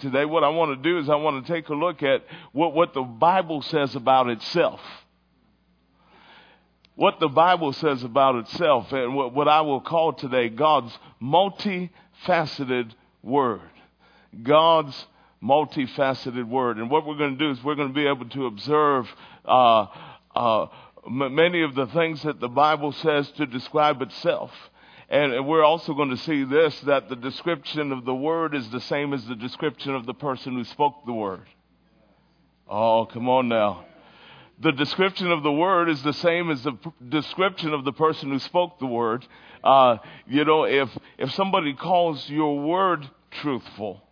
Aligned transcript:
today. 0.00 0.24
What 0.24 0.44
I 0.44 0.48
want 0.48 0.82
to 0.82 0.90
do 0.90 0.98
is 0.98 1.08
I 1.08 1.16
want 1.16 1.44
to 1.44 1.52
take 1.52 1.68
a 1.68 1.74
look 1.74 2.02
at 2.02 2.24
what, 2.52 2.74
what 2.74 2.94
the 2.94 3.02
Bible 3.02 3.62
says 3.62 3.94
about 3.94 4.28
itself. 4.28 4.80
What 6.94 7.20
the 7.20 7.28
Bible 7.28 7.72
says 7.72 8.02
about 8.02 8.36
itself, 8.36 8.90
and 8.92 9.14
what, 9.14 9.32
what 9.32 9.46
I 9.46 9.60
will 9.60 9.80
call 9.80 10.14
today 10.14 10.48
God's 10.48 10.92
multifaceted 11.22 12.90
word. 13.22 13.60
God's 14.42 15.06
multifaceted 15.42 16.48
word. 16.48 16.78
And 16.78 16.90
what 16.90 17.06
we're 17.06 17.16
going 17.16 17.38
to 17.38 17.44
do 17.44 17.50
is 17.52 17.62
we're 17.62 17.76
going 17.76 17.88
to 17.88 17.94
be 17.94 18.06
able 18.06 18.28
to 18.30 18.46
observe 18.46 19.08
uh, 19.44 19.86
uh, 20.34 20.66
m- 21.06 21.34
many 21.34 21.62
of 21.62 21.74
the 21.74 21.86
things 21.86 22.22
that 22.24 22.40
the 22.40 22.48
Bible 22.48 22.92
says 22.92 23.30
to 23.32 23.46
describe 23.46 24.02
itself. 24.02 24.50
And, 25.08 25.46
we're 25.46 25.64
also 25.64 25.94
going 25.94 26.10
to 26.10 26.18
see 26.18 26.44
this 26.44 26.78
that 26.80 27.08
the 27.08 27.16
description 27.16 27.92
of 27.92 28.04
the 28.04 28.14
word 28.14 28.54
is 28.54 28.68
the 28.70 28.80
same 28.80 29.14
as 29.14 29.24
the 29.24 29.34
description 29.34 29.94
of 29.94 30.04
the 30.04 30.14
person 30.14 30.54
who 30.54 30.64
spoke 30.64 31.06
the 31.06 31.14
word. 31.14 31.46
Oh, 32.68 33.06
come 33.06 33.28
on 33.28 33.48
now. 33.48 33.86
The 34.60 34.72
description 34.72 35.30
of 35.30 35.42
the 35.42 35.52
word 35.52 35.88
is 35.88 36.02
the 36.02 36.12
same 36.12 36.50
as 36.50 36.62
the 36.62 36.72
p- 36.72 36.90
description 37.08 37.72
of 37.72 37.84
the 37.84 37.92
person 37.92 38.30
who 38.30 38.38
spoke 38.40 38.78
the 38.80 38.86
word. 38.86 39.26
Uh, 39.64 39.98
you 40.26 40.44
know, 40.44 40.64
if 40.64 40.90
if 41.16 41.32
somebody 41.32 41.74
calls 41.74 42.28
your 42.28 42.58
word 42.58 43.08
truthful, 43.30 44.02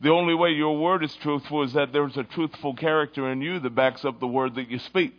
the 0.00 0.10
only 0.10 0.34
way 0.34 0.50
your 0.50 0.78
word 0.78 1.04
is 1.04 1.14
truthful 1.16 1.62
is 1.62 1.72
that 1.74 1.92
there's 1.92 2.16
a 2.16 2.24
truthful 2.24 2.74
character 2.74 3.30
in 3.30 3.40
you 3.40 3.60
that 3.60 3.74
backs 3.74 4.04
up 4.04 4.18
the 4.18 4.26
word 4.26 4.56
that 4.56 4.68
you 4.70 4.78
speak. 4.80 5.14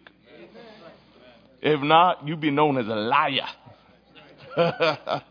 If 1.62 1.82
not, 1.82 2.28
you'd 2.28 2.42
be 2.42 2.52
known 2.52 2.78
as 2.78 2.88
a 2.88 2.96
liar. 2.96 3.48
but 4.56 5.24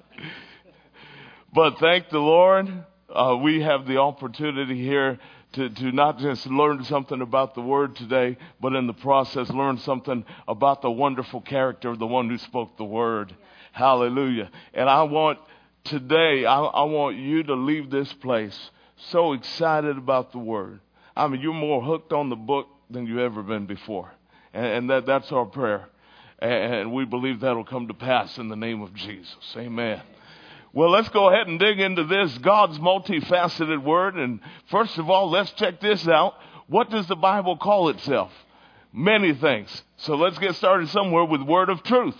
thank 1.79 2.09
the 2.11 2.19
Lord, 2.19 2.69
uh, 3.09 3.37
we 3.43 3.61
have 3.61 3.87
the 3.87 3.99
opportunity 3.99 4.83
here 4.83 5.19
to, 5.53 5.69
to 5.69 5.93
not 5.93 6.19
just 6.19 6.47
learn 6.47 6.85
something 6.85 7.21
about 7.21 7.55
the 7.55 7.61
Word 7.61 7.97
today, 7.97 8.39
but 8.61 8.75
in 8.75 8.87
the 8.87 8.95
process 8.95 9.51
learn 9.51 9.79
something 9.79 10.25
about 10.49 10.81
the 10.81 10.91
wonderful 10.91 11.41
character 11.41 11.91
of 11.91 11.99
the 11.99 12.07
one 12.07 12.31
who 12.31 12.39
spoke 12.39 12.77
the 12.79 12.85
Word. 12.85 13.35
Hallelujah. 13.73 14.51
And 14.73 14.89
I 14.89 15.03
want 15.03 15.39
today, 15.85 16.47
I, 16.47 16.61
I 16.61 16.85
want 16.85 17.17
you 17.17 17.43
to 17.43 17.55
leave 17.55 17.91
this 17.91 18.13
place 18.15 18.71
so 19.11 19.33
excited 19.33 19.99
about 19.99 20.33
the 20.33 20.39
Word. 20.39 20.81
I 21.15 21.27
mean, 21.29 21.41
you're 21.41 21.53
more 21.53 21.83
hooked 21.83 22.13
on 22.13 22.31
the 22.31 22.37
book 22.37 22.69
than 22.89 23.07
you've 23.07 23.19
ever 23.19 23.43
been 23.43 23.67
before. 23.67 24.13
And, 24.55 24.67
and 24.67 24.91
that, 24.91 25.05
that's 25.05 25.31
our 25.33 25.45
prayer. 25.45 25.89
And 26.41 26.93
we 26.93 27.05
believe 27.05 27.41
that'll 27.41 27.65
come 27.65 27.89
to 27.89 27.95
pass 27.95 28.39
in 28.39 28.49
the 28.49 28.57
name 28.57 28.81
of 28.81 28.95
Jesus. 28.95 29.37
Amen. 29.57 30.01
Well, 30.73 30.91
let's 30.91 31.09
go 31.11 31.29
ahead 31.29 31.49
and 31.49 31.59
dig 31.59 31.81
into 31.81 32.05
this 32.05 32.39
God's 32.39 32.79
multifaceted 32.79 33.83
word. 33.83 34.15
And 34.15 34.41
first 34.71 34.97
of 34.99 35.11
all, 35.11 35.29
let's 35.29 35.51
check 35.53 35.81
this 35.81 36.07
out. 36.09 36.35
What 36.69 36.91
does 36.91 37.07
the 37.09 37.17
Bible 37.17 37.57
call 37.57 37.89
itself? 37.91 38.33
Many 38.93 39.35
things. 39.35 39.83
So 39.99 40.15
let's 40.15 40.39
get 40.39 40.55
started 40.57 40.89
somewhere 40.89 41.25
with 41.25 41.43
word 41.43 41.69
of 41.69 41.83
truth. 41.83 42.17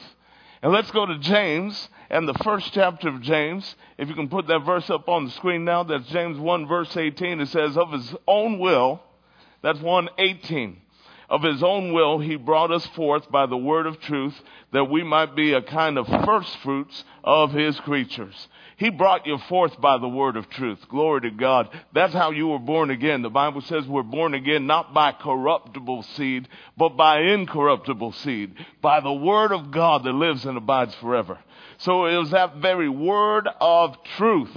And 0.63 0.73
let's 0.73 0.91
go 0.91 1.07
to 1.07 1.19
James 1.19 1.89
and 2.11 2.29
the 2.29 2.35
first 2.45 2.73
chapter 2.75 3.09
of 3.09 3.23
James. 3.23 3.75
If 3.97 4.09
you 4.09 4.15
can 4.15 4.29
put 4.29 4.49
that 4.49 4.67
verse 4.67 4.91
up 4.91 5.09
on 5.09 5.25
the 5.25 5.31
screen 5.31 5.65
now, 5.65 5.85
that's 5.85 6.09
James 6.09 6.39
1 6.39 6.67
verse 6.67 6.95
18. 6.95 7.41
It 7.41 7.49
says, 7.49 7.79
of 7.79 7.93
his 7.93 8.15
own 8.27 8.59
will, 8.59 9.01
that's 9.63 9.81
118 9.81 10.83
of 11.31 11.43
his 11.43 11.63
own 11.63 11.93
will, 11.93 12.19
he 12.19 12.35
brought 12.35 12.73
us 12.73 12.85
forth 12.89 13.31
by 13.31 13.47
the 13.47 13.57
word 13.57 13.87
of 13.87 14.01
truth 14.01 14.35
that 14.73 14.91
we 14.91 15.05
might 15.05 15.37
be 15.37 15.53
a 15.53 15.63
kind 15.63 15.97
of 15.97 16.07
first 16.25 16.57
fruits 16.59 17.05
of 17.23 17.53
his 17.53 17.79
creatures. 17.81 18.49
He 18.77 18.91
brought 18.91 19.27
you 19.27 19.39
forth 19.49 19.81
by 19.81 19.99
the 19.99 20.09
word 20.09 20.37
of 20.37 20.51
truth. 20.51 20.79
Glory 20.89 21.21
to 21.21 21.31
God. 21.31 21.69
That's 21.95 22.13
how 22.13 22.33
you 22.33 22.49
were 22.49 22.59
born 22.59 22.91
again. 22.91 23.23
The 23.23 23.31
Bible 23.31 23.61
says 23.61 23.87
we're 23.87 24.03
born 24.03 24.35
again 24.35 24.67
not 24.67 24.93
by 24.93 25.13
corruptible 25.13 26.03
seed, 26.17 26.49
but 26.77 26.97
by 26.97 27.21
incorruptible 27.21 28.13
seed, 28.13 28.55
by 28.83 29.01
the 29.01 29.13
word 29.13 29.53
of 29.53 29.71
God 29.71 30.03
that 30.05 30.13
lives 30.13 30.45
and 30.47 30.59
abides 30.59 30.95
forever. 30.97 31.39
So 31.79 32.07
it 32.07 32.17
was 32.17 32.31
that 32.31 32.57
very 32.57 32.89
word 32.89 33.49
of 33.61 33.97
truth 34.17 34.57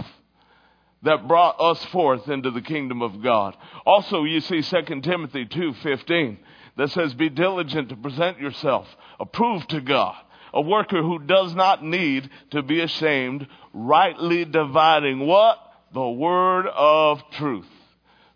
that 1.04 1.28
brought 1.28 1.60
us 1.60 1.84
forth 1.86 2.28
into 2.30 2.50
the 2.50 2.62
kingdom 2.62 3.02
of 3.02 3.22
God. 3.22 3.56
Also, 3.86 4.24
you 4.24 4.40
see 4.40 4.62
2 4.62 5.02
Timothy 5.04 5.46
2:15 5.46 6.38
that 6.78 6.92
says, 6.92 7.14
Be 7.14 7.30
diligent 7.30 7.90
to 7.90 7.96
present 7.96 8.40
yourself 8.40 8.88
approved 9.20 9.70
to 9.70 9.82
God, 9.82 10.16
a 10.54 10.62
worker 10.62 11.02
who 11.02 11.20
does 11.20 11.56
not 11.56 11.84
need 11.84 12.30
to 12.52 12.62
be 12.62 12.82
ashamed, 12.82 13.48
rightly 13.74 14.46
dividing 14.46 15.20
what? 15.20 15.58
The 15.94 16.10
word 16.10 16.68
of 16.68 17.22
truth. 17.32 17.68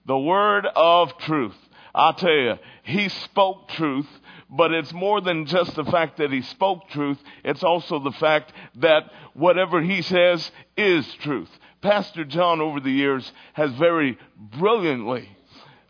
The 0.06 0.18
word 0.18 0.66
of 0.76 1.18
truth. 1.20 1.56
I'll 1.94 2.14
tell 2.14 2.30
you, 2.30 2.56
he 2.84 3.10
spoke 3.10 3.70
truth, 3.70 4.08
but 4.50 4.72
it's 4.72 4.94
more 4.94 5.20
than 5.20 5.48
just 5.48 5.76
the 5.76 5.84
fact 5.84 6.18
that 6.18 6.32
he 6.32 6.44
spoke 6.44 6.90
truth. 6.90 7.18
It's 7.44 7.64
also 7.64 8.00
the 8.00 8.12
fact 8.12 8.54
that 8.76 9.12
whatever 9.34 9.82
he 9.82 10.04
says 10.04 10.52
is 10.78 11.12
truth. 11.16 11.50
Pastor 11.82 12.24
John 12.24 12.62
over 12.62 12.80
the 12.80 12.92
years 12.92 13.32
has 13.54 13.72
very 13.74 14.18
brilliantly 14.38 15.30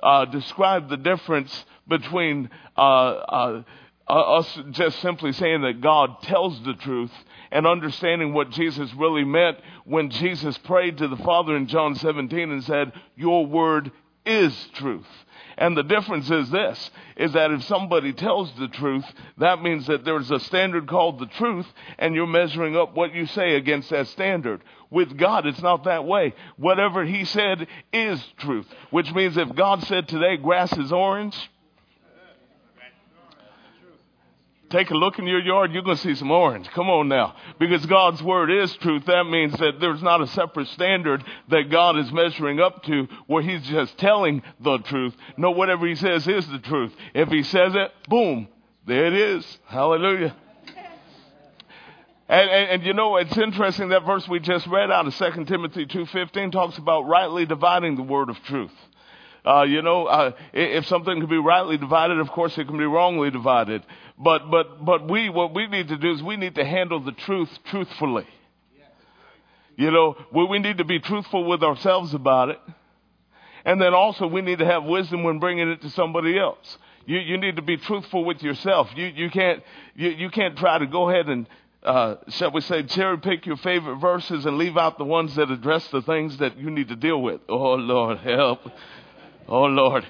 uh, 0.02 0.26
described 0.26 0.90
the 0.90 0.98
difference 0.98 1.66
between 1.88 2.50
uh, 2.78 2.82
uh, 2.82 3.64
us 4.10 4.60
just 4.72 5.00
simply 5.02 5.34
saying 5.34 5.62
that 5.62 5.82
God 5.82 6.22
tells 6.24 6.62
the 6.64 6.74
truth 6.76 7.12
and 7.52 7.68
understanding 7.68 8.34
what 8.34 8.52
Jesus 8.52 8.94
really 8.94 9.24
meant 9.24 9.58
when 9.86 10.10
Jesus 10.10 10.58
prayed 10.60 10.98
to 11.00 11.08
the 11.08 11.18
Father 11.18 11.56
in 11.56 11.68
John 11.68 11.96
17 11.96 12.52
and 12.52 12.64
said, 12.64 12.94
Your 13.16 13.46
word 13.46 13.92
is 14.26 14.54
truth. 14.74 15.08
And 15.58 15.76
the 15.76 15.84
difference 15.84 16.30
is 16.30 16.52
this, 16.52 16.92
is 17.16 17.34
that 17.34 17.52
if 17.52 17.64
somebody 17.64 18.14
tells 18.14 18.52
the 18.54 18.68
truth, 18.68 19.06
that 19.40 19.64
means 19.64 19.88
that 19.88 20.06
there's 20.06 20.30
a 20.30 20.40
standard 20.40 20.88
called 20.88 21.18
the 21.18 21.26
truth, 21.26 21.66
and 21.98 22.14
you're 22.14 22.28
measuring 22.28 22.78
up 22.78 22.94
what 22.96 23.14
you 23.14 23.26
say 23.26 23.56
against 23.56 23.90
that 23.90 24.08
standard. 24.08 24.64
With 24.92 25.18
God, 25.18 25.48
it's 25.48 25.62
not 25.62 25.86
that 25.86 26.06
way. 26.06 26.36
Whatever 26.58 27.04
He 27.06 27.26
said 27.26 27.68
is 27.92 28.24
truth, 28.38 28.68
which 28.92 29.12
means 29.14 29.36
if 29.36 29.56
God 29.56 29.84
said 29.84 30.08
today 30.08 30.38
grass 30.38 30.78
is 30.78 30.92
orange, 30.92 31.36
Take 34.70 34.90
a 34.92 34.96
look 34.96 35.18
in 35.18 35.28
your 35.28 35.40
yard, 35.40 35.72
you're 35.72 35.84
going 35.84 35.96
to 35.96 36.04
see 36.04 36.16
some 36.16 36.30
orange. 36.30 36.68
Come 36.72 36.90
on 36.90 37.08
now. 37.08 37.36
Because 37.58 37.86
God's 37.86 38.22
word 38.22 38.52
is 38.52 38.76
truth. 38.78 39.06
That 39.06 39.24
means 39.24 39.54
that 39.60 39.80
there's 39.80 40.04
not 40.04 40.22
a 40.22 40.28
separate 40.28 40.68
standard 40.68 41.24
that 41.50 41.70
God 41.70 41.98
is 41.98 42.12
measuring 42.12 42.60
up 42.60 42.84
to 42.84 43.08
where 43.28 43.42
he's 43.42 43.66
just 43.68 43.98
telling 43.98 44.42
the 44.60 44.80
truth. 44.80 45.16
No, 45.38 45.52
whatever 45.52 45.88
he 45.88 45.96
says 45.96 46.28
is 46.28 46.46
the 46.48 46.60
truth. 46.60 46.94
If 47.14 47.30
he 47.30 47.44
says 47.44 47.76
it, 47.76 47.92
boom, 48.10 48.50
there 48.86 49.06
it 49.06 49.14
is. 49.14 49.60
Hallelujah. 49.68 50.36
And, 52.30 52.50
and, 52.50 52.70
and, 52.72 52.84
you 52.84 52.94
know, 52.94 53.16
it's 53.16 53.38
interesting 53.38 53.90
that 53.90 54.06
verse 54.06 54.28
we 54.28 54.42
just 54.42 54.68
read 54.68 54.92
out 54.92 55.08
of 55.08 55.16
2 55.16 55.46
Timothy 55.46 55.86
2.15 55.86 56.52
talks 56.52 56.78
about 56.78 57.04
rightly 57.04 57.46
dividing 57.46 57.96
the 57.96 58.04
word 58.04 58.30
of 58.30 58.38
truth. 58.44 58.74
Uh, 59.46 59.64
you 59.64 59.82
know, 59.82 60.06
uh, 60.06 60.32
if 60.54 60.86
something 60.88 61.20
can 61.20 61.30
be 61.30 61.38
rightly 61.38 61.78
divided, 61.78 62.20
of 62.20 62.30
course 62.30 62.58
it 62.58 62.68
can 62.68 62.78
be 62.78 62.86
wrongly 62.86 63.32
divided. 63.32 63.84
But, 64.18 64.50
but, 64.50 64.84
but 64.84 65.10
we, 65.10 65.30
what 65.30 65.54
we 65.54 65.68
need 65.68 65.88
to 65.90 65.98
do 65.98 66.12
is 66.12 66.22
we 66.24 66.38
need 66.38 66.56
to 66.56 66.66
handle 66.66 67.00
the 67.00 67.12
truth 67.12 67.50
truthfully. 67.66 68.26
You 69.78 69.92
know, 69.92 70.18
we 70.34 70.44
we 70.46 70.60
need 70.60 70.80
to 70.80 70.84
be 70.84 71.00
truthful 71.00 71.46
with 71.46 71.62
ourselves 71.62 72.16
about 72.16 72.50
it. 72.50 72.60
And 73.64 73.80
then 73.80 73.94
also 73.94 74.26
we 74.26 74.42
need 74.42 74.60
to 74.60 74.66
have 74.66 74.84
wisdom 74.84 75.24
when 75.24 75.40
bringing 75.40 75.70
it 75.70 75.82
to 75.82 75.90
somebody 75.92 76.38
else. 76.40 76.78
You, 77.06 77.20
you 77.20 77.38
need 77.38 77.58
to 77.58 77.62
be 77.62 77.78
truthful 77.78 78.26
with 78.26 78.42
yourself. 78.42 78.90
You, 78.96 79.06
you 79.06 79.30
can't, 79.30 79.62
you, 79.96 80.10
you 80.10 80.30
can't 80.30 80.58
try 80.58 80.80
to 80.80 80.88
go 80.88 81.10
ahead 81.10 81.30
and, 81.30 81.48
uh, 81.84 82.16
shall 82.30 82.52
we 82.52 82.62
say, 82.62 82.84
cherry 82.84 83.20
pick 83.20 83.46
your 83.46 83.58
favorite 83.58 83.98
verses 83.98 84.46
and 84.46 84.58
leave 84.58 84.78
out 84.78 84.98
the 84.98 85.06
ones 85.06 85.36
that 85.36 85.52
address 85.52 85.88
the 85.90 86.02
things 86.02 86.38
that 86.40 86.58
you 86.58 86.72
need 86.72 86.88
to 86.88 86.96
deal 86.96 87.22
with. 87.22 87.42
Oh 87.48 87.76
Lord, 87.76 88.18
help. 88.18 88.62
Oh 89.48 89.64
Lord. 89.64 90.06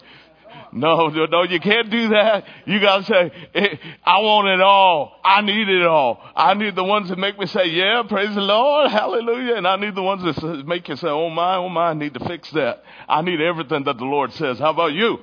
No, 0.74 1.08
no, 1.08 1.44
you 1.44 1.60
can't 1.60 1.90
do 1.90 2.10
that. 2.10 2.44
You 2.66 2.80
gotta 2.80 3.04
say, 3.04 3.80
I 4.06 4.20
want 4.20 4.48
it 4.50 4.62
all. 4.62 5.20
I 5.24 5.42
need 5.42 5.70
it 5.70 5.86
all. 5.86 6.22
I 6.36 6.54
need 6.56 6.76
the 6.76 6.84
ones 6.84 7.10
that 7.10 7.18
make 7.18 7.40
me 7.40 7.46
say, 7.46 7.68
yeah, 7.68 8.04
praise 8.08 8.34
the 8.36 8.42
Lord, 8.42 8.92
hallelujah. 8.92 9.56
And 9.56 9.68
I 9.68 9.78
need 9.78 9.96
the 9.96 10.04
ones 10.04 10.24
that 10.24 10.68
make 10.68 10.88
you 10.88 10.96
say, 10.96 11.08
oh 11.08 11.30
my, 11.30 11.56
oh 11.56 11.70
my, 11.70 11.90
I 11.90 11.94
need 11.94 12.14
to 12.16 12.20
fix 12.20 12.52
that. 12.52 12.84
I 13.08 13.22
need 13.22 13.40
everything 13.40 13.86
that 13.86 13.98
the 13.98 14.06
Lord 14.06 14.34
says. 14.34 14.60
How 14.60 14.72
about 14.72 14.94
you? 14.94 15.20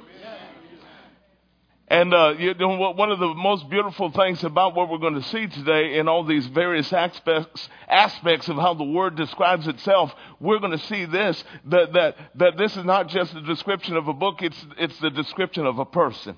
And 1.94 2.12
uh, 2.12 2.35
you 2.37 2.55
know, 2.55 2.91
one 2.91 3.12
of 3.12 3.20
the 3.20 3.32
most 3.35 3.70
beautiful 3.70 4.11
things 4.11 4.43
about 4.43 4.75
what 4.75 4.91
we're 4.91 4.99
going 4.99 5.14
to 5.14 5.23
see 5.23 5.46
today 5.46 5.96
in 5.96 6.08
all 6.08 6.25
these 6.25 6.44
various 6.49 6.93
aspects, 6.93 7.69
aspects 7.88 8.49
of 8.49 8.56
how 8.56 8.75
the 8.75 8.82
Word 8.82 9.14
describes 9.14 9.69
itself, 9.69 10.12
we're 10.41 10.58
going 10.58 10.76
to 10.76 10.87
see 10.87 11.05
this, 11.05 11.44
that, 11.67 11.93
that, 11.93 12.17
that 12.35 12.56
this 12.58 12.76
is 12.76 12.85
not 12.85 13.06
just 13.06 13.32
a 13.37 13.43
description 13.43 13.96
of 13.96 14.08
a 14.08 14.12
book, 14.12 14.43
it's, 14.43 14.67
it's 14.76 14.99
the 14.99 15.11
description 15.11 15.67
of 15.67 15.79
a 15.79 15.85
person. 15.85 16.37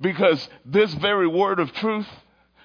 Because 0.00 0.48
this 0.64 0.94
very 0.94 1.26
word 1.26 1.58
of 1.58 1.72
truth, 1.72 2.06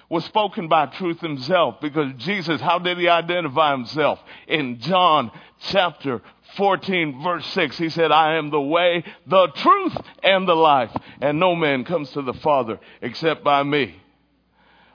was 0.08 0.24
spoken 0.24 0.68
by 0.68 0.86
truth 0.86 1.20
himself 1.20 1.76
because 1.80 2.12
Jesus, 2.16 2.60
how 2.60 2.78
did 2.78 2.98
he 2.98 3.08
identify 3.08 3.72
himself? 3.72 4.18
In 4.46 4.80
John 4.80 5.30
chapter 5.60 6.22
14 6.56 7.22
verse 7.22 7.46
6, 7.48 7.76
he 7.76 7.88
said, 7.90 8.10
I 8.10 8.36
am 8.36 8.50
the 8.50 8.60
way, 8.60 9.04
the 9.26 9.48
truth, 9.48 9.96
and 10.22 10.48
the 10.48 10.56
life, 10.56 10.90
and 11.20 11.38
no 11.38 11.54
man 11.54 11.84
comes 11.84 12.10
to 12.12 12.22
the 12.22 12.32
Father 12.34 12.80
except 13.02 13.44
by 13.44 13.62
me. 13.62 14.00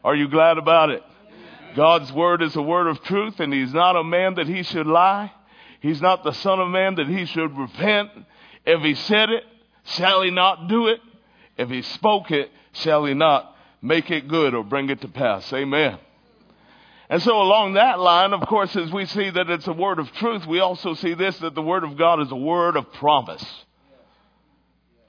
Are 0.03 0.15
you 0.15 0.27
glad 0.27 0.57
about 0.57 0.89
it? 0.89 1.03
God's 1.75 2.11
word 2.11 2.41
is 2.41 2.55
a 2.55 2.61
word 2.61 2.87
of 2.87 3.01
truth, 3.03 3.39
and 3.39 3.53
he's 3.53 3.73
not 3.73 3.95
a 3.95 4.03
man 4.03 4.35
that 4.35 4.47
he 4.47 4.63
should 4.63 4.87
lie. 4.87 5.31
He's 5.79 6.01
not 6.01 6.23
the 6.23 6.33
son 6.33 6.59
of 6.59 6.69
man 6.69 6.95
that 6.95 7.07
he 7.07 7.25
should 7.25 7.57
repent. 7.57 8.09
If 8.65 8.81
he 8.81 8.95
said 8.95 9.29
it, 9.29 9.43
shall 9.83 10.21
he 10.21 10.31
not 10.31 10.67
do 10.67 10.87
it? 10.87 10.99
If 11.57 11.69
he 11.69 11.81
spoke 11.81 12.31
it, 12.31 12.51
shall 12.73 13.05
he 13.05 13.13
not 13.13 13.52
make 13.83 14.09
it 14.09 14.27
good 14.27 14.55
or 14.55 14.63
bring 14.63 14.89
it 14.89 15.01
to 15.01 15.07
pass? 15.07 15.53
Amen. 15.53 15.99
And 17.09 17.21
so 17.21 17.39
along 17.39 17.73
that 17.73 17.99
line, 17.99 18.33
of 18.33 18.41
course, 18.47 18.75
as 18.75 18.91
we 18.91 19.05
see 19.05 19.29
that 19.29 19.49
it's 19.49 19.67
a 19.67 19.73
word 19.73 19.99
of 19.99 20.11
truth, 20.13 20.47
we 20.47 20.59
also 20.59 20.95
see 20.95 21.13
this, 21.13 21.37
that 21.39 21.53
the 21.53 21.61
word 21.61 21.83
of 21.83 21.95
God 21.95 22.21
is 22.21 22.31
a 22.31 22.35
word 22.35 22.75
of 22.75 22.91
promise. 22.93 23.45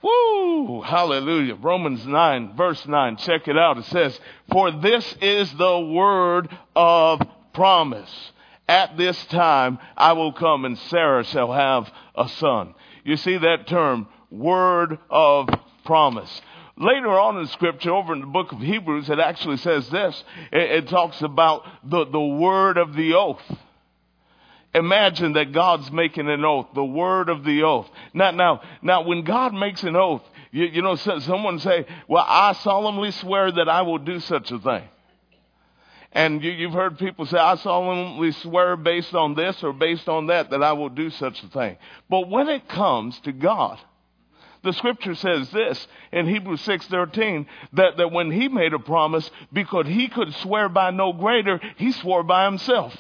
Woo! 0.03 0.83
Hallelujah. 0.83 1.55
Romans 1.55 2.05
9, 2.07 2.57
verse 2.57 2.85
9. 2.87 3.17
Check 3.17 3.49
it 3.49 3.57
out. 3.57 3.79
It 3.79 3.87
says, 3.87 4.21
For 4.53 4.71
this 4.71 5.17
is 5.23 5.51
the 5.55 5.81
word 5.81 6.51
of 6.77 7.23
promise. 7.55 8.33
At 8.69 8.99
this 8.99 9.23
time 9.27 9.79
I 9.97 10.13
will 10.13 10.33
come 10.33 10.67
and 10.67 10.77
Sarah 10.77 11.25
shall 11.25 11.53
have 11.53 11.91
a 12.15 12.29
son. 12.29 12.75
You 13.05 13.17
see 13.17 13.39
that 13.39 13.67
term, 13.67 14.09
word 14.31 14.99
of 15.09 15.49
promise. 15.85 16.41
Later 16.77 17.19
on 17.19 17.39
in 17.39 17.47
scripture, 17.47 17.93
over 17.93 18.13
in 18.13 18.21
the 18.21 18.27
book 18.27 18.51
of 18.51 18.59
Hebrews, 18.59 19.09
it 19.09 19.21
actually 19.21 19.59
says 19.59 19.89
this. 19.91 20.25
It, 20.53 20.71
it 20.71 20.89
talks 20.89 21.23
about 21.23 21.63
the, 21.85 22.05
the 22.05 22.21
word 22.21 22.79
of 22.79 22.95
the 22.95 23.15
oath. 23.15 23.43
Imagine 24.75 25.35
that 25.35 25.53
God's 25.53 25.93
making 25.93 26.29
an 26.29 26.45
oath, 26.45 26.67
the 26.75 26.85
word 26.85 27.29
of 27.29 27.45
the 27.45 27.63
oath. 27.63 27.89
Now, 28.13 28.33
now, 28.33 28.61
now, 28.83 29.03
when 29.03 29.23
God 29.23 29.55
makes 29.55 29.85
an 29.85 29.95
oath, 29.95 30.23
you, 30.51 30.65
you 30.65 30.83
know, 30.83 30.97
someone 30.97 31.61
say, 31.61 31.87
well, 32.09 32.25
I 32.27 32.55
solemnly 32.55 33.13
swear 33.13 33.53
that 33.53 33.69
I 33.69 33.83
will 33.83 33.99
do 33.99 34.19
such 34.19 34.51
a 34.51 34.59
thing. 34.59 34.83
And 36.11 36.43
you, 36.43 36.51
you've 36.51 36.73
heard 36.73 36.99
people 36.99 37.27
say, 37.27 37.39
I 37.39 37.55
solemnly 37.57 38.33
swear 38.33 38.77
based 38.77 39.15
on 39.15 39.35
this 39.35 39.63
or 39.63 39.73
based 39.73 40.09
on 40.09 40.27
that 40.27 40.51
that 40.51 40.63
I 40.63 40.73
will 40.73 40.89
do 40.89 41.11
such 41.11 41.43
a 41.45 41.49
thing. 41.49 41.77
But 42.11 42.29
when 42.29 42.49
it 42.49 42.69
comes 42.69 43.19
to 43.21 43.33
God, 43.33 43.79
the 44.65 44.73
scripture 44.73 45.15
says 45.15 45.51
this 45.51 45.87
in 46.13 46.27
Hebrews 46.27 46.63
6:13 46.63 47.47
that, 47.75 47.97
that 47.99 48.11
when 48.11 48.31
he 48.31 48.49
made 48.49 48.73
a 48.73 48.79
promise, 48.79 49.31
because 49.53 49.87
he 49.87 50.09
could 50.09 50.35
swear 50.35 50.69
by 50.69 50.91
no 50.91 51.13
greater, 51.13 51.61
he 51.77 51.93
swore 51.93 52.23
by 52.23 52.47
himself. 52.47 52.97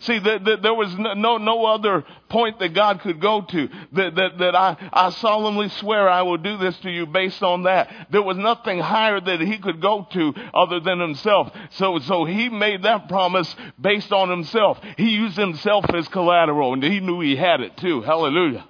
See, 0.00 0.18
that, 0.18 0.44
that 0.46 0.62
there 0.62 0.72
was 0.72 0.94
no, 0.96 1.36
no 1.36 1.66
other 1.66 2.04
point 2.30 2.58
that 2.60 2.72
God 2.72 3.00
could 3.00 3.20
go 3.20 3.42
to. 3.42 3.68
That, 3.92 4.14
that, 4.14 4.38
that 4.38 4.56
I, 4.56 4.76
I 4.94 5.10
solemnly 5.10 5.68
swear 5.68 6.08
I 6.08 6.22
will 6.22 6.38
do 6.38 6.56
this 6.56 6.76
to 6.78 6.90
you 6.90 7.04
based 7.04 7.42
on 7.42 7.64
that. 7.64 8.08
There 8.10 8.22
was 8.22 8.38
nothing 8.38 8.78
higher 8.78 9.20
that 9.20 9.40
he 9.42 9.58
could 9.58 9.82
go 9.82 10.06
to 10.12 10.34
other 10.54 10.80
than 10.80 11.00
himself. 11.00 11.52
So, 11.72 11.98
so 11.98 12.24
he 12.24 12.48
made 12.48 12.84
that 12.84 13.08
promise 13.08 13.54
based 13.78 14.10
on 14.10 14.30
himself. 14.30 14.80
He 14.96 15.10
used 15.10 15.36
himself 15.36 15.84
as 15.92 16.08
collateral 16.08 16.72
and 16.72 16.82
he 16.82 17.00
knew 17.00 17.20
he 17.20 17.36
had 17.36 17.60
it 17.60 17.76
too. 17.76 18.00
Hallelujah. 18.00 18.66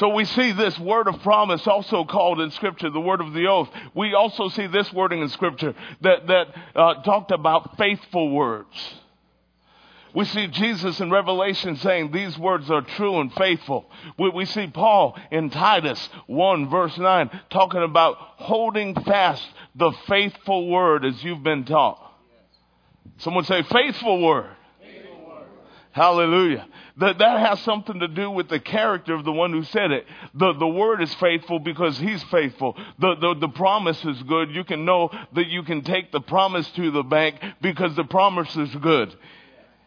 So 0.00 0.08
we 0.08 0.24
see 0.24 0.52
this 0.52 0.78
word 0.78 1.08
of 1.08 1.22
promise 1.22 1.66
also 1.66 2.06
called 2.06 2.40
in 2.40 2.50
scripture 2.52 2.88
the 2.88 2.98
word 2.98 3.20
of 3.20 3.34
the 3.34 3.46
oath. 3.48 3.68
We 3.94 4.14
also 4.14 4.48
see 4.48 4.66
this 4.66 4.90
wording 4.94 5.20
in 5.20 5.28
scripture 5.28 5.74
that, 6.00 6.26
that 6.26 6.46
uh, 6.74 7.02
talked 7.02 7.30
about 7.32 7.76
faithful 7.76 8.30
words. 8.30 8.94
We 10.14 10.24
see 10.24 10.46
Jesus 10.46 11.00
in 11.00 11.10
Revelation 11.10 11.76
saying 11.76 12.12
these 12.12 12.38
words 12.38 12.70
are 12.70 12.80
true 12.80 13.20
and 13.20 13.30
faithful. 13.34 13.90
We, 14.18 14.30
we, 14.30 14.46
see 14.46 14.68
Paul 14.68 15.18
in 15.30 15.50
Titus 15.50 16.08
1 16.28 16.70
verse 16.70 16.96
9 16.96 17.40
talking 17.50 17.82
about 17.82 18.16
holding 18.36 18.94
fast 18.94 19.46
the 19.74 19.92
faithful 20.08 20.68
word 20.70 21.04
as 21.04 21.22
you've 21.22 21.42
been 21.42 21.66
taught. 21.66 22.00
Someone 23.18 23.44
say 23.44 23.62
faithful 23.64 24.22
word. 24.22 24.56
Faithful 24.80 25.28
word. 25.28 25.44
Hallelujah. 25.92 26.66
That, 27.00 27.18
that 27.18 27.40
has 27.40 27.60
something 27.62 27.98
to 28.00 28.08
do 28.08 28.30
with 28.30 28.48
the 28.48 28.60
character 28.60 29.14
of 29.14 29.24
the 29.24 29.32
one 29.32 29.52
who 29.52 29.64
said 29.64 29.90
it. 29.90 30.06
The, 30.34 30.52
the 30.52 30.68
word 30.68 31.02
is 31.02 31.12
faithful 31.14 31.58
because 31.58 31.98
he's 31.98 32.22
faithful. 32.24 32.76
The, 32.98 33.14
the, 33.16 33.34
the 33.40 33.48
promise 33.48 34.04
is 34.04 34.22
good. 34.24 34.50
You 34.50 34.64
can 34.64 34.84
know 34.84 35.10
that 35.34 35.48
you 35.48 35.62
can 35.62 35.82
take 35.82 36.12
the 36.12 36.20
promise 36.20 36.70
to 36.72 36.90
the 36.90 37.02
bank 37.02 37.36
because 37.62 37.96
the 37.96 38.04
promise 38.04 38.54
is 38.54 38.74
good 38.76 39.16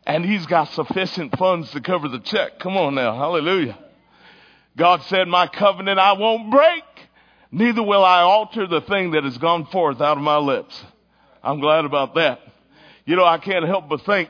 and 0.05 0.25
he's 0.25 0.45
got 0.47 0.65
sufficient 0.73 1.37
funds 1.37 1.69
to 1.71 1.81
cover 1.81 2.09
the 2.09 2.19
check. 2.19 2.59
Come 2.59 2.77
on 2.77 2.95
now. 2.95 3.15
Hallelujah. 3.15 3.77
God 4.75 5.03
said, 5.03 5.27
my 5.27 5.47
covenant 5.47 5.99
I 5.99 6.13
won't 6.13 6.51
break, 6.51 6.83
neither 7.51 7.83
will 7.83 8.03
I 8.03 8.21
alter 8.21 8.67
the 8.67 8.81
thing 8.81 9.11
that 9.11 9.23
has 9.23 9.37
gone 9.37 9.67
forth 9.67 10.01
out 10.01 10.17
of 10.17 10.23
my 10.23 10.37
lips. 10.37 10.83
I'm 11.43 11.59
glad 11.59 11.85
about 11.85 12.15
that. 12.15 12.39
You 13.05 13.15
know, 13.15 13.25
I 13.25 13.37
can't 13.37 13.65
help 13.65 13.87
but 13.87 14.03
think, 14.05 14.29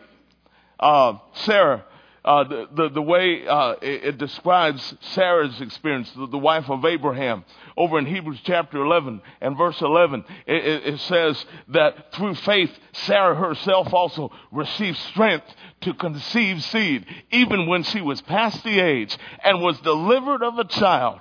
uh, 0.79 1.13
Sarah, 1.45 1.85
uh, 2.25 2.43
the, 2.45 2.67
the, 2.73 2.89
the, 2.89 3.01
way 3.01 3.45
uh, 3.45 3.75
it, 3.81 4.03
it, 4.05 4.17
describes 4.17 4.95
Sarah's 5.11 5.59
experience, 5.59 6.09
the, 6.11 6.27
the, 6.27 6.37
wife 6.37 6.69
of 6.69 6.85
Abraham, 6.85 7.43
over 7.75 7.99
in 7.99 8.05
Hebrews 8.05 8.39
chapter 8.43 8.81
11 8.81 9.21
and 9.41 9.57
verse 9.57 9.81
11, 9.81 10.23
it, 10.47 10.65
it, 10.65 10.93
it 10.93 10.99
says 11.01 11.45
that 11.69 12.13
through 12.13 12.35
faith, 12.35 12.71
Sarah 12.93 13.35
herself 13.35 13.93
also 13.93 14.31
received 14.53 14.97
strength 14.97 15.47
to 15.81 15.93
conceive 15.93 16.63
seed, 16.63 17.05
even 17.31 17.67
when 17.67 17.83
she 17.83 17.99
was 17.99 18.21
past 18.21 18.63
the 18.63 18.79
age, 18.79 19.17
and 19.43 19.61
was 19.61 19.77
delivered 19.81 20.43
of 20.43 20.57
a 20.57 20.65
child. 20.65 21.19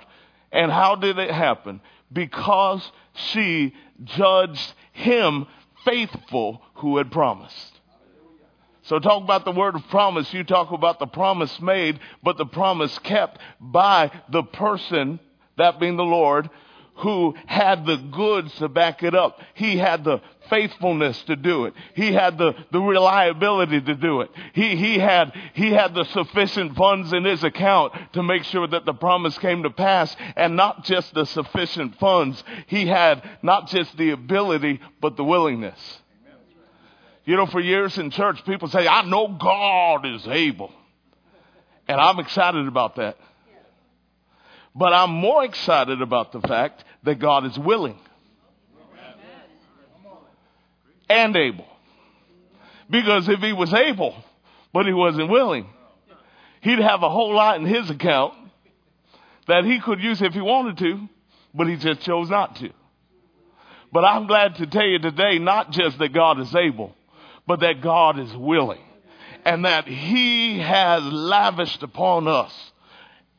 And 0.53 0.71
how 0.71 0.95
did 0.95 1.17
it 1.19 1.31
happen? 1.31 1.81
Because 2.13 2.89
she 3.13 3.73
judged 4.05 4.73
him 4.93 5.47
faithful 5.83 6.61
who 6.75 6.97
had 6.97 7.11
promised. 7.11 7.72
So 8.83 8.99
talk 8.99 9.23
about 9.23 9.45
the 9.45 9.51
word 9.51 9.75
of 9.75 9.87
promise. 9.89 10.33
You 10.33 10.43
talk 10.43 10.71
about 10.71 10.99
the 10.99 11.07
promise 11.07 11.59
made, 11.61 11.99
but 12.21 12.37
the 12.37 12.45
promise 12.45 12.97
kept 12.99 13.39
by 13.59 14.11
the 14.29 14.43
person, 14.43 15.19
that 15.57 15.79
being 15.79 15.95
the 15.95 16.03
Lord, 16.03 16.49
who 16.95 17.33
had 17.47 17.85
the 17.85 17.97
goods 17.97 18.53
to 18.55 18.67
back 18.67 19.01
it 19.01 19.15
up. 19.15 19.39
He 19.55 19.77
had 19.77 20.03
the 20.03 20.21
faithfulness 20.49 21.21
to 21.23 21.35
do 21.35 21.65
it. 21.65 21.73
He 21.95 22.11
had 22.13 22.37
the, 22.37 22.53
the 22.71 22.79
reliability 22.79 23.81
to 23.81 23.95
do 23.95 24.21
it. 24.21 24.29
He, 24.53 24.75
he 24.75 24.99
had, 24.99 25.33
he 25.53 25.71
had 25.71 25.95
the 25.95 26.03
sufficient 26.05 26.75
funds 26.75 27.11
in 27.13 27.23
his 27.23 27.43
account 27.43 27.93
to 28.13 28.21
make 28.21 28.43
sure 28.43 28.67
that 28.67 28.85
the 28.85 28.93
promise 28.93 29.37
came 29.39 29.63
to 29.63 29.69
pass 29.69 30.15
and 30.35 30.55
not 30.55 30.83
just 30.83 31.13
the 31.13 31.25
sufficient 31.25 31.97
funds. 31.99 32.43
He 32.67 32.85
had 32.85 33.23
not 33.41 33.69
just 33.69 33.97
the 33.97 34.11
ability, 34.11 34.79
but 35.01 35.17
the 35.17 35.23
willingness. 35.23 35.99
You 37.25 37.37
know, 37.37 37.45
for 37.45 37.59
years 37.59 37.97
in 37.97 38.11
church, 38.11 38.43
people 38.45 38.67
say, 38.67 38.87
I 38.87 39.03
know 39.03 39.27
God 39.39 40.05
is 40.05 40.27
able. 40.27 40.71
And 41.87 41.99
I'm 41.99 42.19
excited 42.19 42.67
about 42.67 42.97
that. 42.97 43.17
But 44.75 44.93
I'm 44.93 45.11
more 45.11 45.43
excited 45.43 46.01
about 46.01 46.31
the 46.31 46.41
fact 46.41 46.83
that 47.03 47.19
God 47.19 47.45
is 47.45 47.57
willing 47.57 47.99
and 51.09 51.35
able. 51.35 51.67
Because 52.89 53.29
if 53.29 53.39
he 53.39 53.53
was 53.53 53.73
able, 53.73 54.15
but 54.73 54.85
he 54.85 54.93
wasn't 54.93 55.29
willing, 55.29 55.67
he'd 56.61 56.79
have 56.79 57.03
a 57.03 57.09
whole 57.09 57.33
lot 57.33 57.59
in 57.59 57.65
his 57.65 57.89
account 57.89 58.33
that 59.47 59.65
he 59.65 59.79
could 59.79 60.01
use 60.01 60.21
if 60.21 60.33
he 60.33 60.41
wanted 60.41 60.77
to, 60.77 61.07
but 61.53 61.67
he 61.67 61.75
just 61.75 62.01
chose 62.01 62.29
not 62.29 62.55
to. 62.57 62.69
But 63.91 64.05
I'm 64.05 64.25
glad 64.25 64.55
to 64.55 64.67
tell 64.67 64.85
you 64.85 64.99
today, 64.99 65.37
not 65.37 65.71
just 65.71 65.99
that 65.99 66.13
God 66.13 66.39
is 66.39 66.53
able, 66.55 66.95
but 67.47 67.59
that 67.61 67.81
God 67.81 68.19
is 68.19 68.35
willing 68.35 68.81
and 69.45 69.65
that 69.65 69.87
He 69.87 70.59
has 70.59 71.03
lavished 71.03 71.83
upon 71.83 72.27
us 72.27 72.53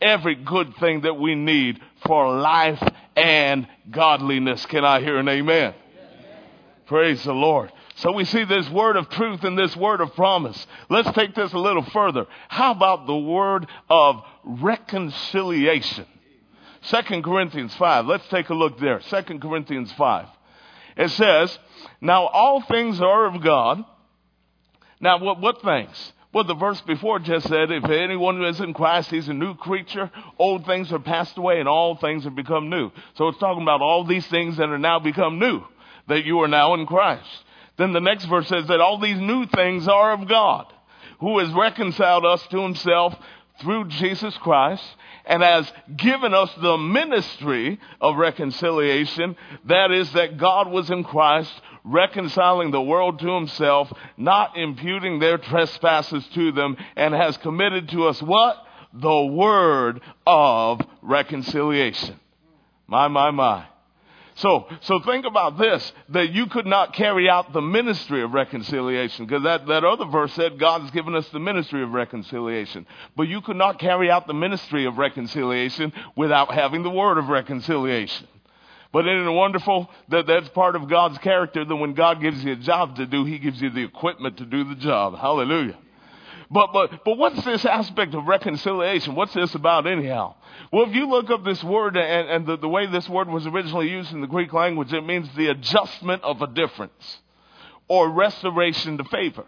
every 0.00 0.34
good 0.34 0.76
thing 0.76 1.02
that 1.02 1.14
we 1.14 1.34
need 1.34 1.80
for 2.06 2.36
life 2.38 2.82
and 3.16 3.66
godliness. 3.90 4.64
Can 4.66 4.84
I 4.84 5.00
hear 5.00 5.18
an 5.18 5.28
amen? 5.28 5.74
amen? 5.74 5.74
Praise 6.86 7.24
the 7.24 7.32
Lord. 7.32 7.72
So 7.96 8.12
we 8.12 8.24
see 8.24 8.44
this 8.44 8.68
word 8.70 8.96
of 8.96 9.08
truth 9.08 9.44
and 9.44 9.56
this 9.56 9.74
word 9.76 10.00
of 10.00 10.14
promise. 10.14 10.66
Let's 10.90 11.10
take 11.12 11.34
this 11.34 11.52
a 11.52 11.58
little 11.58 11.84
further. 11.84 12.26
How 12.48 12.72
about 12.72 13.06
the 13.06 13.16
word 13.16 13.66
of 13.88 14.22
reconciliation? 14.44 16.06
Second 16.82 17.22
Corinthians 17.24 17.74
5. 17.76 18.06
Let's 18.06 18.28
take 18.28 18.50
a 18.50 18.54
look 18.54 18.78
there. 18.78 19.00
Second 19.02 19.40
Corinthians 19.40 19.90
5. 19.92 20.26
It 20.96 21.10
says, 21.12 21.58
Now 22.00 22.26
all 22.26 22.60
things 22.62 23.00
are 23.00 23.26
of 23.26 23.42
God 23.42 23.84
now, 25.00 25.18
what, 25.18 25.40
what 25.40 25.62
things? 25.62 26.12
Well, 26.32 26.44
the 26.44 26.54
verse 26.54 26.80
before 26.80 27.20
just 27.20 27.48
said, 27.48 27.70
if 27.70 27.84
anyone 27.84 28.42
is 28.44 28.60
in 28.60 28.74
Christ, 28.74 29.10
he's 29.10 29.28
a 29.28 29.34
new 29.34 29.54
creature. 29.54 30.10
Old 30.38 30.66
things 30.66 30.92
are 30.92 30.98
passed 30.98 31.38
away 31.38 31.60
and 31.60 31.68
all 31.68 31.96
things 31.96 32.24
have 32.24 32.34
become 32.34 32.70
new. 32.70 32.90
So 33.14 33.28
it's 33.28 33.38
talking 33.38 33.62
about 33.62 33.82
all 33.82 34.04
these 34.04 34.26
things 34.26 34.56
that 34.56 34.68
are 34.68 34.78
now 34.78 34.98
become 34.98 35.38
new. 35.38 35.62
that 36.08 36.24
you 36.24 36.40
are 36.40 36.48
now 36.48 36.74
in 36.74 36.86
Christ. 36.86 37.28
Then 37.76 37.92
the 37.92 38.00
next 38.00 38.26
verse 38.26 38.48
says 38.48 38.66
that 38.68 38.80
all 38.80 38.98
these 38.98 39.18
new 39.18 39.46
things 39.46 39.88
are 39.88 40.12
of 40.12 40.28
God, 40.28 40.66
who 41.20 41.38
has 41.38 41.52
reconciled 41.52 42.24
us 42.24 42.46
to 42.48 42.60
himself 42.60 43.14
through 43.60 43.88
Jesus 43.88 44.36
Christ 44.38 44.84
and 45.26 45.42
has 45.42 45.70
given 45.96 46.34
us 46.34 46.50
the 46.60 46.76
ministry 46.76 47.80
of 48.00 48.16
reconciliation. 48.16 49.36
That 49.66 49.90
is 49.90 50.12
that 50.12 50.36
God 50.36 50.70
was 50.70 50.90
in 50.90 51.02
Christ 51.04 51.52
reconciling 51.84 52.70
the 52.70 52.80
world 52.80 53.18
to 53.20 53.28
himself, 53.28 53.92
not 54.16 54.56
imputing 54.56 55.18
their 55.18 55.38
trespasses 55.38 56.26
to 56.28 56.50
them, 56.52 56.76
and 56.96 57.14
has 57.14 57.36
committed 57.38 57.90
to 57.90 58.08
us 58.08 58.20
what? 58.22 58.56
The 58.94 59.24
word 59.26 60.00
of 60.26 60.80
reconciliation. 61.02 62.18
My, 62.86 63.08
my, 63.08 63.30
my. 63.30 63.66
So, 64.36 64.66
so 64.80 64.98
think 65.00 65.26
about 65.26 65.58
this, 65.58 65.92
that 66.08 66.32
you 66.32 66.46
could 66.46 66.66
not 66.66 66.92
carry 66.92 67.28
out 67.28 67.52
the 67.52 67.60
ministry 67.60 68.22
of 68.22 68.32
reconciliation, 68.32 69.26
because 69.26 69.44
that, 69.44 69.66
that 69.68 69.84
other 69.84 70.06
verse 70.06 70.32
said 70.32 70.58
God 70.58 70.82
has 70.82 70.90
given 70.90 71.14
us 71.14 71.28
the 71.28 71.38
ministry 71.38 71.84
of 71.84 71.90
reconciliation. 71.90 72.86
But 73.16 73.28
you 73.28 73.40
could 73.42 73.56
not 73.56 73.78
carry 73.78 74.10
out 74.10 74.26
the 74.26 74.34
ministry 74.34 74.86
of 74.86 74.98
reconciliation 74.98 75.92
without 76.16 76.52
having 76.52 76.82
the 76.82 76.90
word 76.90 77.18
of 77.18 77.28
reconciliation. 77.28 78.26
But 78.94 79.08
isn't 79.08 79.26
it 79.26 79.30
wonderful 79.32 79.90
that 80.10 80.28
that's 80.28 80.48
part 80.50 80.76
of 80.76 80.88
God's 80.88 81.18
character 81.18 81.64
that 81.64 81.74
when 81.74 81.94
God 81.94 82.20
gives 82.20 82.44
you 82.44 82.52
a 82.52 82.56
job 82.56 82.94
to 82.94 83.06
do, 83.06 83.24
He 83.24 83.40
gives 83.40 83.60
you 83.60 83.68
the 83.70 83.82
equipment 83.82 84.36
to 84.36 84.44
do 84.44 84.62
the 84.62 84.76
job. 84.76 85.18
Hallelujah. 85.18 85.76
But, 86.48 86.72
but, 86.72 87.04
but 87.04 87.18
what's 87.18 87.44
this 87.44 87.64
aspect 87.64 88.14
of 88.14 88.26
reconciliation? 88.26 89.16
What's 89.16 89.34
this 89.34 89.52
about 89.56 89.88
anyhow? 89.88 90.36
Well, 90.72 90.88
if 90.88 90.94
you 90.94 91.08
look 91.08 91.28
up 91.28 91.44
this 91.44 91.64
word 91.64 91.96
and, 91.96 92.28
and 92.28 92.46
the, 92.46 92.56
the 92.56 92.68
way 92.68 92.86
this 92.86 93.08
word 93.08 93.28
was 93.28 93.48
originally 93.48 93.90
used 93.90 94.12
in 94.12 94.20
the 94.20 94.28
Greek 94.28 94.52
language, 94.52 94.92
it 94.92 95.04
means 95.04 95.28
the 95.34 95.48
adjustment 95.48 96.22
of 96.22 96.40
a 96.40 96.46
difference 96.46 97.18
or 97.88 98.08
restoration 98.08 98.98
to 98.98 99.04
favor 99.04 99.44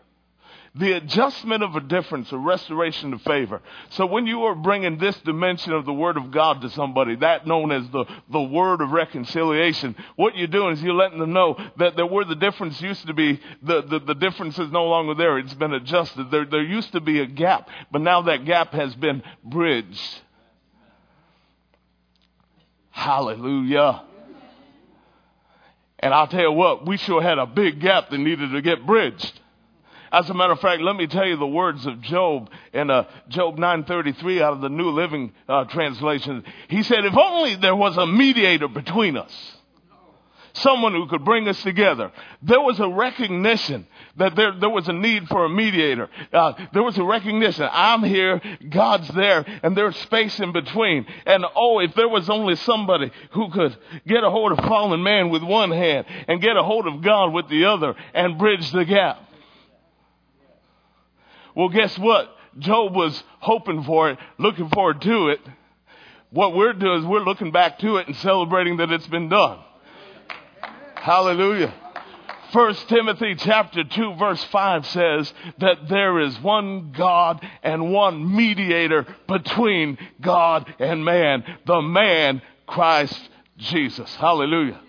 the 0.79 0.93
adjustment 0.93 1.63
of 1.63 1.75
a 1.75 1.81
difference, 1.81 2.31
a 2.33 2.39
restoration 2.39 3.15
of 3.15 3.23
favor. 3.23 3.63
So 3.91 4.05
when 4.05 4.27
you 4.27 4.45
are 4.45 4.55
bringing 4.55 4.99
this 4.99 5.17
dimension 5.21 5.73
of 5.73 5.87
the 5.87 5.93
Word 5.93 6.19
of 6.19 6.31
God 6.31 6.61
to 6.61 6.71
somebody, 6.71 7.17
that 7.17 7.47
known 7.47 7.73
as 7.73 7.89
the, 7.91 8.05
the 8.31 8.43
Word 8.43 8.83
of 8.83 8.91
reconciliation, 8.91 9.97
what 10.17 10.37
you're 10.37 10.47
doing 10.47 10.75
is 10.75 10.83
you're 10.83 10.93
letting 10.93 11.19
them 11.19 11.33
know 11.33 11.57
that, 11.79 11.97
that 11.97 12.07
where 12.07 12.27
the 12.27 12.35
difference 12.35 12.81
used 12.83 13.07
to 13.07 13.15
be, 13.15 13.41
the, 13.63 13.83
the, 13.83 14.01
the 14.01 14.15
difference 14.15 14.59
is 14.59 14.71
no 14.71 14.85
longer 14.85 15.15
there. 15.15 15.39
It's 15.39 15.55
been 15.55 15.73
adjusted. 15.73 16.31
There, 16.31 16.45
there 16.45 16.63
used 16.63 16.93
to 16.93 17.01
be 17.01 17.21
a 17.21 17.27
gap, 17.27 17.71
but 17.91 18.03
now 18.03 18.23
that 18.23 18.45
gap 18.45 18.73
has 18.73 18.95
been 18.97 19.23
bridged. 19.43 20.21
Hallelujah. 22.91 24.03
And 25.99 26.13
I'll 26.13 26.27
tell 26.27 26.43
you 26.43 26.53
what, 26.53 26.87
we 26.87 26.99
sure 26.99 27.23
had 27.23 27.39
a 27.39 27.47
big 27.47 27.81
gap 27.81 28.11
that 28.11 28.19
needed 28.19 28.53
to 28.53 28.61
get 28.61 28.87
bridged. 28.87 29.41
As 30.17 30.31
a 30.31 30.35
matter 30.35 30.55
of 30.55 30.61
fact, 30.61 30.81
let 30.81 30.97
me 30.97 31.07
tell 31.07 31.27
you 31.27 31.37
the 31.37 31.47
words 31.47 31.85
of 31.85 32.01
Job 32.01 32.49
in 32.73 32.91
uh, 32.91 33.05
Job 33.29 33.59
9:33 33.59 34.41
out 34.41 34.55
of 34.55 34.63
the 34.63 34.71
New 34.71 34.89
Living 34.89 35.31
uh, 35.47 35.65
Translation. 35.65 36.43
He 36.69 36.83
said, 36.85 37.05
"If 37.05 37.15
only 37.15 37.57
there 37.57 37.77
was 37.77 37.99
a 37.99 38.07
mediator 38.07 38.67
between 38.67 39.19
us." 39.19 39.53
someone 40.55 40.95
who 40.95 41.07
could 41.07 41.23
bring 41.23 41.47
us 41.49 41.63
together. 41.63 42.11
There 42.41 42.63
was 42.63 42.81
a 42.81 42.89
recognition 42.89 43.87
that 44.17 44.35
there, 44.37 44.53
there 44.59 44.71
was 44.71 44.89
a 44.89 44.93
need 44.95 45.29
for 45.29 45.45
a 45.45 45.51
mediator. 45.51 46.09
Uh, 46.33 46.55
there 46.73 46.83
was 46.83 46.97
a 46.97 47.05
recognition. 47.05 47.69
I'm 47.71 48.03
here, 48.03 48.41
God's 48.71 49.09
there, 49.09 49.45
and 49.63 49.77
there's 49.77 49.97
space 49.97 50.41
in 50.41 50.53
between. 50.53 51.05
And 51.27 51.45
oh, 51.55 51.81
if 51.81 51.95
there 51.95 52.09
was 52.09 52.31
only 52.31 52.57
somebody 52.57 53.11
who 53.33 53.51
could 53.51 53.77
get 54.07 54.25
a 54.25 54.31
hold 54.31 54.53
of 54.53 54.65
fallen 54.65 55.03
man 55.03 55.29
with 55.29 55.43
one 55.43 55.73
hand 55.73 56.07
and 56.27 56.41
get 56.41 56.57
a 56.57 56.63
hold 56.63 56.87
of 56.87 57.03
God 57.03 57.35
with 57.35 57.51
the 57.51 57.67
other 57.67 57.95
and 58.15 58.39
bridge 58.39 58.71
the 58.71 58.87
gap. 58.87 59.26
Well, 61.57 61.71
guess 61.71 61.99
what? 61.99 62.29
Job 62.59 62.95
was 62.95 63.21
hoping 63.41 63.83
for 63.83 64.11
it, 64.11 64.19
looking 64.39 64.69
forward 64.69 65.01
to 65.01 65.29
it. 65.29 65.41
What 66.31 66.55
we're 66.55 66.75
doing 66.75 67.01
is 67.01 67.07
we're 67.07 67.25
looking 67.25 67.51
back 67.51 67.79
to 67.79 67.97
it 67.97 68.07
and 68.07 68.17
celebrating 68.17 68.77
that 68.77 68.93
it's 68.93 69.07
been 69.07 69.31
done. 69.31 69.59
Hallelujah. 70.97 71.73
First 72.53 72.89
Timothy 72.89 73.35
chapter 73.37 73.85
2 73.85 74.15
verse 74.17 74.43
5 74.45 74.87
says 74.87 75.33
that 75.59 75.89
there 75.89 76.21
is 76.21 76.39
one 76.41 76.93
God 76.93 77.47
and 77.63 77.91
one 77.91 78.37
mediator 78.37 79.07
between 79.27 79.99
God 80.21 80.73
and 80.79 81.05
man, 81.05 81.43
the 81.65 81.81
man 81.81 82.43
Christ 82.67 83.19
Jesus. 83.57 84.15
Hallelujah. 84.17 84.81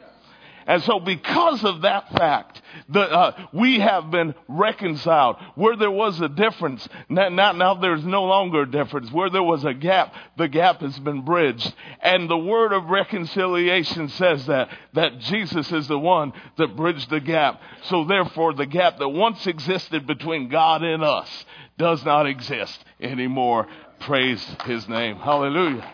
And 0.68 0.84
so 0.84 1.00
because 1.00 1.64
of 1.64 1.82
that 1.82 2.10
fact, 2.12 2.62
the, 2.90 3.00
uh, 3.00 3.48
we 3.54 3.80
have 3.80 4.12
been 4.12 4.36
reconciled. 4.50 5.38
Where 5.56 5.78
there 5.78 5.90
was 5.90 6.20
a 6.20 6.28
difference, 6.28 6.88
now, 7.08 7.30
now, 7.30 7.54
now 7.54 7.74
there's 7.76 8.04
no 8.04 8.26
longer 8.26 8.64
a 8.64 8.70
difference. 8.70 9.10
Where 9.12 9.30
there 9.30 9.44
was 9.44 9.64
a 9.64 9.74
gap, 9.74 10.14
the 10.38 10.50
gap 10.50 10.82
has 10.82 11.00
been 11.00 11.22
bridged. 11.22 11.74
And 12.02 12.30
the 12.30 12.38
word 12.38 12.74
of 12.74 12.86
reconciliation 12.86 14.10
says 14.10 14.46
that, 14.48 14.70
that 14.94 15.20
Jesus 15.20 15.72
is 15.72 15.88
the 15.88 15.98
one 15.98 16.34
that 16.58 16.76
bridged 16.76 17.10
the 17.10 17.22
gap. 17.22 17.62
So 17.84 18.04
therefore, 18.04 18.54
the 18.54 18.66
gap 18.66 19.00
that 19.00 19.10
once 19.10 19.48
existed 19.48 20.06
between 20.06 20.50
God 20.50 20.84
and 20.84 21.02
us 21.02 21.46
does 21.78 22.04
not 22.04 22.28
exist 22.28 22.84
anymore. 23.00 23.68
Praise 24.02 24.46
his 24.66 24.88
name. 24.90 25.16
Hallelujah. 25.16 25.90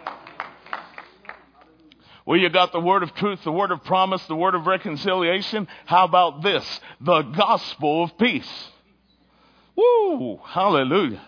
Well, 2.25 2.39
you 2.39 2.50
got 2.50 2.72
the 2.72 2.80
word 2.80 3.03
of 3.03 3.13
truth, 3.15 3.44
the 3.44 3.51
word 3.51 3.72
of 3.72 3.84
promise, 3.84 4.25
the 4.27 4.36
word 4.36 4.56
of 4.56 4.65
reconciliation. 4.65 5.68
How 5.86 6.06
about 6.06 6.42
this? 6.42 6.80
The 7.01 7.22
gospel 7.22 8.06
of 8.06 8.18
peace. 8.18 8.70
Woo! 9.75 10.39
Hallelujah. 10.46 11.22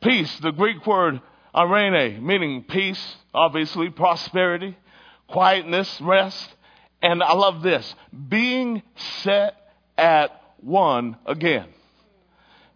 Peace, 0.00 0.34
the 0.40 0.52
Greek 0.52 0.86
word 0.86 1.20
eirene, 1.54 2.22
meaning 2.22 2.64
peace, 2.64 3.16
obviously, 3.34 3.90
prosperity, 3.90 4.76
quietness, 5.28 6.00
rest. 6.00 6.54
And 7.02 7.22
I 7.22 7.34
love 7.34 7.62
this 7.62 7.94
being 8.28 8.82
set 9.22 9.56
at 9.98 10.30
one 10.58 11.16
again. 11.26 11.68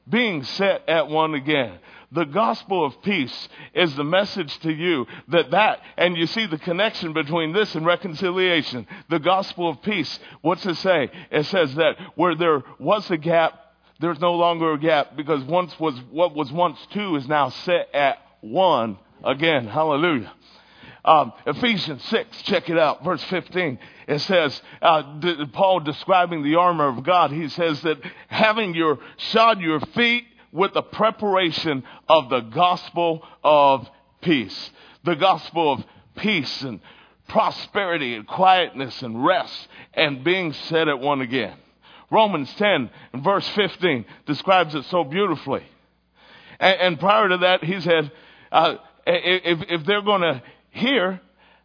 Being 0.09 0.43
set 0.43 0.89
at 0.89 1.09
one 1.09 1.35
again. 1.35 1.79
The 2.13 2.25
gospel 2.25 2.85
of 2.85 3.01
peace 3.03 3.49
is 3.73 3.95
the 3.95 4.05
message 4.05 4.59
to 4.61 4.73
you 4.73 5.07
that 5.29 5.53
that, 5.53 5.81
and 5.97 6.17
you 6.17 6.27
see 6.27 6.47
the 6.47 6.59
connection 6.59 7.13
between 7.13 7.53
this 7.53 7.75
and 7.77 7.87
reconciliation. 7.87 8.87
The 9.09 9.21
gospel 9.21 9.69
of 9.69 9.83
peace, 9.83 10.19
what's 10.41 10.67
it 10.67 10.77
say? 10.79 11.11
It 11.31 11.47
says 11.47 11.75
that 11.77 11.97
where 12.17 12.35
there 12.35 12.65
was 12.81 13.09
a 13.13 13.17
gap, 13.17 13.55
there's 14.01 14.19
no 14.19 14.35
longer 14.35 14.73
a 14.73 14.79
gap 14.79 15.17
because 15.17 15.45
once 15.45 15.79
was, 15.79 15.95
what 16.11 16.35
was 16.35 16.51
once 16.51 16.79
two 16.91 17.15
is 17.15 17.29
now 17.29 17.51
set 17.51 17.95
at 17.95 18.19
one 18.41 18.99
again. 19.25 19.69
Hallelujah. 19.69 20.33
Um, 21.05 21.33
Ephesians 21.47 22.03
6, 22.05 22.43
check 22.43 22.69
it 22.69 22.79
out, 22.79 23.05
verse 23.05 23.23
15. 23.25 23.79
It 24.07 24.19
says, 24.21 24.61
uh, 24.83 25.21
Paul 25.53 25.81
describing 25.81 26.43
the 26.43 26.57
armor 26.57 26.89
of 26.89 27.03
God, 27.05 27.31
he 27.31 27.49
says 27.49 27.81
that 27.83 27.99
having 28.29 28.75
your 28.75 28.99
shod 29.17 29.61
your 29.61 29.81
feet 29.81 30.25
with 30.53 30.75
the 30.75 30.83
preparation 30.83 31.85
of 32.09 32.29
the 32.29 32.41
gospel 32.41 33.23
of 33.43 33.89
peace. 34.21 34.71
The 35.05 35.17
gospel 35.17 35.73
of 35.73 35.85
peace 36.17 36.63
and 36.63 36.81
prosperity 37.29 38.15
and 38.15 38.27
quietness 38.27 39.03
and 39.03 39.25
rest 39.25 39.69
and 39.95 40.25
being 40.25 40.53
set 40.53 40.89
at 40.89 40.99
one 40.99 41.21
again. 41.21 41.57
Romans 42.11 42.53
10 42.55 42.91
and 43.13 43.25
verse 43.25 43.49
15 43.51 44.05
describes 44.27 44.75
it 44.75 44.85
so 44.87 45.05
beautifully. 45.05 45.63
And, 46.59 46.81
and 46.81 47.01
prior 47.01 47.29
to 47.29 47.39
that, 47.39 47.63
he 47.63 47.81
said, 47.81 48.11
uh, 48.51 48.77
if, 49.07 49.63
if 49.69 49.87
they're 49.87 50.03
going 50.03 50.23
to 50.23 50.43
hear, 50.71 51.21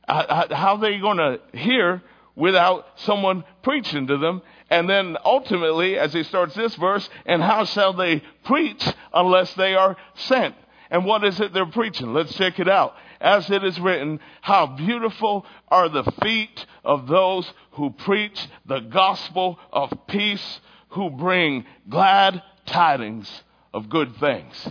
uh, 0.07 0.53
how 0.55 0.75
are 0.75 0.81
they 0.81 0.99
going 0.99 1.17
to 1.17 1.39
hear 1.57 2.03
without 2.35 2.85
someone 2.97 3.43
preaching 3.63 4.07
to 4.07 4.17
them? 4.17 4.41
And 4.69 4.89
then 4.89 5.17
ultimately, 5.23 5.97
as 5.97 6.13
he 6.13 6.23
starts 6.23 6.55
this 6.55 6.75
verse, 6.75 7.07
and 7.25 7.41
how 7.41 7.65
shall 7.65 7.93
they 7.93 8.23
preach 8.43 8.85
unless 9.13 9.53
they 9.53 9.75
are 9.75 9.95
sent? 10.15 10.55
And 10.89 11.05
what 11.05 11.23
is 11.23 11.39
it 11.39 11.53
they're 11.53 11.65
preaching? 11.65 12.13
Let's 12.13 12.35
check 12.35 12.59
it 12.59 12.69
out. 12.69 12.95
As 13.19 13.49
it 13.49 13.63
is 13.63 13.79
written, 13.79 14.19
how 14.41 14.67
beautiful 14.67 15.45
are 15.69 15.89
the 15.89 16.03
feet 16.23 16.65
of 16.83 17.07
those 17.07 17.51
who 17.71 17.89
preach 17.89 18.47
the 18.65 18.79
gospel 18.79 19.59
of 19.71 19.91
peace, 20.07 20.59
who 20.89 21.09
bring 21.09 21.65
glad 21.89 22.41
tidings 22.65 23.43
of 23.73 23.89
good 23.89 24.15
things. 24.17 24.69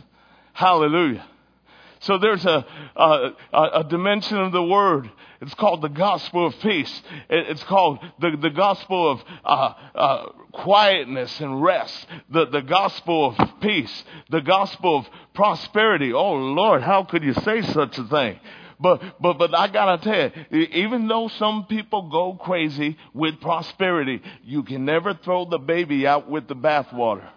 Hallelujah. 0.52 1.26
So 2.04 2.18
there's 2.18 2.44
a, 2.44 2.66
a, 2.96 3.30
a, 3.52 3.84
dimension 3.84 4.36
of 4.36 4.52
the 4.52 4.62
word. 4.62 5.10
It's 5.40 5.54
called 5.54 5.80
the 5.80 5.88
gospel 5.88 6.46
of 6.46 6.58
peace. 6.60 7.02
It's 7.30 7.64
called 7.64 7.98
the, 8.20 8.36
the 8.36 8.50
gospel 8.50 9.10
of 9.10 9.24
uh, 9.42 9.72
uh, 9.94 10.26
quietness 10.52 11.40
and 11.40 11.62
rest. 11.62 12.06
The, 12.28 12.46
the 12.46 12.60
gospel 12.60 13.34
of 13.38 13.60
peace. 13.60 14.04
The 14.28 14.42
gospel 14.42 14.98
of 14.98 15.06
prosperity. 15.32 16.12
Oh 16.12 16.34
Lord, 16.34 16.82
how 16.82 17.04
could 17.04 17.22
you 17.22 17.32
say 17.32 17.62
such 17.62 17.96
a 17.98 18.04
thing? 18.04 18.38
But, 18.78 19.00
but, 19.20 19.38
but 19.38 19.56
I 19.56 19.68
gotta 19.68 20.02
tell 20.02 20.44
you, 20.50 20.66
even 20.72 21.08
though 21.08 21.28
some 21.28 21.64
people 21.66 22.10
go 22.10 22.34
crazy 22.34 22.98
with 23.14 23.40
prosperity, 23.40 24.20
you 24.42 24.62
can 24.62 24.84
never 24.84 25.14
throw 25.14 25.46
the 25.46 25.58
baby 25.58 26.06
out 26.06 26.28
with 26.28 26.48
the 26.48 26.56
bathwater. 26.56 27.28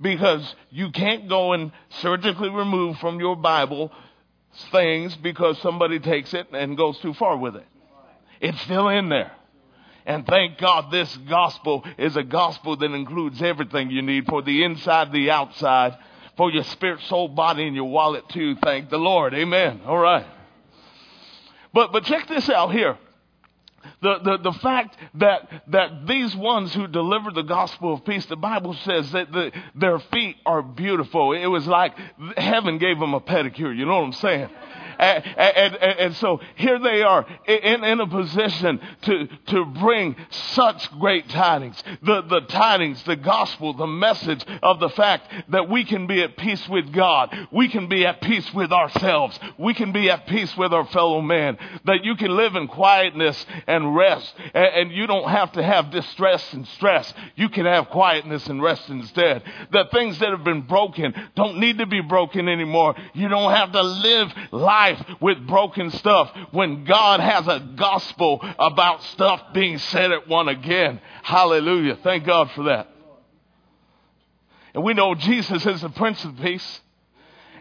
Because 0.00 0.54
you 0.70 0.90
can't 0.90 1.28
go 1.28 1.52
and 1.52 1.72
surgically 2.00 2.50
remove 2.50 2.98
from 2.98 3.18
your 3.18 3.36
Bible 3.36 3.90
things 4.70 5.14
because 5.16 5.58
somebody 5.60 5.98
takes 6.00 6.34
it 6.34 6.48
and 6.52 6.76
goes 6.76 6.98
too 6.98 7.14
far 7.14 7.36
with 7.36 7.56
it. 7.56 7.66
It's 8.40 8.60
still 8.62 8.88
in 8.88 9.08
there. 9.08 9.32
And 10.04 10.24
thank 10.26 10.58
God 10.58 10.92
this 10.92 11.14
gospel 11.28 11.84
is 11.98 12.16
a 12.16 12.22
gospel 12.22 12.76
that 12.76 12.92
includes 12.92 13.42
everything 13.42 13.90
you 13.90 14.02
need 14.02 14.26
for 14.26 14.40
the 14.42 14.62
inside, 14.62 15.10
the 15.12 15.30
outside, 15.30 15.98
for 16.36 16.50
your 16.50 16.62
spirit, 16.64 17.00
soul, 17.08 17.28
body, 17.28 17.66
and 17.66 17.74
your 17.74 17.90
wallet 17.90 18.28
too. 18.28 18.54
Thank 18.56 18.88
the 18.88 18.98
Lord. 18.98 19.34
Amen. 19.34 19.80
All 19.84 19.98
right. 19.98 20.26
But, 21.72 21.92
but 21.92 22.04
check 22.04 22.28
this 22.28 22.48
out 22.48 22.72
here. 22.72 22.96
The, 24.02 24.18
the, 24.18 24.38
the 24.38 24.58
fact 24.58 24.96
that, 25.14 25.64
that 25.68 26.06
these 26.06 26.34
ones 26.34 26.74
who 26.74 26.86
delivered 26.86 27.34
the 27.34 27.42
gospel 27.42 27.94
of 27.94 28.04
peace, 28.04 28.26
the 28.26 28.36
Bible 28.36 28.74
says 28.74 29.12
that 29.12 29.32
the, 29.32 29.52
their 29.74 29.98
feet 29.98 30.36
are 30.44 30.62
beautiful. 30.62 31.32
It 31.32 31.46
was 31.46 31.66
like 31.66 31.96
heaven 32.36 32.78
gave 32.78 32.98
them 32.98 33.14
a 33.14 33.20
pedicure. 33.20 33.76
You 33.76 33.86
know 33.86 33.96
what 33.96 34.04
I'm 34.04 34.12
saying? 34.12 34.50
And, 34.98 35.24
and, 35.36 35.76
and, 35.76 36.16
so 36.16 36.40
here 36.54 36.78
they 36.78 37.02
are 37.02 37.26
in, 37.46 37.84
in 37.84 38.00
a 38.00 38.06
position 38.06 38.80
to, 39.02 39.28
to 39.48 39.64
bring 39.64 40.16
such 40.30 40.90
great 40.98 41.28
tidings. 41.28 41.82
The, 42.02 42.22
the 42.22 42.40
tidings, 42.40 43.02
the 43.04 43.16
gospel, 43.16 43.74
the 43.74 43.86
message 43.86 44.44
of 44.62 44.80
the 44.80 44.88
fact 44.90 45.30
that 45.50 45.68
we 45.68 45.84
can 45.84 46.06
be 46.06 46.22
at 46.22 46.36
peace 46.36 46.66
with 46.68 46.92
God. 46.92 47.34
We 47.52 47.68
can 47.68 47.88
be 47.88 48.06
at 48.06 48.22
peace 48.22 48.52
with 48.54 48.72
ourselves. 48.72 49.38
We 49.58 49.74
can 49.74 49.92
be 49.92 50.10
at 50.10 50.26
peace 50.26 50.56
with 50.56 50.72
our 50.72 50.86
fellow 50.86 51.20
man. 51.20 51.58
That 51.84 52.04
you 52.04 52.16
can 52.16 52.34
live 52.36 52.56
in 52.56 52.68
quietness 52.68 53.44
and 53.66 53.94
rest. 53.94 54.34
And, 54.54 54.66
and 54.66 54.92
you 54.92 55.06
don't 55.06 55.28
have 55.28 55.52
to 55.52 55.62
have 55.62 55.90
distress 55.90 56.52
and 56.52 56.66
stress. 56.68 57.12
You 57.34 57.48
can 57.48 57.66
have 57.66 57.90
quietness 57.90 58.46
and 58.46 58.62
rest 58.62 58.88
instead. 58.88 59.42
That 59.72 59.90
things 59.90 60.18
that 60.20 60.30
have 60.30 60.44
been 60.44 60.62
broken 60.62 61.14
don't 61.34 61.58
need 61.58 61.78
to 61.78 61.86
be 61.86 62.00
broken 62.00 62.48
anymore. 62.48 62.94
You 63.14 63.28
don't 63.28 63.52
have 63.52 63.72
to 63.72 63.82
live 63.82 64.32
life 64.52 64.85
life 64.86 65.04
with 65.20 65.46
broken 65.46 65.90
stuff 65.90 66.30
when 66.52 66.84
God 66.84 67.20
has 67.20 67.46
a 67.48 67.60
gospel 67.76 68.40
about 68.58 69.02
stuff 69.02 69.52
being 69.52 69.78
said 69.78 70.12
at 70.12 70.28
one 70.28 70.48
again. 70.48 71.00
Hallelujah. 71.22 71.98
Thank 72.02 72.24
God 72.24 72.50
for 72.52 72.64
that. 72.64 72.88
And 74.74 74.84
we 74.84 74.94
know 74.94 75.14
Jesus 75.14 75.64
is 75.64 75.80
the 75.80 75.88
Prince 75.88 76.24
of 76.24 76.36
Peace. 76.36 76.80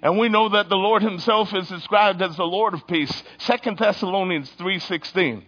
And 0.02 0.20
we 0.20 0.30
know 0.30 0.50
that 0.50 0.70
the 0.70 0.76
Lord 0.76 1.02
himself 1.02 1.54
is 1.54 1.68
described 1.68 2.22
as 2.22 2.36
the 2.36 2.44
Lord 2.44 2.74
of 2.74 2.86
peace. 2.86 3.24
Second 3.40 3.78
Thessalonians 3.80 4.52
3.16. 4.60 5.44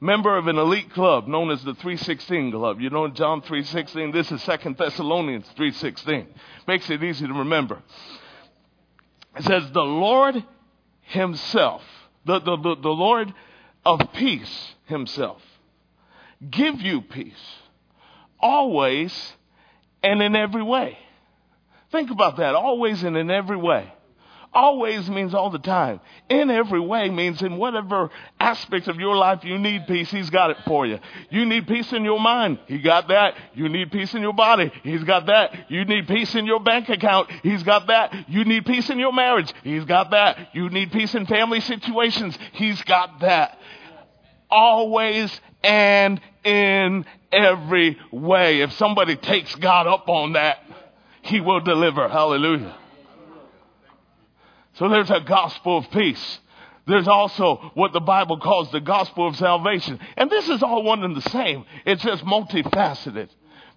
Member 0.00 0.38
of 0.38 0.46
an 0.46 0.56
elite 0.56 0.90
club 0.92 1.28
known 1.28 1.50
as 1.50 1.62
the 1.62 1.74
316 1.74 2.52
club. 2.52 2.80
You 2.80 2.90
know 2.90 3.08
John 3.08 3.42
3.16? 3.42 4.12
This 4.12 4.32
is 4.32 4.42
Second 4.42 4.78
Thessalonians 4.78 5.46
3.16. 5.58 6.26
Makes 6.66 6.88
it 6.90 7.02
easy 7.02 7.26
to 7.26 7.32
remember. 7.34 7.82
It 9.36 9.44
says, 9.44 9.70
the 9.72 9.80
Lord 9.80 10.42
himself, 11.12 11.82
the, 12.24 12.40
the, 12.40 12.56
the, 12.56 12.76
the 12.82 12.88
Lord 12.88 13.32
of 13.84 14.00
peace 14.14 14.74
himself, 14.86 15.40
give 16.50 16.80
you 16.80 17.02
peace 17.02 17.34
always 18.40 19.32
and 20.02 20.22
in 20.22 20.34
every 20.34 20.62
way. 20.62 20.98
Think 21.90 22.10
about 22.10 22.38
that. 22.38 22.54
Always 22.54 23.02
and 23.02 23.16
in 23.16 23.30
every 23.30 23.56
way. 23.56 23.92
Always 24.54 25.08
means 25.08 25.32
all 25.32 25.48
the 25.48 25.58
time. 25.58 26.00
In 26.28 26.50
every 26.50 26.80
way 26.80 27.08
means 27.08 27.40
in 27.40 27.56
whatever 27.56 28.10
aspect 28.38 28.86
of 28.86 28.96
your 28.96 29.16
life 29.16 29.44
you 29.44 29.58
need 29.58 29.86
peace, 29.86 30.10
He's 30.10 30.28
got 30.28 30.50
it 30.50 30.58
for 30.66 30.84
you. 30.84 30.98
You 31.30 31.46
need 31.46 31.66
peace 31.66 31.90
in 31.92 32.04
your 32.04 32.20
mind. 32.20 32.58
He 32.66 32.78
got 32.78 33.08
that. 33.08 33.34
You 33.54 33.70
need 33.70 33.90
peace 33.90 34.12
in 34.12 34.20
your 34.20 34.34
body. 34.34 34.70
He's 34.82 35.04
got 35.04 35.26
that. 35.26 35.70
You 35.70 35.86
need 35.86 36.06
peace 36.06 36.34
in 36.34 36.44
your 36.44 36.60
bank 36.60 36.90
account. 36.90 37.30
He's 37.42 37.62
got 37.62 37.86
that. 37.86 38.28
You 38.28 38.44
need 38.44 38.66
peace 38.66 38.90
in 38.90 38.98
your 38.98 39.14
marriage. 39.14 39.50
He's 39.64 39.86
got 39.86 40.10
that. 40.10 40.54
You 40.54 40.68
need 40.68 40.92
peace 40.92 41.14
in 41.14 41.24
family 41.24 41.60
situations. 41.60 42.36
He's 42.52 42.82
got 42.82 43.20
that. 43.20 43.58
Always 44.50 45.40
and 45.64 46.20
in 46.44 47.06
every 47.32 47.98
way. 48.10 48.60
If 48.60 48.72
somebody 48.72 49.16
takes 49.16 49.54
God 49.54 49.86
up 49.86 50.10
on 50.10 50.34
that, 50.34 50.58
He 51.22 51.40
will 51.40 51.60
deliver. 51.60 52.06
Hallelujah. 52.06 52.76
So 54.74 54.88
there's 54.88 55.10
a 55.10 55.20
gospel 55.20 55.78
of 55.78 55.90
peace. 55.90 56.38
There's 56.86 57.08
also 57.08 57.70
what 57.74 57.92
the 57.92 58.00
Bible 58.00 58.38
calls 58.38 58.70
the 58.72 58.80
gospel 58.80 59.28
of 59.28 59.36
salvation. 59.36 60.00
And 60.16 60.30
this 60.30 60.48
is 60.48 60.62
all 60.62 60.82
one 60.82 61.04
and 61.04 61.16
the 61.16 61.30
same. 61.30 61.64
It's 61.86 62.02
just 62.02 62.24
multifaceted. 62.24 63.28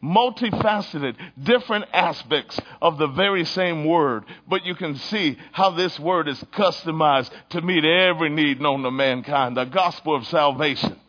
Multifaceted, 0.04 1.16
different 1.42 1.86
aspects 1.94 2.60
of 2.82 2.98
the 2.98 3.08
very 3.08 3.46
same 3.46 3.86
word. 3.86 4.26
But 4.48 4.66
you 4.66 4.76
can 4.76 4.96
see 4.96 5.38
how 5.52 5.72
this 5.72 6.00
word 6.00 6.28
is 6.28 6.40
customized 6.54 7.32
to 7.50 7.62
meet 7.62 7.86
every 7.86 8.30
need 8.30 8.60
known 8.60 8.84
to 8.84 8.92
mankind. 8.92 9.58
The 9.58 9.66
gospel 9.66 10.16
of 10.16 10.28
salvation. 10.28 11.00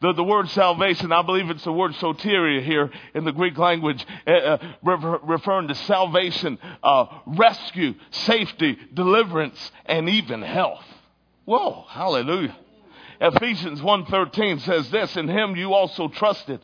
The, 0.00 0.14
the 0.14 0.24
word 0.24 0.48
salvation, 0.50 1.12
I 1.12 1.22
believe 1.22 1.50
it's 1.50 1.64
the 1.64 1.72
word 1.72 1.92
soteria 1.92 2.62
here 2.62 2.90
in 3.14 3.24
the 3.24 3.32
Greek 3.32 3.58
language, 3.58 4.04
uh, 4.26 4.56
referring 4.82 5.68
to 5.68 5.74
salvation, 5.74 6.58
uh, 6.82 7.06
rescue, 7.26 7.94
safety, 8.10 8.78
deliverance, 8.94 9.70
and 9.84 10.08
even 10.08 10.40
health. 10.40 10.84
Whoa, 11.44 11.84
hallelujah. 11.88 12.56
Ephesians 13.20 13.82
1.13 13.82 14.62
says 14.62 14.90
this, 14.90 15.16
In 15.16 15.28
him 15.28 15.54
you 15.54 15.74
also 15.74 16.08
trusted 16.08 16.60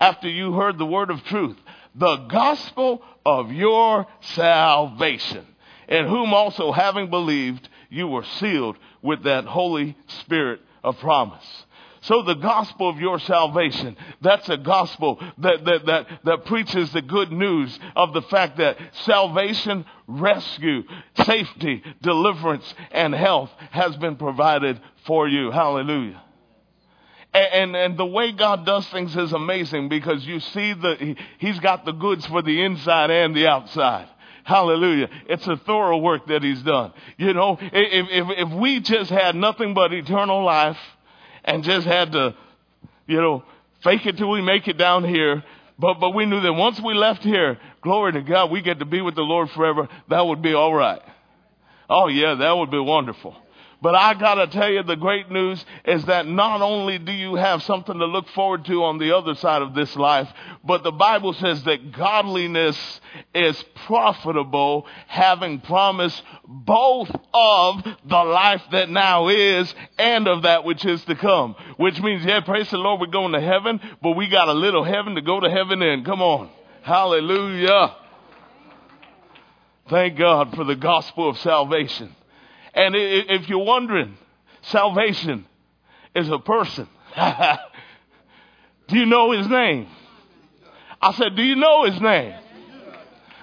after 0.00 0.28
you 0.28 0.54
heard 0.54 0.78
the 0.78 0.86
word 0.86 1.10
of 1.10 1.22
truth, 1.24 1.56
the 1.94 2.16
gospel 2.28 3.02
of 3.26 3.52
your 3.52 4.06
salvation, 4.20 5.46
in 5.88 6.06
whom 6.06 6.32
also 6.32 6.72
having 6.72 7.10
believed, 7.10 7.68
you 7.90 8.08
were 8.08 8.24
sealed 8.40 8.78
with 9.02 9.24
that 9.24 9.44
Holy 9.44 9.94
Spirit 10.20 10.60
of 10.82 10.98
promise. 10.98 11.61
So 12.02 12.22
the 12.22 12.34
gospel 12.34 12.88
of 12.88 12.98
your 12.98 13.20
salvation, 13.20 13.96
that's 14.20 14.48
a 14.48 14.56
gospel 14.56 15.22
that, 15.38 15.64
that, 15.64 15.86
that, 15.86 16.06
that 16.24 16.44
preaches 16.46 16.92
the 16.92 17.02
good 17.02 17.30
news 17.30 17.78
of 17.94 18.12
the 18.12 18.22
fact 18.22 18.58
that 18.58 18.76
salvation, 19.04 19.84
rescue, 20.08 20.82
safety, 21.24 21.82
deliverance, 22.02 22.74
and 22.90 23.14
health 23.14 23.50
has 23.70 23.96
been 23.96 24.16
provided 24.16 24.80
for 25.06 25.28
you. 25.28 25.52
Hallelujah. 25.52 26.20
And, 27.32 27.54
and, 27.54 27.76
and, 27.76 27.96
the 27.96 28.04
way 28.04 28.32
God 28.32 28.66
does 28.66 28.86
things 28.88 29.16
is 29.16 29.32
amazing 29.32 29.88
because 29.88 30.26
you 30.26 30.40
see 30.40 30.72
that 30.74 31.00
he, 31.00 31.16
He's 31.38 31.60
got 31.60 31.84
the 31.84 31.92
goods 31.92 32.26
for 32.26 32.42
the 32.42 32.62
inside 32.62 33.10
and 33.10 33.34
the 33.34 33.46
outside. 33.46 34.08
Hallelujah. 34.44 35.08
It's 35.28 35.46
a 35.46 35.56
thorough 35.56 35.98
work 35.98 36.26
that 36.26 36.42
He's 36.42 36.62
done. 36.62 36.92
You 37.16 37.32
know, 37.32 37.58
if, 37.60 38.08
if, 38.10 38.48
if 38.48 38.52
we 38.52 38.80
just 38.80 39.08
had 39.08 39.36
nothing 39.36 39.72
but 39.72 39.92
eternal 39.92 40.44
life, 40.44 40.76
and 41.44 41.64
just 41.64 41.86
had 41.86 42.12
to, 42.12 42.34
you 43.06 43.20
know, 43.20 43.44
fake 43.82 44.06
it 44.06 44.16
till 44.16 44.30
we 44.30 44.42
make 44.42 44.68
it 44.68 44.78
down 44.78 45.04
here. 45.04 45.42
But, 45.78 45.94
but 45.94 46.10
we 46.10 46.26
knew 46.26 46.40
that 46.40 46.52
once 46.52 46.80
we 46.80 46.94
left 46.94 47.22
here, 47.22 47.58
glory 47.80 48.12
to 48.12 48.22
God, 48.22 48.50
we 48.50 48.62
get 48.62 48.78
to 48.78 48.84
be 48.84 49.00
with 49.00 49.14
the 49.14 49.22
Lord 49.22 49.50
forever. 49.50 49.88
That 50.08 50.26
would 50.26 50.42
be 50.42 50.54
all 50.54 50.74
right. 50.74 51.02
Oh 51.88 52.08
yeah, 52.08 52.34
that 52.34 52.52
would 52.52 52.70
be 52.70 52.78
wonderful. 52.78 53.36
But 53.82 53.96
I 53.96 54.14
gotta 54.14 54.46
tell 54.46 54.70
you, 54.70 54.84
the 54.84 54.94
great 54.94 55.28
news 55.28 55.62
is 55.84 56.04
that 56.04 56.24
not 56.28 56.62
only 56.62 56.98
do 56.98 57.10
you 57.10 57.34
have 57.34 57.64
something 57.64 57.98
to 57.98 58.06
look 58.06 58.28
forward 58.28 58.64
to 58.66 58.84
on 58.84 58.98
the 58.98 59.16
other 59.16 59.34
side 59.34 59.60
of 59.60 59.74
this 59.74 59.96
life, 59.96 60.28
but 60.64 60.84
the 60.84 60.92
Bible 60.92 61.32
says 61.32 61.64
that 61.64 61.90
godliness 61.90 63.00
is 63.34 63.60
profitable, 63.86 64.86
having 65.08 65.60
promise 65.60 66.22
both 66.46 67.10
of 67.34 67.82
the 68.04 68.22
life 68.22 68.62
that 68.70 68.88
now 68.88 69.26
is 69.26 69.74
and 69.98 70.28
of 70.28 70.42
that 70.42 70.62
which 70.64 70.84
is 70.84 71.04
to 71.06 71.16
come. 71.16 71.56
Which 71.76 72.00
means, 72.00 72.24
yeah, 72.24 72.40
praise 72.40 72.70
the 72.70 72.78
Lord, 72.78 73.00
we're 73.00 73.08
going 73.08 73.32
to 73.32 73.40
heaven, 73.40 73.80
but 74.00 74.12
we 74.12 74.28
got 74.28 74.46
a 74.46 74.54
little 74.54 74.84
heaven 74.84 75.16
to 75.16 75.22
go 75.22 75.40
to 75.40 75.50
heaven 75.50 75.82
in. 75.82 76.04
Come 76.04 76.22
on. 76.22 76.50
Hallelujah. 76.82 77.96
Thank 79.90 80.16
God 80.16 80.54
for 80.54 80.62
the 80.62 80.76
gospel 80.76 81.28
of 81.28 81.36
salvation. 81.38 82.14
And 82.74 82.94
if 82.96 83.48
you're 83.48 83.64
wondering, 83.64 84.16
salvation 84.62 85.46
is 86.14 86.28
a 86.28 86.38
person. 86.38 86.88
do 88.88 88.98
you 88.98 89.06
know 89.06 89.32
his 89.32 89.46
name? 89.48 89.88
I 91.00 91.12
said, 91.12 91.36
do 91.36 91.42
you 91.42 91.56
know 91.56 91.84
his 91.84 92.00
name? 92.00 92.34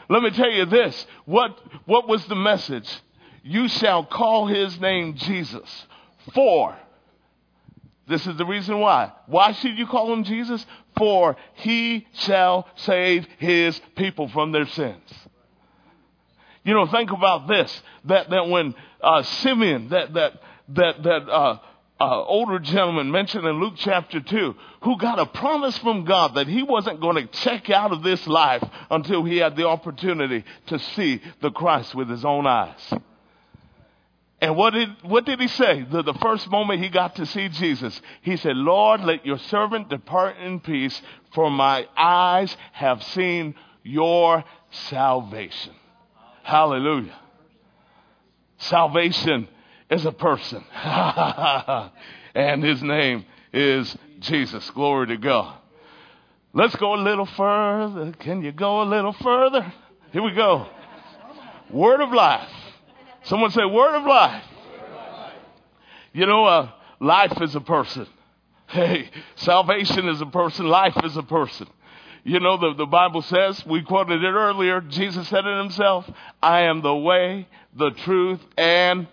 Let 0.09 0.23
me 0.23 0.31
tell 0.31 0.49
you 0.49 0.65
this. 0.65 1.05
What, 1.25 1.59
what 1.85 2.07
was 2.07 2.25
the 2.25 2.35
message? 2.35 2.89
You 3.43 3.67
shall 3.67 4.03
call 4.03 4.47
his 4.47 4.79
name 4.79 5.15
Jesus. 5.15 5.85
For, 6.33 6.75
this 8.07 8.25
is 8.25 8.35
the 8.37 8.45
reason 8.45 8.79
why. 8.79 9.11
Why 9.27 9.51
should 9.51 9.77
you 9.77 9.85
call 9.85 10.11
him 10.11 10.23
Jesus? 10.23 10.65
For 10.97 11.37
he 11.53 12.07
shall 12.13 12.67
save 12.75 13.27
his 13.37 13.79
people 13.95 14.27
from 14.29 14.51
their 14.51 14.65
sins. 14.65 15.13
You 16.63 16.73
know, 16.73 16.87
think 16.87 17.11
about 17.11 17.47
this, 17.47 17.81
that, 18.05 18.29
that 18.31 18.47
when, 18.49 18.75
uh, 19.01 19.23
Simeon, 19.23 19.89
that, 19.89 20.13
that, 20.13 20.33
that, 20.69 21.03
that, 21.03 21.29
uh, 21.29 21.59
uh, 21.99 22.23
older 22.23 22.59
gentleman 22.59 23.11
mentioned 23.11 23.45
in 23.45 23.59
Luke 23.59 23.73
chapter 23.75 24.21
2 24.21 24.55
who 24.83 24.97
got 24.97 25.19
a 25.19 25.25
promise 25.25 25.77
from 25.79 26.05
God 26.05 26.35
that 26.35 26.47
he 26.47 26.63
wasn't 26.63 27.01
going 27.01 27.17
to 27.17 27.27
check 27.27 27.69
out 27.69 27.91
of 27.91 28.03
this 28.03 28.25
life 28.25 28.63
until 28.89 29.25
he 29.25 29.37
had 29.37 29.57
the 29.57 29.67
opportunity 29.67 30.45
to 30.67 30.79
see 30.79 31.21
the 31.41 31.51
Christ 31.51 31.93
with 31.93 32.09
his 32.09 32.23
own 32.23 32.47
eyes. 32.47 32.93
And 34.41 34.55
what 34.55 34.73
did, 34.73 34.89
what 35.01 35.25
did 35.25 35.41
he 35.41 35.49
say? 35.49 35.83
The, 35.83 36.01
the 36.01 36.13
first 36.13 36.49
moment 36.49 36.81
he 36.81 36.87
got 36.87 37.17
to 37.17 37.25
see 37.25 37.49
Jesus, 37.49 37.99
he 38.21 38.37
said, 38.37 38.55
Lord, 38.55 39.01
let 39.01 39.25
your 39.25 39.37
servant 39.37 39.89
depart 39.89 40.37
in 40.37 40.61
peace, 40.61 41.01
for 41.33 41.51
my 41.51 41.85
eyes 41.97 42.55
have 42.71 43.03
seen 43.03 43.55
your 43.83 44.45
salvation. 44.71 45.73
Hallelujah. 46.43 47.19
Salvation 48.59 49.47
is 49.89 50.05
a 50.05 50.11
person. 50.11 50.63
and 52.35 52.63
his 52.63 52.83
name 52.83 53.25
is 53.53 53.97
Jesus. 54.19 54.69
Glory 54.71 55.07
to 55.07 55.17
God. 55.17 55.57
Let's 56.53 56.75
go 56.75 56.95
a 56.95 57.01
little 57.01 57.25
further. 57.25 58.11
Can 58.19 58.43
you 58.43 58.51
go 58.51 58.81
a 58.81 58.85
little 58.85 59.13
further? 59.13 59.73
Here 60.11 60.21
we 60.21 60.33
go. 60.33 60.67
Word 61.69 62.01
of 62.01 62.11
life. 62.11 62.49
Someone 63.23 63.51
say, 63.51 63.65
Word 63.65 63.95
of 63.95 64.03
life. 64.03 64.43
You 66.11 66.25
know, 66.25 66.45
uh, 66.45 66.71
life 66.99 67.39
is 67.41 67.55
a 67.55 67.61
person. 67.61 68.07
Hey, 68.67 69.09
salvation 69.35 70.07
is 70.09 70.21
a 70.21 70.25
person. 70.25 70.67
Life 70.67 70.97
is 71.03 71.15
a 71.17 71.23
person. 71.23 71.67
You 72.23 72.39
know, 72.39 72.57
the, 72.57 72.73
the 72.73 72.85
Bible 72.85 73.21
says, 73.21 73.65
we 73.65 73.81
quoted 73.81 74.23
it 74.23 74.27
earlier, 74.27 74.81
Jesus 74.81 75.27
said 75.29 75.45
it 75.45 75.57
himself, 75.57 76.09
I 76.41 76.61
am 76.61 76.81
the 76.81 76.95
way, 76.95 77.47
the 77.75 77.91
truth, 77.91 78.41
and 78.57 79.07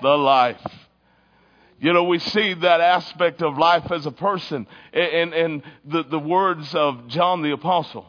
the 0.00 0.16
life. 0.16 0.64
You 1.78 1.92
know, 1.92 2.04
we 2.04 2.20
see 2.20 2.54
that 2.54 2.80
aspect 2.80 3.42
of 3.42 3.58
life 3.58 3.90
as 3.90 4.06
a 4.06 4.12
person 4.12 4.66
in, 4.92 5.32
in 5.32 5.62
the, 5.84 6.04
the 6.04 6.18
words 6.18 6.74
of 6.74 7.08
John 7.08 7.42
the 7.42 7.50
Apostle. 7.52 8.06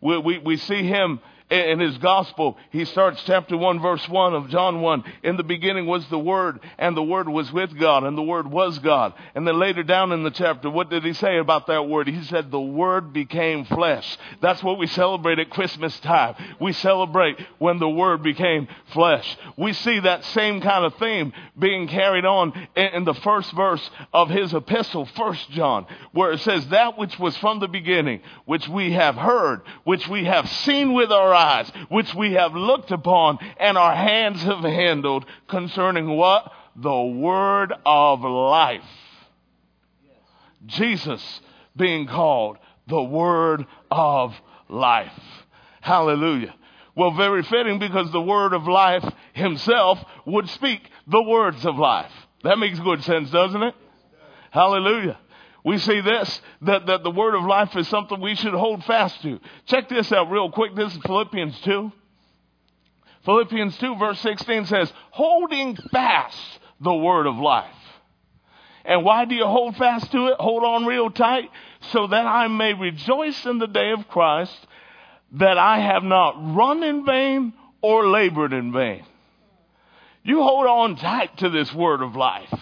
We, 0.00 0.18
we, 0.18 0.38
we 0.38 0.56
see 0.56 0.82
him 0.82 1.20
in 1.48 1.78
his 1.78 1.96
gospel, 1.98 2.56
he 2.70 2.84
starts 2.84 3.22
chapter 3.24 3.56
1 3.56 3.80
verse 3.80 4.08
1 4.08 4.34
of 4.34 4.48
John 4.48 4.80
1. 4.80 5.04
In 5.22 5.36
the 5.36 5.44
beginning 5.44 5.86
was 5.86 6.04
the 6.08 6.18
Word, 6.18 6.58
and 6.76 6.96
the 6.96 7.02
Word 7.02 7.28
was 7.28 7.52
with 7.52 7.78
God, 7.78 8.02
and 8.02 8.18
the 8.18 8.22
Word 8.22 8.50
was 8.50 8.80
God. 8.80 9.14
And 9.34 9.46
then 9.46 9.58
later 9.58 9.84
down 9.84 10.10
in 10.10 10.24
the 10.24 10.32
chapter, 10.32 10.68
what 10.68 10.90
did 10.90 11.04
he 11.04 11.12
say 11.12 11.38
about 11.38 11.68
that 11.68 11.88
Word? 11.88 12.08
He 12.08 12.24
said, 12.24 12.50
the 12.50 12.60
Word 12.60 13.12
became 13.12 13.64
flesh. 13.64 14.18
That's 14.40 14.62
what 14.62 14.78
we 14.78 14.88
celebrate 14.88 15.38
at 15.38 15.50
Christmas 15.50 15.98
time. 16.00 16.34
We 16.60 16.72
celebrate 16.72 17.38
when 17.58 17.78
the 17.78 17.88
Word 17.88 18.24
became 18.24 18.66
flesh. 18.92 19.36
We 19.56 19.72
see 19.72 20.00
that 20.00 20.24
same 20.24 20.60
kind 20.60 20.84
of 20.84 20.94
theme 20.96 21.32
being 21.56 21.86
carried 21.86 22.24
on 22.24 22.54
in 22.74 23.04
the 23.04 23.14
first 23.14 23.52
verse 23.52 23.88
of 24.12 24.30
his 24.30 24.52
epistle, 24.52 25.06
First 25.06 25.48
John, 25.50 25.86
where 26.10 26.32
it 26.32 26.40
says, 26.40 26.66
that 26.68 26.98
which 26.98 27.18
was 27.20 27.36
from 27.36 27.60
the 27.60 27.68
beginning, 27.68 28.20
which 28.46 28.68
we 28.68 28.92
have 28.92 29.14
heard, 29.14 29.62
which 29.84 30.08
we 30.08 30.24
have 30.24 30.48
seen 30.48 30.92
with 30.92 31.12
our 31.12 31.35
eyes, 31.36 31.70
which 31.88 32.14
we 32.14 32.32
have 32.32 32.54
looked 32.54 32.90
upon 32.90 33.38
and 33.58 33.78
our 33.78 33.94
hands 33.94 34.42
have 34.42 34.62
handled 34.62 35.24
concerning 35.48 36.08
what? 36.08 36.50
The 36.74 37.02
word 37.02 37.72
of 37.84 38.20
life. 38.22 38.82
Jesus 40.66 41.40
being 41.76 42.06
called 42.06 42.58
the 42.88 43.02
word 43.02 43.66
of 43.90 44.34
life. 44.68 45.12
Hallelujah. 45.80 46.54
Well, 46.96 47.12
very 47.12 47.42
fitting 47.42 47.78
because 47.78 48.10
the 48.10 48.20
word 48.20 48.52
of 48.52 48.66
life 48.66 49.04
himself 49.34 49.98
would 50.24 50.48
speak 50.48 50.80
the 51.06 51.22
words 51.22 51.64
of 51.66 51.76
life. 51.76 52.10
That 52.42 52.58
makes 52.58 52.80
good 52.80 53.04
sense, 53.04 53.30
doesn't 53.30 53.62
it? 53.62 53.74
Hallelujah 54.50 55.18
we 55.66 55.78
see 55.78 56.00
this, 56.00 56.40
that, 56.62 56.86
that 56.86 57.02
the 57.02 57.10
word 57.10 57.34
of 57.34 57.42
life 57.42 57.74
is 57.74 57.88
something 57.88 58.20
we 58.20 58.36
should 58.36 58.54
hold 58.54 58.84
fast 58.84 59.20
to. 59.22 59.40
Check 59.64 59.88
this 59.88 60.12
out 60.12 60.30
real 60.30 60.48
quick. 60.48 60.76
This 60.76 60.94
is 60.94 61.02
Philippians 61.04 61.60
2. 61.62 61.90
Philippians 63.24 63.76
2 63.78 63.96
verse 63.96 64.20
16 64.20 64.66
says, 64.66 64.92
holding 65.10 65.74
fast 65.90 66.38
the 66.80 66.94
word 66.94 67.26
of 67.26 67.38
life. 67.38 67.74
And 68.84 69.04
why 69.04 69.24
do 69.24 69.34
you 69.34 69.44
hold 69.44 69.74
fast 69.74 70.12
to 70.12 70.28
it? 70.28 70.36
Hold 70.38 70.62
on 70.62 70.86
real 70.86 71.10
tight 71.10 71.50
so 71.90 72.06
that 72.06 72.26
I 72.26 72.46
may 72.46 72.72
rejoice 72.72 73.44
in 73.44 73.58
the 73.58 73.66
day 73.66 73.90
of 73.90 74.06
Christ 74.06 74.56
that 75.32 75.58
I 75.58 75.80
have 75.80 76.04
not 76.04 76.54
run 76.54 76.84
in 76.84 77.04
vain 77.04 77.52
or 77.82 78.06
labored 78.06 78.52
in 78.52 78.72
vain. 78.72 79.04
You 80.22 80.44
hold 80.44 80.66
on 80.66 80.94
tight 80.94 81.38
to 81.38 81.50
this 81.50 81.74
word 81.74 82.02
of 82.02 82.14
life. 82.14 82.54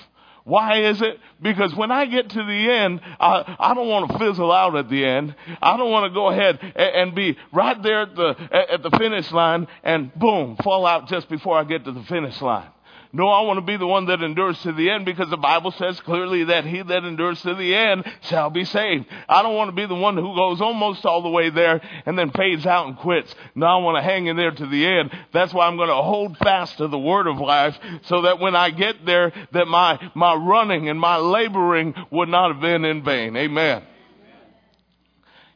Why 0.44 0.83
is 0.90 1.00
it? 1.00 1.18
Because 1.40 1.74
when 1.74 1.90
I 1.90 2.04
get 2.04 2.30
to 2.30 2.42
the 2.42 2.70
end, 2.70 3.00
I, 3.18 3.57
I 3.59 3.74
don't 3.74 3.88
want 3.88 4.11
to 4.11 4.18
fizzle 4.18 4.52
out 4.52 4.76
at 4.76 4.90
the 4.90 5.04
end. 5.04 5.35
I 5.62 5.78
don't 5.78 5.90
want 5.90 6.11
to 6.11 6.14
go 6.14 6.28
ahead 6.28 6.59
and, 6.62 6.74
and 6.76 7.14
be 7.14 7.38
right 7.50 7.83
there 7.83 8.02
at 8.02 8.14
the, 8.14 8.37
at 8.72 8.83
the 8.83 8.90
finish 8.90 9.33
line 9.33 9.66
and 9.83 10.14
boom, 10.14 10.57
fall 10.62 10.85
out 10.85 11.09
just 11.09 11.30
before 11.30 11.59
I 11.59 11.64
get 11.64 11.87
to 11.87 11.92
the 11.92 12.02
finish 12.02 12.40
line. 12.42 12.68
No, 13.14 13.29
I 13.29 13.42
want 13.42 13.59
to 13.59 13.64
be 13.64 13.77
the 13.77 13.87
one 13.87 14.07
that 14.07 14.22
endures 14.22 14.61
to 14.62 14.72
the 14.72 14.90
end 14.90 15.05
because 15.05 15.31
the 15.31 15.37
Bible 15.37 15.70
says 15.70 16.00
clearly 16.00 16.42
that 16.44 16.64
he 16.64 16.83
that 16.83 17.05
endures 17.05 17.40
to 17.42 17.55
the 17.55 17.72
end 17.72 18.05
shall 18.22 18.50
be 18.50 18.64
saved. 18.64 19.07
I 19.29 19.40
don't 19.42 19.55
want 19.55 19.68
to 19.68 19.77
be 19.77 19.87
the 19.87 19.94
one 19.94 20.16
who 20.16 20.35
goes 20.35 20.61
almost 20.61 21.07
all 21.07 21.22
the 21.22 21.29
way 21.29 21.48
there 21.50 21.81
and 22.07 22.18
then 22.18 22.33
fades 22.33 22.66
out 22.66 22.88
and 22.88 22.96
quits. 22.96 23.33
No, 23.55 23.66
I 23.66 23.77
want 23.77 23.98
to 23.98 24.03
hang 24.03 24.27
in 24.27 24.37
there 24.37 24.50
to 24.50 24.66
the 24.66 24.85
end. 24.85 25.12
That's 25.33 25.55
why 25.55 25.68
I'm 25.68 25.77
going 25.77 25.90
to 25.90 25.94
hold 25.94 26.37
fast 26.38 26.79
to 26.79 26.88
the 26.88 26.98
word 26.98 27.29
of 27.29 27.38
life 27.38 27.79
so 28.07 28.22
that 28.22 28.40
when 28.40 28.57
I 28.57 28.70
get 28.70 29.07
there 29.07 29.33
that 29.53 29.68
my, 29.68 30.11
my 30.16 30.35
running 30.35 30.88
and 30.88 30.98
my 30.98 31.18
laboring 31.18 31.94
would 32.11 32.29
not 32.29 32.50
have 32.50 32.61
been 32.61 32.85
in 32.85 33.05
vain. 33.05 33.37
Amen. 33.37 33.85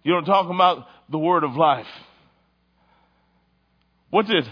You 0.05 0.13
know, 0.13 0.21
talking 0.21 0.55
about 0.55 0.87
the 1.09 1.19
word 1.19 1.43
of 1.43 1.57
life. 1.57 1.89
What 4.11 4.27
did, 4.27 4.49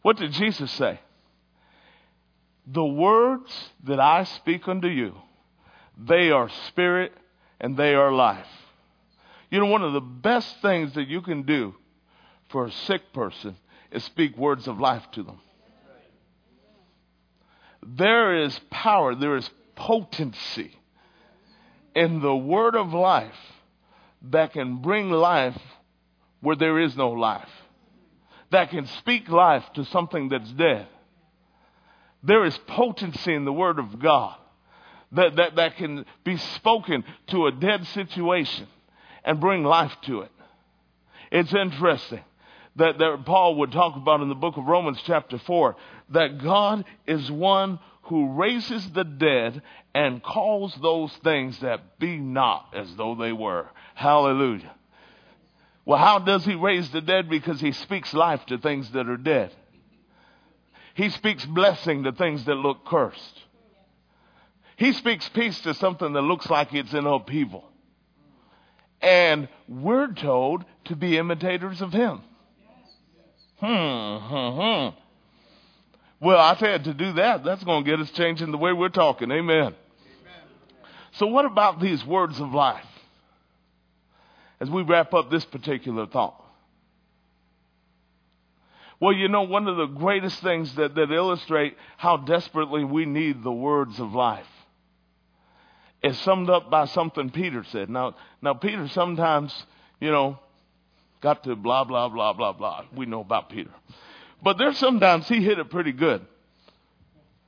what 0.00 0.16
did 0.16 0.32
Jesus 0.32 0.72
say? 0.72 1.00
The 2.66 2.84
words 2.84 3.52
that 3.84 4.00
I 4.00 4.24
speak 4.24 4.66
unto 4.66 4.88
you, 4.88 5.14
they 5.96 6.30
are 6.30 6.48
spirit 6.68 7.12
and 7.60 7.76
they 7.76 7.94
are 7.94 8.12
life. 8.12 8.46
You 9.50 9.60
know, 9.60 9.66
one 9.66 9.82
of 9.82 9.92
the 9.92 10.00
best 10.00 10.60
things 10.60 10.94
that 10.94 11.08
you 11.08 11.22
can 11.22 11.42
do 11.42 11.74
for 12.48 12.66
a 12.66 12.72
sick 12.72 13.12
person 13.12 13.56
is 13.90 14.04
speak 14.04 14.36
words 14.36 14.66
of 14.66 14.80
life 14.80 15.04
to 15.12 15.22
them. 15.22 15.40
There 17.86 18.42
is 18.42 18.58
power, 18.70 19.14
there 19.14 19.36
is 19.36 19.48
potency 19.76 20.72
in 21.94 22.20
the 22.20 22.34
word 22.34 22.74
of 22.74 22.92
life 22.92 23.32
that 24.30 24.52
can 24.52 24.78
bring 24.82 25.10
life 25.10 25.58
where 26.40 26.56
there 26.56 26.80
is 26.80 26.96
no 26.96 27.10
life, 27.10 27.48
that 28.50 28.70
can 28.70 28.86
speak 28.86 29.28
life 29.28 29.64
to 29.74 29.84
something 29.84 30.28
that's 30.28 30.50
dead. 30.52 30.88
There 32.22 32.44
is 32.44 32.58
potency 32.66 33.34
in 33.34 33.44
the 33.44 33.52
Word 33.52 33.78
of 33.78 33.98
God 33.98 34.36
that, 35.12 35.36
that, 35.36 35.56
that 35.56 35.76
can 35.76 36.04
be 36.24 36.36
spoken 36.36 37.04
to 37.28 37.46
a 37.46 37.52
dead 37.52 37.86
situation 37.88 38.66
and 39.24 39.40
bring 39.40 39.64
life 39.64 39.94
to 40.02 40.22
it. 40.22 40.30
It's 41.30 41.54
interesting 41.54 42.22
that, 42.76 42.98
that 42.98 43.22
Paul 43.24 43.56
would 43.56 43.72
talk 43.72 43.96
about 43.96 44.20
in 44.20 44.28
the 44.28 44.34
book 44.34 44.56
of 44.56 44.64
Romans, 44.64 45.00
chapter 45.04 45.38
4, 45.38 45.76
that 46.10 46.38
God 46.38 46.84
is 47.06 47.30
one 47.30 47.78
who 48.02 48.34
raises 48.34 48.88
the 48.92 49.04
dead 49.04 49.62
and 49.94 50.22
calls 50.22 50.76
those 50.80 51.12
things 51.24 51.58
that 51.60 51.98
be 51.98 52.18
not 52.18 52.72
as 52.74 52.94
though 52.96 53.14
they 53.14 53.32
were. 53.32 53.66
Hallelujah. 53.94 54.72
Well, 55.84 55.98
how 55.98 56.18
does 56.18 56.44
he 56.44 56.54
raise 56.54 56.90
the 56.90 57.00
dead? 57.00 57.28
Because 57.28 57.60
he 57.60 57.72
speaks 57.72 58.12
life 58.12 58.44
to 58.46 58.58
things 58.58 58.90
that 58.92 59.08
are 59.08 59.16
dead. 59.16 59.52
He 60.96 61.10
speaks 61.10 61.44
blessing 61.44 62.04
to 62.04 62.12
things 62.12 62.46
that 62.46 62.54
look 62.54 62.86
cursed. 62.86 63.42
He 64.76 64.94
speaks 64.94 65.28
peace 65.28 65.60
to 65.60 65.74
something 65.74 66.14
that 66.14 66.22
looks 66.22 66.48
like 66.48 66.72
it's 66.72 66.94
in 66.94 67.06
upheaval. 67.06 67.70
And 69.02 69.48
we're 69.68 70.14
told 70.14 70.64
to 70.86 70.96
be 70.96 71.18
imitators 71.18 71.82
of 71.82 71.92
him. 71.92 72.22
Hmm, 73.58 73.66
hmm, 73.66 74.60
hmm. 74.60 74.88
Well, 76.18 76.38
I 76.38 76.54
you, 76.58 76.78
to 76.84 76.94
do 76.94 77.12
that, 77.12 77.44
that's 77.44 77.62
going 77.62 77.84
to 77.84 77.90
get 77.90 78.00
us 78.00 78.10
changing 78.12 78.50
the 78.50 78.56
way 78.56 78.72
we're 78.72 78.88
talking. 78.88 79.30
Amen. 79.30 79.58
Amen. 79.58 79.74
So, 81.12 81.26
what 81.26 81.44
about 81.44 81.78
these 81.78 82.02
words 82.06 82.40
of 82.40 82.54
life? 82.54 82.86
As 84.60 84.70
we 84.70 84.80
wrap 84.80 85.12
up 85.12 85.30
this 85.30 85.44
particular 85.44 86.06
thought. 86.06 86.42
Well, 89.00 89.12
you 89.12 89.28
know, 89.28 89.42
one 89.42 89.68
of 89.68 89.76
the 89.76 89.86
greatest 89.86 90.40
things 90.40 90.74
that, 90.76 90.94
that 90.94 91.10
illustrate 91.10 91.76
how 91.96 92.16
desperately 92.16 92.84
we 92.84 93.04
need 93.04 93.42
the 93.42 93.52
words 93.52 94.00
of 94.00 94.14
life 94.14 94.46
is 96.02 96.18
summed 96.20 96.48
up 96.48 96.70
by 96.70 96.86
something 96.86 97.30
Peter 97.30 97.64
said. 97.64 97.90
Now, 97.90 98.14
now 98.40 98.54
Peter 98.54 98.88
sometimes, 98.88 99.54
you 100.00 100.10
know, 100.10 100.38
got 101.20 101.44
to 101.44 101.56
blah, 101.56 101.84
blah, 101.84 102.08
blah, 102.08 102.32
blah, 102.32 102.52
blah. 102.52 102.84
We 102.94 103.06
know 103.06 103.20
about 103.20 103.50
Peter. 103.50 103.70
But 104.42 104.58
there's 104.58 104.78
sometimes 104.78 105.28
he 105.28 105.42
hit 105.42 105.58
it 105.58 105.70
pretty 105.70 105.92
good. 105.92 106.24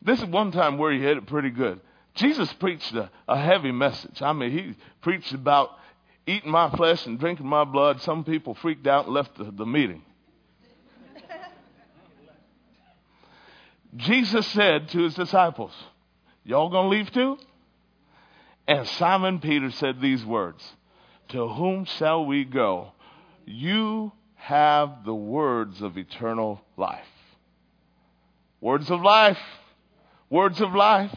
This 0.02 0.18
is 0.18 0.26
one 0.26 0.52
time 0.52 0.78
where 0.78 0.92
he 0.92 1.00
hit 1.00 1.16
it 1.16 1.26
pretty 1.26 1.50
good. 1.50 1.80
Jesus 2.14 2.52
preached 2.54 2.92
a, 2.94 3.10
a 3.26 3.38
heavy 3.38 3.72
message. 3.72 4.20
I 4.20 4.32
mean, 4.32 4.50
he 4.50 4.74
preached 5.00 5.32
about 5.32 5.70
eating 6.26 6.50
my 6.50 6.70
flesh 6.70 7.06
and 7.06 7.18
drinking 7.18 7.46
my 7.46 7.64
blood. 7.64 8.00
Some 8.02 8.24
people 8.24 8.54
freaked 8.54 8.86
out 8.86 9.06
and 9.06 9.14
left 9.14 9.38
the, 9.38 9.44
the 9.44 9.66
meeting. 9.66 10.02
Jesus 13.98 14.46
said 14.46 14.88
to 14.90 15.02
his 15.02 15.14
disciples, 15.14 15.72
Y'all 16.44 16.70
gonna 16.70 16.88
leave 16.88 17.10
too? 17.12 17.36
And 18.66 18.86
Simon 18.86 19.40
Peter 19.40 19.70
said 19.70 20.00
these 20.00 20.24
words 20.24 20.66
To 21.28 21.48
whom 21.48 21.84
shall 21.84 22.24
we 22.24 22.44
go? 22.44 22.92
You 23.44 24.12
have 24.36 25.04
the 25.04 25.14
words 25.14 25.82
of 25.82 25.98
eternal 25.98 26.62
life. 26.76 27.04
Words 28.60 28.90
of 28.90 29.02
life. 29.02 29.38
Words 30.30 30.60
of 30.60 30.74
life. 30.74 31.14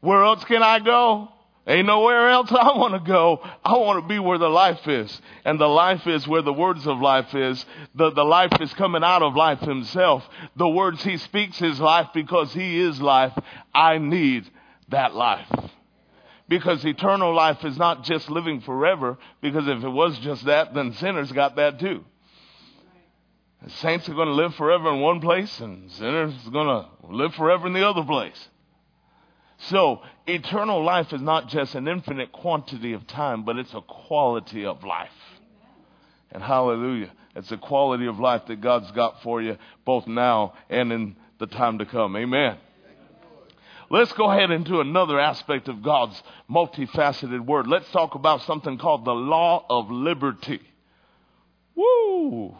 Where 0.00 0.22
else 0.22 0.44
can 0.44 0.62
I 0.62 0.78
go? 0.78 1.28
Ain't 1.64 1.86
nowhere 1.86 2.28
else 2.28 2.50
I 2.50 2.76
want 2.76 2.94
to 2.94 3.00
go. 3.00 3.40
I 3.64 3.76
want 3.76 4.02
to 4.02 4.08
be 4.08 4.18
where 4.18 4.38
the 4.38 4.48
life 4.48 4.88
is. 4.88 5.20
And 5.44 5.60
the 5.60 5.68
life 5.68 6.06
is 6.08 6.26
where 6.26 6.42
the 6.42 6.52
words 6.52 6.86
of 6.88 6.98
life 7.00 7.34
is. 7.34 7.64
The, 7.94 8.10
the 8.10 8.24
life 8.24 8.60
is 8.60 8.74
coming 8.74 9.04
out 9.04 9.22
of 9.22 9.36
life 9.36 9.60
himself. 9.60 10.24
The 10.56 10.68
words 10.68 11.04
he 11.04 11.18
speaks 11.18 11.62
is 11.62 11.78
life 11.78 12.08
because 12.14 12.52
he 12.52 12.80
is 12.80 13.00
life. 13.00 13.32
I 13.72 13.98
need 13.98 14.50
that 14.88 15.14
life. 15.14 15.48
Because 16.48 16.84
eternal 16.84 17.32
life 17.32 17.64
is 17.64 17.78
not 17.78 18.02
just 18.02 18.28
living 18.28 18.60
forever, 18.60 19.16
because 19.40 19.66
if 19.68 19.84
it 19.84 19.88
was 19.88 20.18
just 20.18 20.44
that, 20.46 20.74
then 20.74 20.92
sinners 20.94 21.30
got 21.30 21.56
that 21.56 21.78
too. 21.78 22.04
Saints 23.68 24.08
are 24.08 24.14
going 24.14 24.26
to 24.26 24.34
live 24.34 24.54
forever 24.56 24.92
in 24.92 25.00
one 25.00 25.20
place, 25.20 25.60
and 25.60 25.90
sinners 25.92 26.34
are 26.44 26.50
going 26.50 26.66
to 26.66 27.14
live 27.14 27.32
forever 27.36 27.68
in 27.68 27.72
the 27.72 27.88
other 27.88 28.02
place. 28.02 28.48
So, 29.68 30.02
eternal 30.26 30.84
life 30.84 31.12
is 31.12 31.20
not 31.20 31.48
just 31.48 31.74
an 31.74 31.88
infinite 31.88 32.32
quantity 32.32 32.92
of 32.92 33.06
time, 33.06 33.44
but 33.44 33.56
it's 33.56 33.74
a 33.74 33.80
quality 33.80 34.64
of 34.64 34.84
life. 34.84 35.10
And 36.30 36.42
hallelujah, 36.42 37.10
it's 37.36 37.50
a 37.52 37.56
quality 37.56 38.06
of 38.06 38.18
life 38.18 38.42
that 38.46 38.60
God's 38.60 38.90
got 38.92 39.22
for 39.22 39.42
you 39.42 39.56
both 39.84 40.06
now 40.06 40.54
and 40.70 40.92
in 40.92 41.16
the 41.38 41.46
time 41.46 41.78
to 41.78 41.86
come. 41.86 42.16
Amen. 42.16 42.56
Let's 43.90 44.12
go 44.14 44.30
ahead 44.30 44.50
into 44.50 44.80
another 44.80 45.20
aspect 45.20 45.68
of 45.68 45.82
God's 45.82 46.20
multifaceted 46.48 47.44
word. 47.44 47.66
Let's 47.66 47.90
talk 47.92 48.14
about 48.14 48.40
something 48.42 48.78
called 48.78 49.04
the 49.04 49.12
law 49.12 49.66
of 49.68 49.90
liberty. 49.90 50.62
Woo! 51.74 52.56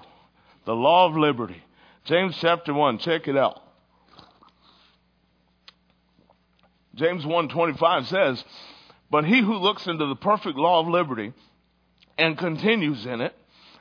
The 0.66 0.74
law 0.74 1.08
of 1.08 1.16
liberty. 1.16 1.62
James 2.04 2.36
chapter 2.38 2.74
1, 2.74 2.98
check 2.98 3.28
it 3.28 3.36
out. 3.38 3.61
James 6.94 7.24
1:25 7.24 8.06
says, 8.06 8.44
"But 9.10 9.24
he 9.24 9.40
who 9.40 9.56
looks 9.56 9.86
into 9.86 10.06
the 10.06 10.16
perfect 10.16 10.58
law 10.58 10.80
of 10.80 10.88
liberty 10.88 11.32
and 12.18 12.36
continues 12.36 13.06
in 13.06 13.20
it, 13.20 13.34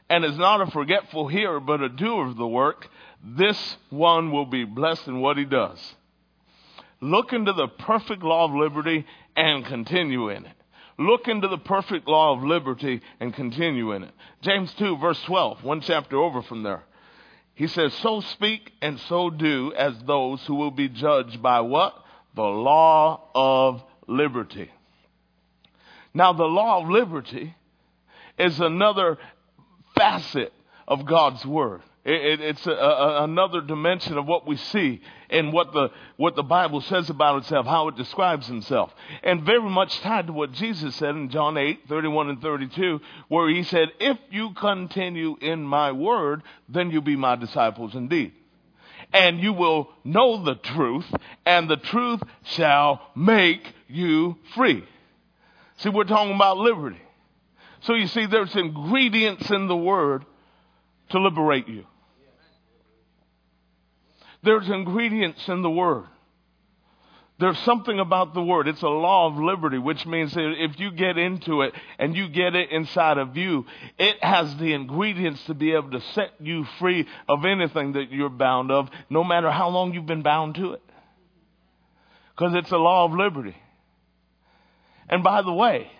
and 0.09 0.23
is 0.25 0.37
not 0.37 0.61
a 0.61 0.67
forgetful 0.67 1.27
hearer 1.27 1.59
but 1.59 1.81
a 1.81 1.89
doer 1.89 2.27
of 2.27 2.37
the 2.37 2.47
work, 2.47 2.89
this 3.23 3.77
one 3.89 4.31
will 4.31 4.45
be 4.45 4.63
blessed 4.63 5.07
in 5.07 5.19
what 5.19 5.37
he 5.37 5.45
does." 5.45 5.95
Look 7.01 7.33
into 7.33 7.51
the 7.53 7.67
perfect 7.67 8.21
law 8.23 8.45
of 8.45 8.53
liberty 8.53 9.05
and 9.35 9.65
continue 9.65 10.29
in 10.29 10.45
it. 10.45 10.55
Look 10.99 11.27
into 11.27 11.47
the 11.47 11.57
perfect 11.57 12.07
law 12.07 12.33
of 12.33 12.43
liberty 12.43 13.01
and 13.19 13.33
continue 13.33 13.91
in 13.93 14.03
it. 14.03 14.13
James 14.41 14.71
2 14.75 14.97
verse 14.97 15.21
12, 15.23 15.63
one 15.63 15.81
chapter 15.81 16.17
over 16.17 16.43
from 16.43 16.61
there. 16.61 16.83
He 17.55 17.67
says, 17.67 17.93
so 17.95 18.21
speak 18.21 18.71
and 18.81 18.99
so 18.99 19.29
do 19.29 19.73
as 19.75 19.97
those 20.03 20.45
who 20.45 20.55
will 20.55 20.71
be 20.71 20.89
judged 20.89 21.41
by 21.41 21.61
what? 21.61 22.00
The 22.35 22.41
law 22.41 23.29
of 23.35 23.83
liberty. 24.07 24.71
Now, 26.13 26.33
the 26.33 26.45
law 26.45 26.81
of 26.81 26.89
liberty 26.89 27.55
is 28.37 28.59
another 28.59 29.17
facet 29.95 30.53
of 30.87 31.05
God's 31.05 31.45
Word. 31.45 31.81
It, 32.03 32.13
it, 32.13 32.41
it's 32.41 32.65
a, 32.65 32.71
a, 32.71 33.23
another 33.23 33.61
dimension 33.61 34.17
of 34.17 34.25
what 34.25 34.47
we 34.47 34.57
see 34.57 35.01
and 35.29 35.53
what 35.53 35.71
the, 35.71 35.89
what 36.17 36.35
the 36.35 36.43
Bible 36.43 36.81
says 36.81 37.09
about 37.11 37.43
itself, 37.43 37.67
how 37.67 37.89
it 37.89 37.95
describes 37.95 38.49
itself. 38.49 38.91
And 39.21 39.43
very 39.43 39.69
much 39.69 39.99
tied 39.99 40.27
to 40.27 40.33
what 40.33 40.51
Jesus 40.51 40.95
said 40.95 41.15
in 41.15 41.29
John 41.29 41.57
8, 41.57 41.81
31 41.87 42.29
and 42.29 42.41
32, 42.41 42.99
where 43.27 43.47
he 43.49 43.63
said, 43.63 43.89
If 43.99 44.17
you 44.31 44.53
continue 44.53 45.37
in 45.39 45.61
my 45.61 45.91
word, 45.91 46.41
then 46.67 46.89
you 46.89 47.01
be 47.01 47.15
my 47.15 47.35
disciples 47.35 47.93
indeed 47.93 48.33
and 49.13 49.39
you 49.39 49.53
will 49.53 49.89
know 50.03 50.43
the 50.43 50.55
truth, 50.55 51.05
and 51.45 51.69
the 51.69 51.77
truth 51.77 52.21
shall 52.43 53.01
make 53.15 53.61
you 53.87 54.37
free. 54.55 54.83
See, 55.77 55.89
we're 55.89 56.03
talking 56.03 56.35
about 56.35 56.57
liberty. 56.57 57.01
So 57.81 57.93
you 57.93 58.07
see, 58.07 58.25
there's 58.25 58.55
ingredients 58.55 59.49
in 59.49 59.67
the 59.67 59.75
word 59.75 60.25
to 61.09 61.19
liberate 61.19 61.67
you. 61.67 61.85
There's 64.43 64.69
ingredients 64.69 65.47
in 65.47 65.61
the 65.61 65.69
word. 65.69 66.05
There's 67.41 67.57
something 67.59 67.99
about 67.99 68.35
the 68.35 68.43
word. 68.43 68.67
It's 68.67 68.83
a 68.83 68.87
law 68.87 69.25
of 69.25 69.35
liberty, 69.35 69.79
which 69.79 70.05
means 70.05 70.31
that 70.35 70.53
if 70.59 70.79
you 70.79 70.91
get 70.91 71.17
into 71.17 71.63
it 71.63 71.73
and 71.97 72.15
you 72.15 72.29
get 72.29 72.53
it 72.53 72.69
inside 72.69 73.17
of 73.17 73.35
you, 73.35 73.65
it 73.97 74.23
has 74.23 74.55
the 74.57 74.73
ingredients 74.73 75.43
to 75.45 75.55
be 75.55 75.73
able 75.73 75.89
to 75.89 76.01
set 76.13 76.33
you 76.39 76.65
free 76.77 77.07
of 77.27 77.43
anything 77.43 77.93
that 77.93 78.11
you're 78.11 78.29
bound 78.29 78.69
of, 78.69 78.89
no 79.09 79.23
matter 79.23 79.49
how 79.49 79.69
long 79.69 79.91
you've 79.91 80.05
been 80.05 80.21
bound 80.21 80.53
to 80.53 80.73
it. 80.73 80.83
Because 82.35 82.53
it's 82.53 82.71
a 82.71 82.77
law 82.77 83.05
of 83.05 83.13
liberty. 83.13 83.57
And 85.09 85.23
by 85.23 85.41
the 85.41 85.51
way, 85.51 85.91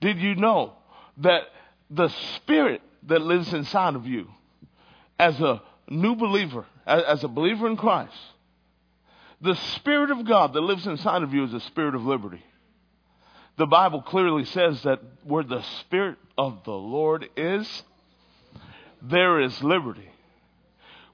did 0.00 0.18
you 0.18 0.34
know 0.34 0.72
that 1.18 1.42
the 1.90 2.08
spirit 2.36 2.80
that 3.06 3.20
lives 3.20 3.52
inside 3.52 3.96
of 3.96 4.06
you 4.06 4.28
as 5.18 5.38
a 5.40 5.60
new 5.90 6.14
believer, 6.16 6.64
as 6.86 7.22
a 7.22 7.28
believer 7.28 7.66
in 7.66 7.76
Christ, 7.76 8.16
the 9.40 9.54
Spirit 9.76 10.10
of 10.10 10.26
God 10.26 10.52
that 10.52 10.60
lives 10.60 10.86
inside 10.86 11.22
of 11.22 11.32
you 11.32 11.44
is 11.44 11.54
a 11.54 11.60
spirit 11.60 11.94
of 11.94 12.04
liberty. 12.04 12.42
The 13.56 13.66
Bible 13.66 14.02
clearly 14.02 14.44
says 14.44 14.82
that 14.82 15.00
where 15.24 15.44
the 15.44 15.62
Spirit 15.80 16.18
of 16.36 16.64
the 16.64 16.72
Lord 16.72 17.26
is, 17.36 17.82
there 19.02 19.40
is 19.40 19.62
liberty. 19.62 20.10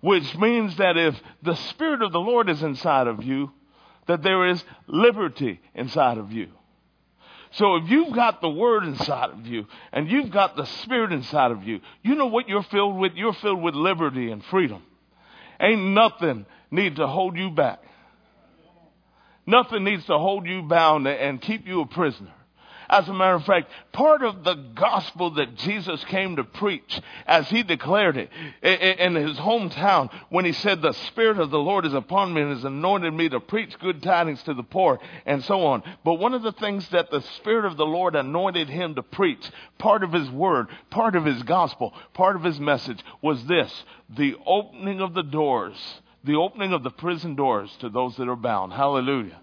Which 0.01 0.37
means 0.37 0.77
that 0.77 0.97
if 0.97 1.17
the 1.43 1.57
Spirit 1.57 2.03
of 2.03 2.12
the 2.12 2.21
Lord 2.21 2.49
is 2.49 2.62
inside 2.62 3.07
of 3.07 3.23
you, 3.23 3.51
that 4.07 4.23
there 4.23 4.47
is 4.49 4.62
liberty 4.87 5.61
inside 5.75 6.19
of 6.19 6.33
you. 6.33 6.49
So 7.53 7.77
if 7.77 7.89
you've 7.89 8.15
got 8.15 8.41
the 8.41 8.49
Word 8.49 8.85
inside 8.85 9.31
of 9.31 9.47
you 9.47 9.67
and 9.93 10.11
you've 10.11 10.31
got 10.31 10.57
the 10.57 10.67
Spirit 10.67 11.12
inside 11.12 11.53
of 11.53 11.65
you, 11.65 11.81
you 12.03 12.15
know 12.15 12.27
what 12.27 12.49
you're 12.49 12.62
filled 12.65 12.97
with? 12.99 13.12
You're 13.15 13.33
filled 13.33 13.62
with 13.62 13.75
liberty 13.75 14.31
and 14.31 14.45
freedom. 14.45 14.83
Ain't 15.61 15.95
nothing 15.95 16.45
need 16.71 16.97
to 16.97 17.07
hold 17.07 17.37
you 17.37 17.51
back. 17.51 17.81
Nothing 19.47 19.85
needs 19.85 20.05
to 20.07 20.19
hold 20.19 20.47
you 20.47 20.63
bound 20.63 21.07
and 21.07 21.41
keep 21.41 21.67
you 21.67 21.81
a 21.81 21.87
prisoner. 21.87 22.33
As 22.89 23.09
a 23.09 23.13
matter 23.13 23.35
of 23.35 23.45
fact, 23.45 23.71
part 23.93 24.23
of 24.23 24.45
the 24.45 24.55
gospel 24.55 25.31
that 25.31 25.57
Jesus 25.57 26.05
came 26.05 26.37
to 26.37 26.45
preach, 26.45 27.01
as 27.27 27.49
he 27.49 27.65
declared 27.65 28.17
it 28.17 28.31
in 28.63 29.17
his 29.17 29.37
hometown, 29.39 30.09
when 30.29 30.45
he 30.45 30.53
said, 30.53 30.83
The 30.83 30.93
Spirit 30.93 31.39
of 31.39 31.51
the 31.51 31.59
Lord 31.59 31.85
is 31.85 31.95
upon 31.95 32.33
me 32.33 32.43
and 32.43 32.53
has 32.53 32.65
anointed 32.65 33.13
me 33.13 33.29
to 33.29 33.41
preach 33.41 33.77
good 33.81 34.03
tidings 34.03 34.43
to 34.45 34.55
the 34.55 34.63
poor, 34.63 35.01
and 35.25 35.43
so 35.43 35.67
on. 35.67 35.83
But 36.05 36.15
one 36.15 36.35
of 36.35 36.43
the 36.43 36.53
things 36.53 36.89
that 36.91 37.11
the 37.11 37.23
Spirit 37.23 37.65
of 37.65 37.77
the 37.77 37.87
Lord 37.87 38.15
anointed 38.15 38.69
him 38.69 38.95
to 38.95 39.03
preach, 39.03 39.51
part 39.79 40.05
of 40.05 40.13
his 40.13 40.31
word, 40.31 40.69
part 40.91 41.17
of 41.17 41.25
his 41.25 41.43
gospel, 41.43 41.93
part 42.15 42.37
of 42.37 42.45
his 42.45 42.61
message, 42.61 43.01
was 43.21 43.45
this 43.47 43.85
the 44.09 44.37
opening 44.47 45.01
of 45.01 45.13
the 45.13 45.25
doors 45.25 46.01
the 46.27 46.35
opening 46.35 46.73
of 46.73 46.83
the 46.83 46.91
prison 46.91 47.35
doors 47.35 47.75
to 47.81 47.89
those 47.89 48.17
that 48.17 48.29
are 48.29 48.37
bound. 48.37 48.73
Hallelujah. 48.73 49.41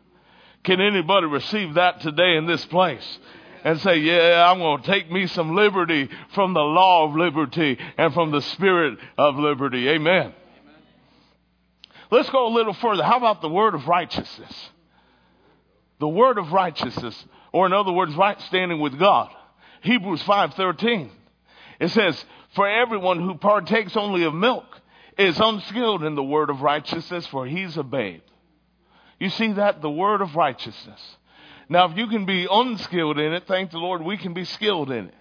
Can 0.63 0.79
anybody 0.79 1.27
receive 1.27 1.75
that 1.75 2.01
today 2.01 2.35
in 2.35 2.45
this 2.45 2.63
place? 2.65 3.19
And 3.65 3.79
say, 3.79 3.97
yeah, 3.97 4.51
I'm 4.51 4.59
going 4.59 4.81
to 4.81 4.87
take 4.87 5.09
me 5.09 5.25
some 5.27 5.55
liberty 5.55 6.09
from 6.35 6.53
the 6.53 6.59
law 6.59 7.07
of 7.07 7.15
liberty 7.15 7.79
and 7.97 8.13
from 8.13 8.31
the 8.31 8.41
spirit 8.41 8.99
of 9.17 9.37
liberty. 9.37 9.87
Amen. 9.87 10.17
Amen. 10.17 10.33
Let's 12.11 12.29
go 12.29 12.47
a 12.47 12.53
little 12.53 12.73
further. 12.73 13.03
How 13.03 13.17
about 13.17 13.41
the 13.41 13.47
word 13.47 13.73
of 13.73 13.87
righteousness? 13.87 14.69
The 15.99 16.09
word 16.09 16.37
of 16.37 16.51
righteousness, 16.51 17.25
or 17.53 17.65
in 17.65 17.71
other 17.71 17.93
words, 17.93 18.13
right 18.15 18.39
standing 18.41 18.81
with 18.81 18.99
God. 18.99 19.29
Hebrews 19.81 20.21
5:13. 20.23 21.09
It 21.79 21.89
says, 21.89 22.25
"For 22.55 22.67
everyone 22.67 23.21
who 23.21 23.35
partakes 23.35 23.95
only 23.95 24.23
of 24.23 24.33
milk 24.33 24.65
is 25.17 25.39
unskilled 25.39 26.03
in 26.03 26.15
the 26.15 26.23
word 26.23 26.49
of 26.49 26.61
righteousness, 26.61 27.25
for 27.27 27.45
he's 27.45 27.77
a 27.77 27.83
babe. 27.83 28.21
You 29.19 29.29
see 29.29 29.53
that? 29.53 29.81
The 29.81 29.89
word 29.89 30.21
of 30.21 30.35
righteousness. 30.35 31.01
Now, 31.69 31.89
if 31.89 31.97
you 31.97 32.07
can 32.07 32.25
be 32.25 32.47
unskilled 32.49 33.19
in 33.19 33.33
it, 33.33 33.43
thank 33.47 33.71
the 33.71 33.77
Lord 33.77 34.01
we 34.01 34.17
can 34.17 34.33
be 34.33 34.45
skilled 34.45 34.91
in 34.91 35.07
it. 35.07 35.15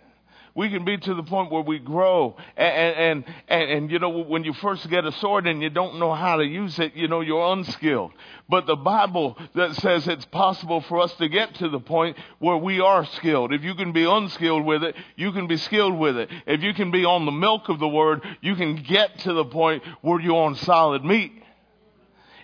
We 0.55 0.69
can 0.69 0.85
be 0.85 0.99
to 0.99 1.15
the 1.15 1.23
point 1.23 1.51
where 1.51 1.63
we 1.63 1.79
grow. 1.79 2.37
And, 2.57 2.97
and, 2.97 3.25
and, 3.49 3.71
and, 3.71 3.91
you 3.91 3.99
know, 3.99 4.11
when 4.11 4.45
you 4.45 4.53
first 4.53 4.89
get 4.91 5.07
a 5.07 5.13
sword 5.13 5.47
and 5.47 5.63
you 5.63 5.71
don't 5.71 5.99
know 5.99 6.13
how 6.13 6.37
to 6.37 6.45
use 6.45 6.79
it, 6.79 6.95
you 6.95 7.09
know, 7.09 7.23
you're 7.23 7.53
unskilled. 7.53 8.13
But 8.51 8.67
the 8.67 8.77
Bible 8.77 9.39
that 9.55 9.77
says 9.77 10.07
it's 10.07 10.27
possible 10.27 10.83
for 10.83 11.01
us 11.01 11.13
to 11.15 11.29
get 11.29 11.55
to 11.57 11.71
the 11.71 11.81
point 11.81 12.19
where 12.39 12.59
we 12.59 12.81
are 12.81 13.07
skilled. 13.07 13.55
If 13.55 13.63
you 13.63 13.75
can 13.75 13.93
be 13.93 14.05
unskilled 14.05 14.67
with 14.67 14.85
it, 14.85 14.95
you 15.17 15.33
can 15.33 15.47
be 15.47 15.57
skilled 15.57 15.99
with 15.99 16.19
it. 16.19 16.29
If 16.47 16.63
you 16.63 16.75
can 16.75 16.91
be 16.91 17.07
on 17.07 17.25
the 17.25 17.33
milk 17.33 17.71
of 17.71 17.79
the 17.79 17.89
word, 17.89 18.23
you 18.43 18.55
can 18.55 18.77
get 18.77 19.21
to 19.21 19.33
the 19.33 19.47
point 19.47 19.83
where 20.03 20.21
you're 20.21 20.45
on 20.45 20.57
solid 20.57 21.03
meat. 21.03 21.33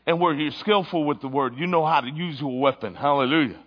And 0.07 0.19
where 0.19 0.33
you're 0.33 0.53
skillful 0.53 1.05
with 1.05 1.21
the 1.21 1.29
word. 1.29 1.59
You 1.59 1.67
know 1.67 1.85
how 1.85 2.01
to 2.01 2.09
use 2.09 2.41
your 2.41 2.59
weapon. 2.59 2.95
Hallelujah. 2.95 3.59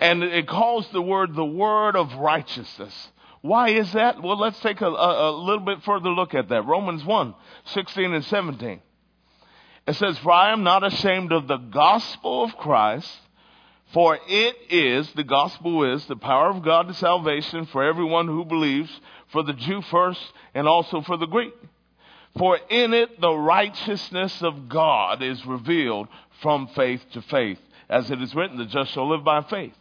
And 0.00 0.22
it 0.22 0.48
calls 0.48 0.88
the 0.88 1.02
word 1.02 1.34
the 1.34 1.44
word 1.44 1.96
of 1.96 2.12
righteousness. 2.14 3.08
Why 3.40 3.68
is 3.70 3.92
that? 3.92 4.22
Well, 4.22 4.38
let's 4.38 4.58
take 4.60 4.80
a, 4.80 4.86
a, 4.86 5.30
a, 5.30 5.32
little 5.32 5.64
bit 5.64 5.82
further 5.82 6.08
look 6.08 6.34
at 6.34 6.48
that. 6.48 6.66
Romans 6.66 7.04
1, 7.04 7.34
16 7.66 8.12
and 8.12 8.24
17. 8.24 8.80
It 9.86 9.96
says, 9.96 10.18
For 10.18 10.32
I 10.32 10.52
am 10.52 10.62
not 10.62 10.82
ashamed 10.82 11.30
of 11.30 11.46
the 11.46 11.58
gospel 11.58 12.44
of 12.44 12.56
Christ, 12.56 13.10
for 13.92 14.18
it 14.26 14.56
is, 14.70 15.12
the 15.12 15.24
gospel 15.24 15.92
is, 15.92 16.06
the 16.06 16.16
power 16.16 16.48
of 16.48 16.64
God 16.64 16.88
to 16.88 16.94
salvation 16.94 17.66
for 17.66 17.84
everyone 17.84 18.28
who 18.28 18.46
believes, 18.46 18.90
for 19.30 19.42
the 19.42 19.52
Jew 19.52 19.82
first 19.82 20.20
and 20.54 20.66
also 20.66 21.02
for 21.02 21.18
the 21.18 21.26
Greek. 21.26 21.52
For 22.38 22.58
in 22.70 22.94
it 22.94 23.20
the 23.20 23.34
righteousness 23.34 24.42
of 24.42 24.68
God 24.68 25.22
is 25.22 25.44
revealed 25.44 26.08
from 26.40 26.68
faith 26.68 27.02
to 27.12 27.22
faith. 27.22 27.58
As 27.88 28.10
it 28.10 28.20
is 28.22 28.34
written, 28.34 28.56
the 28.56 28.64
just 28.64 28.92
shall 28.92 29.10
live 29.10 29.22
by 29.22 29.42
faith. 29.42 29.76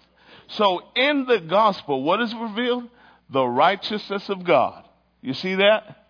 So 0.47 0.82
in 0.95 1.25
the 1.25 1.39
gospel, 1.39 2.03
what 2.03 2.21
is 2.21 2.34
revealed? 2.34 2.89
The 3.29 3.45
righteousness 3.45 4.29
of 4.29 4.43
God. 4.43 4.84
You 5.21 5.34
see 5.34 5.56
that? 5.56 6.03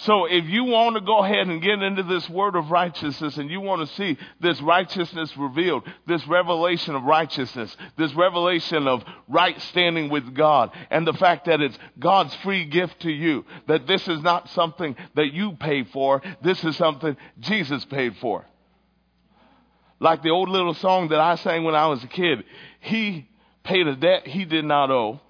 So 0.00 0.26
if 0.26 0.44
you 0.44 0.62
want 0.62 0.94
to 0.94 1.00
go 1.00 1.24
ahead 1.24 1.48
and 1.48 1.60
get 1.60 1.82
into 1.82 2.04
this 2.04 2.28
word 2.30 2.54
of 2.54 2.70
righteousness 2.70 3.36
and 3.36 3.50
you 3.50 3.60
want 3.60 3.86
to 3.86 3.94
see 3.96 4.16
this 4.40 4.60
righteousness 4.62 5.36
revealed, 5.36 5.82
this 6.06 6.24
revelation 6.28 6.94
of 6.94 7.02
righteousness, 7.02 7.76
this 7.96 8.14
revelation 8.14 8.86
of 8.86 9.02
right 9.26 9.60
standing 9.60 10.08
with 10.08 10.36
God, 10.36 10.70
and 10.90 11.04
the 11.04 11.14
fact 11.14 11.46
that 11.46 11.60
it's 11.60 11.76
God's 11.98 12.32
free 12.36 12.64
gift 12.64 13.00
to 13.00 13.10
you, 13.10 13.44
that 13.66 13.88
this 13.88 14.06
is 14.06 14.22
not 14.22 14.48
something 14.50 14.94
that 15.16 15.32
you 15.32 15.54
pay 15.54 15.82
for, 15.82 16.22
this 16.42 16.62
is 16.62 16.76
something 16.76 17.16
Jesus 17.40 17.84
paid 17.84 18.16
for. 18.18 18.46
Like 20.00 20.22
the 20.22 20.30
old 20.30 20.48
little 20.48 20.74
song 20.74 21.08
that 21.08 21.20
I 21.20 21.34
sang 21.36 21.64
when 21.64 21.74
I 21.74 21.86
was 21.86 22.02
a 22.04 22.08
kid. 22.08 22.44
He 22.80 23.28
paid 23.64 23.86
a 23.86 23.96
debt 23.96 24.26
he 24.26 24.44
did 24.44 24.64
not 24.64 24.90
owe. 24.90 25.20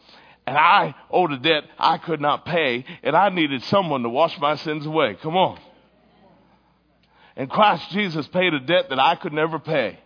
And 0.46 0.56
I 0.56 0.94
owed 1.10 1.32
a 1.32 1.38
debt 1.38 1.64
I 1.78 1.98
could 1.98 2.20
not 2.20 2.44
pay. 2.44 2.84
And 3.02 3.16
I 3.16 3.28
needed 3.28 3.62
someone 3.64 4.02
to 4.02 4.08
wash 4.08 4.38
my 4.38 4.56
sins 4.56 4.86
away. 4.86 5.16
Come 5.22 5.36
on. 5.36 5.58
And 7.36 7.48
Christ 7.48 7.90
Jesus 7.90 8.26
paid 8.28 8.52
a 8.52 8.60
debt 8.60 8.88
that 8.90 8.98
I 8.98 9.14
could 9.14 9.32
never 9.32 9.58
pay. 9.58 9.98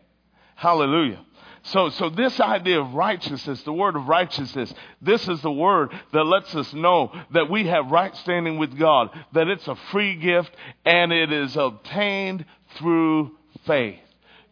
Hallelujah. 0.54 1.24
So, 1.64 1.90
so 1.90 2.10
this 2.10 2.40
idea 2.40 2.80
of 2.80 2.92
righteousness, 2.92 3.62
the 3.62 3.72
word 3.72 3.94
of 3.94 4.08
righteousness, 4.08 4.72
this 5.00 5.28
is 5.28 5.40
the 5.42 5.52
word 5.52 5.92
that 6.12 6.24
lets 6.24 6.54
us 6.54 6.72
know 6.74 7.12
that 7.32 7.48
we 7.48 7.66
have 7.68 7.90
right 7.90 8.14
standing 8.16 8.58
with 8.58 8.76
God, 8.76 9.10
that 9.32 9.48
it's 9.48 9.66
a 9.68 9.76
free 9.92 10.16
gift 10.16 10.50
and 10.84 11.12
it 11.12 11.32
is 11.32 11.56
obtained 11.56 12.44
through 12.76 13.30
faith. 13.64 14.00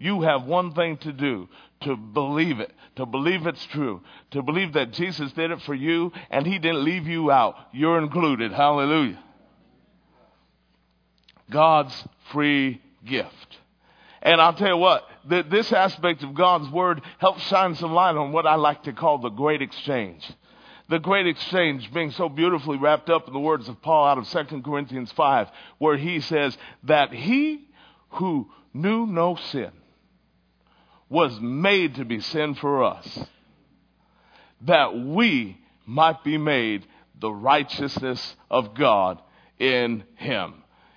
You 0.00 0.22
have 0.22 0.44
one 0.44 0.72
thing 0.72 0.96
to 0.98 1.12
do 1.12 1.48
to 1.82 1.94
believe 1.94 2.58
it, 2.58 2.72
to 2.96 3.06
believe 3.06 3.46
it's 3.46 3.64
true, 3.66 4.02
to 4.30 4.42
believe 4.42 4.72
that 4.72 4.92
Jesus 4.92 5.30
did 5.32 5.50
it 5.50 5.60
for 5.62 5.74
you 5.74 6.12
and 6.30 6.46
he 6.46 6.58
didn't 6.58 6.84
leave 6.84 7.06
you 7.06 7.30
out. 7.30 7.54
You're 7.72 7.98
included. 7.98 8.50
Hallelujah. 8.52 9.22
God's 11.50 12.04
free 12.32 12.80
gift. 13.04 13.58
And 14.22 14.40
I'll 14.40 14.54
tell 14.54 14.68
you 14.68 14.76
what, 14.76 15.06
th- 15.28 15.46
this 15.50 15.72
aspect 15.72 16.22
of 16.22 16.34
God's 16.34 16.70
word 16.70 17.02
helps 17.18 17.42
shine 17.42 17.74
some 17.74 17.92
light 17.92 18.16
on 18.16 18.32
what 18.32 18.46
I 18.46 18.54
like 18.54 18.84
to 18.84 18.92
call 18.92 19.18
the 19.18 19.30
great 19.30 19.62
exchange. 19.62 20.30
The 20.88 20.98
great 20.98 21.26
exchange 21.26 21.92
being 21.92 22.10
so 22.10 22.28
beautifully 22.28 22.76
wrapped 22.76 23.08
up 23.10 23.26
in 23.26 23.32
the 23.32 23.38
words 23.38 23.68
of 23.68 23.80
Paul 23.80 24.06
out 24.06 24.18
of 24.18 24.28
2 24.28 24.62
Corinthians 24.62 25.12
5, 25.12 25.48
where 25.78 25.96
he 25.96 26.20
says 26.20 26.56
that 26.84 27.12
he 27.12 27.68
who 28.10 28.50
knew 28.74 29.06
no 29.06 29.36
sin 29.36 29.70
was 31.10 31.38
made 31.40 31.96
to 31.96 32.04
be 32.04 32.20
sin 32.20 32.54
for 32.54 32.84
us, 32.84 33.18
that 34.62 34.96
we 34.96 35.58
might 35.84 36.22
be 36.24 36.38
made 36.38 36.86
the 37.20 37.32
righteousness 37.32 38.36
of 38.48 38.74
God 38.74 39.20
in 39.58 40.04
him. 40.16 40.54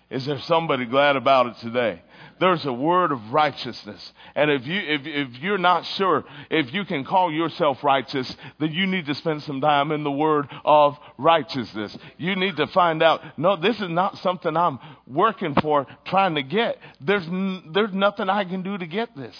Is 0.09 0.25
there 0.25 0.39
somebody 0.41 0.85
glad 0.85 1.15
about 1.15 1.47
it 1.47 1.57
today? 1.57 2.01
There's 2.39 2.65
a 2.65 2.73
word 2.73 3.11
of 3.11 3.33
righteousness. 3.33 4.13
And 4.35 4.51
if 4.51 4.67
you, 4.67 4.79
if, 4.79 5.01
if 5.05 5.41
you're 5.41 5.57
not 5.57 5.85
sure 5.85 6.23
if 6.51 6.71
you 6.73 6.85
can 6.85 7.03
call 7.03 7.31
yourself 7.31 7.83
righteous, 7.83 8.35
then 8.59 8.71
you 8.71 8.85
need 8.85 9.07
to 9.07 9.15
spend 9.15 9.41
some 9.43 9.61
time 9.61 9.91
in 9.91 10.03
the 10.03 10.11
word 10.11 10.47
of 10.63 10.97
righteousness. 11.17 11.97
You 12.17 12.35
need 12.35 12.57
to 12.57 12.67
find 12.67 13.01
out, 13.01 13.21
no, 13.37 13.55
this 13.55 13.79
is 13.79 13.89
not 13.89 14.17
something 14.19 14.55
I'm 14.55 14.77
working 15.07 15.55
for, 15.55 15.87
trying 16.05 16.35
to 16.35 16.43
get. 16.43 16.77
There's, 17.01 17.25
n- 17.25 17.71
there's 17.73 17.93
nothing 17.93 18.29
I 18.29 18.45
can 18.45 18.61
do 18.61 18.77
to 18.77 18.85
get 18.85 19.15
this 19.15 19.35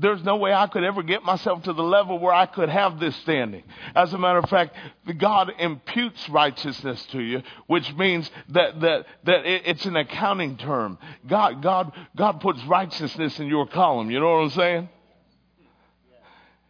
there's 0.00 0.22
no 0.22 0.36
way 0.36 0.52
I 0.52 0.66
could 0.68 0.84
ever 0.84 1.02
get 1.02 1.24
myself 1.24 1.64
to 1.64 1.72
the 1.72 1.82
level 1.82 2.18
where 2.18 2.32
I 2.32 2.46
could 2.46 2.68
have 2.68 3.00
this 3.00 3.16
standing. 3.16 3.64
As 3.94 4.12
a 4.12 4.18
matter 4.18 4.38
of 4.38 4.48
fact, 4.48 4.76
God 5.18 5.52
imputes 5.58 6.28
righteousness 6.28 7.04
to 7.12 7.20
you, 7.20 7.42
which 7.66 7.92
means 7.94 8.30
that, 8.50 8.80
that, 8.80 9.06
that 9.24 9.40
it's 9.44 9.84
an 9.86 9.96
accounting 9.96 10.56
term. 10.56 10.98
God, 11.26 11.62
God, 11.62 11.92
God 12.16 12.40
puts 12.40 12.62
righteousness 12.64 13.38
in 13.40 13.48
your 13.48 13.66
column. 13.66 14.10
You 14.10 14.20
know 14.20 14.30
what 14.30 14.44
I'm 14.44 14.50
saying? 14.50 14.88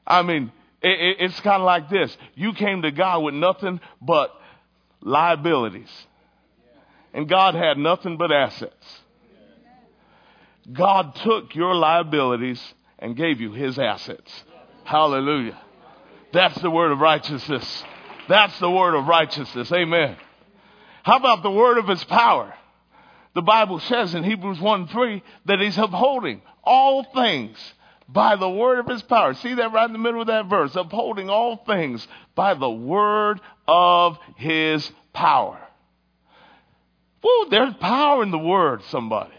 I 0.07 0.23
mean, 0.23 0.51
it, 0.81 1.17
it's 1.21 1.41
kind 1.41 1.61
of 1.61 1.67
like 1.67 1.91
this. 1.91 2.17
You 2.35 2.55
came 2.55 2.83
to 2.83 2.91
God 2.91 3.21
with 3.25 3.35
nothing 3.35 3.81
but 4.01 4.33
liabilities. 5.03 5.91
And 7.13 7.29
God 7.29 7.55
had 7.55 7.77
nothing 7.79 8.17
but 8.17 8.33
assets. 8.33 9.01
God 10.73 11.15
took 11.17 11.55
your 11.55 11.75
liabilities 11.75 12.63
and 12.99 13.17
gave 13.17 13.41
you 13.41 13.53
his 13.53 13.79
assets. 13.79 14.31
Hallelujah. 14.85 15.59
That's 16.33 16.61
the 16.61 16.71
word 16.71 16.93
of 16.93 16.99
righteousness. 17.01 17.85
That's 18.29 18.59
the 18.59 18.71
word 18.71 18.95
of 18.95 19.07
righteousness. 19.07 19.71
Amen. 19.73 20.17
How 21.03 21.17
about 21.17 21.43
the 21.43 21.51
word 21.51 21.79
of 21.79 21.89
his 21.89 22.05
power? 22.05 22.55
The 23.35 23.43
Bible 23.43 23.79
says 23.81 24.15
in 24.15 24.25
Hebrews 24.25 24.61
1 24.61 24.89
3 24.89 25.23
that 25.47 25.61
he's 25.61 25.79
upholding 25.79 26.43
all 26.65 27.05
things 27.05 27.57
by 28.09 28.37
the 28.37 28.49
word 28.49 28.79
of 28.79 28.87
his 28.87 29.03
power. 29.03 29.35
See 29.35 29.55
that 29.55 29.73
right 29.73 29.87
in 29.87 29.93
the 29.93 29.99
middle 29.99 30.21
of 30.21 30.27
that 30.29 30.47
verse? 30.47 30.75
Upholding 30.75 31.31
all 31.31 31.57
things 31.57 32.07
by 32.35 32.55
the 32.55 32.71
word 32.71 33.41
of 33.67 34.19
his 34.37 34.91
power. 35.13 35.61
Woo, 37.23 37.47
there's 37.51 37.75
power 37.75 38.23
in 38.23 38.31
the 38.31 38.39
word, 38.39 38.83
somebody. 38.91 39.35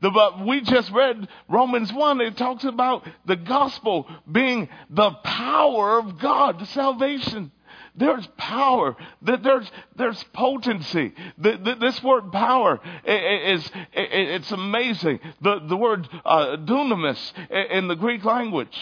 The, 0.00 0.10
but 0.10 0.44
we 0.46 0.60
just 0.60 0.90
read 0.90 1.28
Romans 1.48 1.92
1. 1.92 2.20
It 2.20 2.36
talks 2.36 2.64
about 2.64 3.06
the 3.24 3.36
gospel 3.36 4.06
being 4.30 4.68
the 4.90 5.10
power 5.10 5.98
of 5.98 6.18
God 6.18 6.58
to 6.58 6.66
salvation. 6.66 7.50
There's 7.96 8.26
power. 8.36 8.94
There's, 9.22 9.70
there's 9.96 10.22
potency. 10.34 11.14
This 11.38 12.02
word 12.02 12.30
power 12.30 12.80
is, 13.04 13.70
it's 13.92 14.52
amazing. 14.52 15.20
The, 15.40 15.60
the 15.66 15.76
word 15.76 16.08
uh, 16.24 16.56
dunamis 16.58 17.32
in 17.70 17.88
the 17.88 17.96
Greek 17.96 18.24
language 18.24 18.76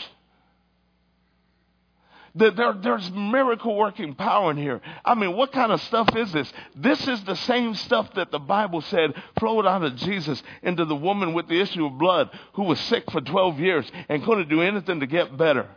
there, 2.34 2.72
there's 2.72 3.10
miracle 3.12 3.76
working 3.76 4.14
power 4.14 4.50
in 4.50 4.56
here. 4.56 4.80
I 5.04 5.14
mean, 5.14 5.36
what 5.36 5.52
kind 5.52 5.70
of 5.70 5.80
stuff 5.82 6.08
is 6.16 6.32
this? 6.32 6.52
This 6.74 7.06
is 7.06 7.22
the 7.24 7.36
same 7.36 7.74
stuff 7.74 8.12
that 8.14 8.32
the 8.32 8.40
Bible 8.40 8.80
said 8.80 9.14
flowed 9.38 9.66
out 9.66 9.84
of 9.84 9.94
Jesus 9.96 10.42
into 10.62 10.84
the 10.84 10.96
woman 10.96 11.32
with 11.32 11.46
the 11.46 11.60
issue 11.60 11.86
of 11.86 11.96
blood 11.96 12.30
who 12.54 12.64
was 12.64 12.80
sick 12.80 13.04
for 13.12 13.20
12 13.20 13.60
years 13.60 13.90
and 14.08 14.24
couldn't 14.24 14.48
do 14.48 14.62
anything 14.62 15.00
to 15.00 15.06
get 15.06 15.36
better. 15.36 15.68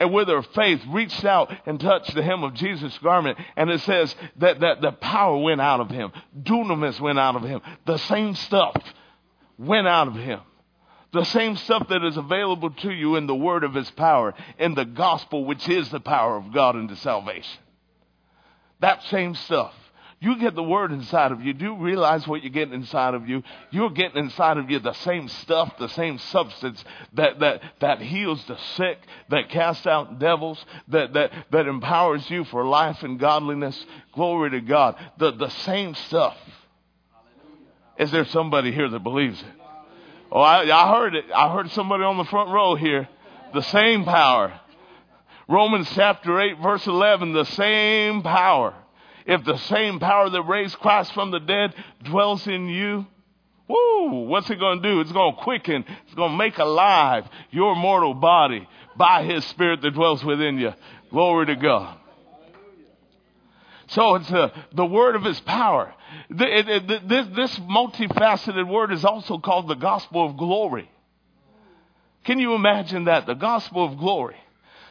And 0.00 0.12
with 0.12 0.28
her 0.28 0.42
faith 0.42 0.80
reached 0.88 1.24
out 1.24 1.52
and 1.66 1.78
touched 1.78 2.14
the 2.14 2.22
hem 2.22 2.42
of 2.42 2.54
Jesus' 2.54 2.96
garment. 2.98 3.38
And 3.56 3.70
it 3.70 3.80
says 3.80 4.14
that, 4.36 4.60
that 4.60 4.80
the 4.80 4.92
power 4.92 5.38
went 5.38 5.60
out 5.60 5.80
of 5.80 5.90
him. 5.90 6.12
Dunamis 6.40 7.00
went 7.00 7.18
out 7.18 7.36
of 7.36 7.42
him. 7.42 7.60
The 7.86 7.98
same 7.98 8.34
stuff 8.34 8.76
went 9.56 9.88
out 9.88 10.08
of 10.08 10.14
him. 10.14 10.40
The 11.12 11.24
same 11.24 11.56
stuff 11.56 11.88
that 11.88 12.04
is 12.04 12.16
available 12.16 12.70
to 12.70 12.92
you 12.92 13.16
in 13.16 13.26
the 13.26 13.34
word 13.34 13.64
of 13.64 13.74
his 13.74 13.90
power, 13.92 14.34
in 14.58 14.74
the 14.74 14.84
gospel, 14.84 15.44
which 15.44 15.68
is 15.68 15.88
the 15.90 16.00
power 16.00 16.36
of 16.36 16.52
God 16.52 16.76
into 16.76 16.96
salvation. 16.96 17.60
That 18.80 19.02
same 19.04 19.34
stuff. 19.34 19.74
You 20.20 20.36
get 20.38 20.56
the 20.56 20.64
word 20.64 20.90
inside 20.90 21.30
of 21.30 21.42
you. 21.42 21.52
Do 21.52 21.64
you 21.64 21.76
realize 21.76 22.26
what 22.26 22.42
you're 22.42 22.50
getting 22.50 22.74
inside 22.74 23.14
of 23.14 23.28
you? 23.28 23.44
You're 23.70 23.90
getting 23.90 24.18
inside 24.18 24.58
of 24.58 24.68
you 24.68 24.80
the 24.80 24.92
same 24.92 25.28
stuff, 25.28 25.78
the 25.78 25.88
same 25.88 26.18
substance 26.18 26.84
that, 27.12 27.38
that, 27.38 27.62
that 27.80 28.00
heals 28.00 28.44
the 28.46 28.58
sick, 28.76 28.98
that 29.28 29.48
casts 29.48 29.86
out 29.86 30.18
devils, 30.18 30.62
that, 30.88 31.12
that, 31.12 31.30
that 31.52 31.66
empowers 31.68 32.28
you 32.28 32.44
for 32.44 32.66
life 32.66 33.04
and 33.04 33.20
godliness. 33.20 33.86
Glory 34.12 34.50
to 34.50 34.60
God. 34.60 34.96
The, 35.18 35.30
the 35.30 35.50
same 35.50 35.94
stuff. 35.94 36.36
Is 37.96 38.10
there 38.10 38.24
somebody 38.26 38.72
here 38.72 38.88
that 38.88 39.02
believes 39.04 39.40
it? 39.40 39.57
Oh, 40.30 40.40
I, 40.40 40.62
I 40.64 40.94
heard 40.96 41.14
it. 41.14 41.24
I 41.34 41.52
heard 41.52 41.70
somebody 41.70 42.04
on 42.04 42.18
the 42.18 42.24
front 42.24 42.50
row 42.50 42.74
here. 42.74 43.08
The 43.54 43.62
same 43.62 44.04
power. 44.04 44.58
Romans 45.48 45.88
chapter 45.94 46.38
8 46.40 46.58
verse 46.62 46.86
11, 46.86 47.32
the 47.32 47.44
same 47.44 48.22
power 48.22 48.74
if 49.28 49.44
the 49.44 49.58
same 49.58 50.00
power 50.00 50.30
that 50.30 50.42
raised 50.42 50.78
Christ 50.78 51.12
from 51.12 51.30
the 51.30 51.38
dead 51.38 51.74
dwells 52.02 52.46
in 52.46 52.66
you, 52.66 53.06
woo, 53.68 54.24
what's 54.24 54.48
it 54.48 54.58
going 54.58 54.82
to 54.82 54.88
do? 54.88 55.00
It's 55.02 55.12
going 55.12 55.36
to 55.36 55.42
quicken, 55.42 55.84
it's 56.06 56.14
going 56.14 56.32
to 56.32 56.36
make 56.36 56.56
alive 56.56 57.26
your 57.50 57.76
mortal 57.76 58.14
body 58.14 58.66
by 58.96 59.22
his 59.24 59.44
spirit 59.44 59.82
that 59.82 59.90
dwells 59.90 60.24
within 60.24 60.58
you. 60.58 60.72
Glory 61.10 61.44
to 61.46 61.56
God. 61.56 61.98
So 63.88 64.16
it's 64.16 64.30
uh, 64.30 64.50
the 64.72 64.84
word 64.84 65.16
of 65.16 65.24
his 65.24 65.40
power. 65.40 65.94
The, 66.30 66.58
it, 66.58 66.68
it, 66.68 67.08
this, 67.08 67.26
this 67.34 67.58
multifaceted 67.60 68.68
word 68.68 68.92
is 68.92 69.04
also 69.04 69.38
called 69.38 69.68
the 69.68 69.74
gospel 69.74 70.26
of 70.26 70.36
glory. 70.36 70.90
Can 72.24 72.38
you 72.38 72.54
imagine 72.54 73.04
that? 73.04 73.26
The 73.26 73.34
gospel 73.34 73.84
of 73.84 73.98
glory. 73.98 74.36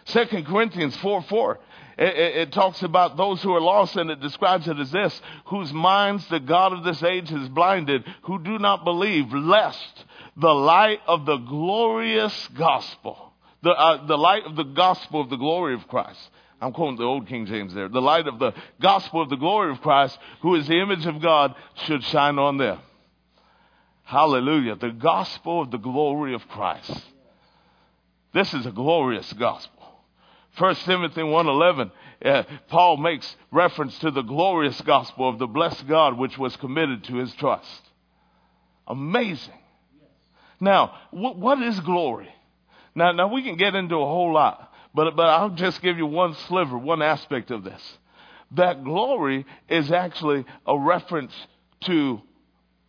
Second 0.06 0.48
Corinthians 0.48 0.96
4 0.98 1.22
4 1.24 1.60
it, 2.00 2.04
it, 2.04 2.36
it, 2.36 2.52
talks 2.52 2.84
about 2.84 3.18
those 3.18 3.42
who 3.42 3.54
are 3.54 3.62
lost 3.62 3.96
and 3.96 4.10
it 4.12 4.20
describes 4.22 4.68
it 4.68 4.78
as 4.78 4.92
this, 4.92 5.22
whose 5.46 5.74
minds 5.74 6.28
the 6.28 6.40
God 6.40 6.74
of 6.74 6.84
this 6.84 7.02
age 7.02 7.30
has 7.30 7.50
blinded, 7.50 8.04
who 8.24 8.42
do 8.42 8.60
not 8.60 8.84
believe, 8.84 9.34
lest 9.34 10.06
the 10.36 10.54
light 10.54 11.00
of 11.08 11.26
the 11.26 11.38
glorious 11.38 12.50
gospel, 12.56 13.34
the, 13.64 13.72
uh, 13.72 14.06
the 14.06 14.18
light 14.18 14.44
of 14.46 14.56
the 14.56 14.64
gospel 14.64 15.22
of 15.22 15.32
the 15.32 15.38
glory 15.38 15.74
of 15.74 15.88
Christ. 15.88 16.20
I'm 16.60 16.74
quoting 16.74 16.98
the 16.98 17.04
old 17.04 17.28
King 17.28 17.46
James 17.46 17.74
there. 17.74 17.88
The 17.88 18.02
light 18.02 18.28
of 18.28 18.40
the 18.40 18.54
gospel 18.82 19.22
of 19.22 19.30
the 19.30 19.36
glory 19.36 19.72
of 19.72 19.82
Christ, 19.82 20.18
who 20.42 20.56
is 20.56 20.68
the 20.68 20.80
image 20.80 21.06
of 21.06 21.22
God, 21.22 21.54
should 21.86 22.04
shine 22.06 22.40
on 22.40 22.58
them. 22.58 22.80
Hallelujah. 24.04 24.76
The 24.76 24.92
gospel 24.92 25.62
of 25.62 25.72
the 25.72 25.78
glory 25.78 26.34
of 26.34 26.48
Christ. 26.48 27.04
This 28.34 28.54
is 28.54 28.66
a 28.66 28.72
glorious 28.72 29.32
gospel. 29.34 29.78
1 30.58 30.76
Timothy 30.76 31.22
1.11, 31.22 31.92
uh, 32.26 32.44
Paul 32.68 32.98
makes 32.98 33.36
reference 33.52 33.98
to 34.00 34.10
the 34.10 34.24
glorious 34.24 34.80
gospel 34.82 35.30
of 35.30 35.38
the 35.38 35.46
blessed 35.46 35.88
God 35.88 36.18
which 36.18 36.38
was 36.38 36.56
committed 36.58 37.04
to 37.06 37.18
his 37.18 37.34
trust. 37.36 37.82
Amazing. 38.88 39.54
Now, 40.60 40.96
wh- 41.12 41.38
what 41.38 41.62
is 41.62 41.80
glory? 41.82 42.30
Now, 42.96 43.12
now 43.12 43.28
we 43.28 43.44
can 43.44 43.58
get 43.58 43.76
into 43.76 43.96
a 43.96 44.06
whole 44.06 44.34
lot, 44.34 44.67
but, 44.94 45.16
but 45.16 45.28
I'll 45.28 45.50
just 45.50 45.82
give 45.82 45.98
you 45.98 46.06
one 46.06 46.36
sliver, 46.48 46.78
one 46.78 47.02
aspect 47.02 47.52
of 47.52 47.64
this. 47.64 47.82
That 48.52 48.84
glory 48.84 49.46
is 49.68 49.92
actually 49.92 50.46
a 50.66 50.78
reference 50.78 51.34
to 51.82 52.22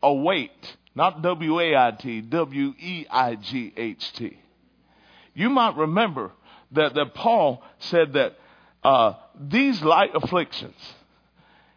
a 0.03 0.13
weight, 0.15 0.77
not 0.95 1.23
W-A-I-T, 1.23 2.21
W-E-I-G-H-T. 2.23 3.19
You 5.35 5.51
might 5.51 5.77
remember 5.77 6.33
that, 6.73 6.95
that 6.95 7.15
Paul 7.15 7.63
said 7.79 8.15
that 8.15 8.37
uh, 8.83 9.15
these 9.39 9.83
light 9.83 10.11
afflictions, 10.15 10.77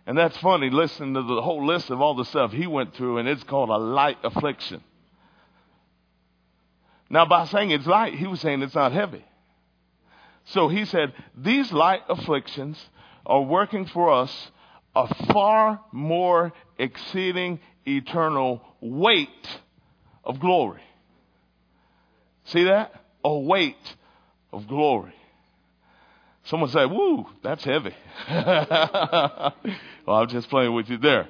and 0.05 0.17
that's 0.17 0.37
funny, 0.37 0.69
listening 0.69 1.13
to 1.15 1.23
the 1.23 1.41
whole 1.41 1.65
list 1.65 1.89
of 1.89 2.01
all 2.01 2.15
the 2.15 2.25
stuff 2.25 2.51
he 2.51 2.67
went 2.67 2.95
through, 2.95 3.17
and 3.17 3.27
it's 3.27 3.43
called 3.43 3.69
a 3.69 3.77
light 3.77 4.17
affliction. 4.23 4.83
Now, 7.09 7.25
by 7.25 7.45
saying 7.45 7.71
it's 7.71 7.87
light, 7.87 8.13
he 8.15 8.27
was 8.27 8.39
saying 8.39 8.61
it's 8.61 8.75
not 8.75 8.93
heavy. 8.93 9.25
So 10.45 10.67
he 10.67 10.85
said, 10.85 11.13
these 11.37 11.71
light 11.71 12.01
afflictions 12.09 12.83
are 13.25 13.41
working 13.41 13.85
for 13.85 14.11
us 14.11 14.51
a 14.95 15.13
far 15.31 15.81
more 15.91 16.51
exceeding 16.77 17.59
eternal 17.85 18.61
weight 18.81 19.47
of 20.23 20.39
glory. 20.39 20.81
See 22.45 22.65
that? 22.65 22.93
A 23.23 23.37
weight 23.37 23.95
of 24.51 24.67
glory. 24.67 25.13
Someone 26.45 26.69
said, 26.69 26.85
woo, 26.91 27.27
that's 27.43 27.63
heavy. 27.63 27.95
well, 28.29 29.53
I'm 30.07 30.27
just 30.27 30.49
playing 30.49 30.73
with 30.73 30.89
you 30.89 30.97
there. 30.97 31.27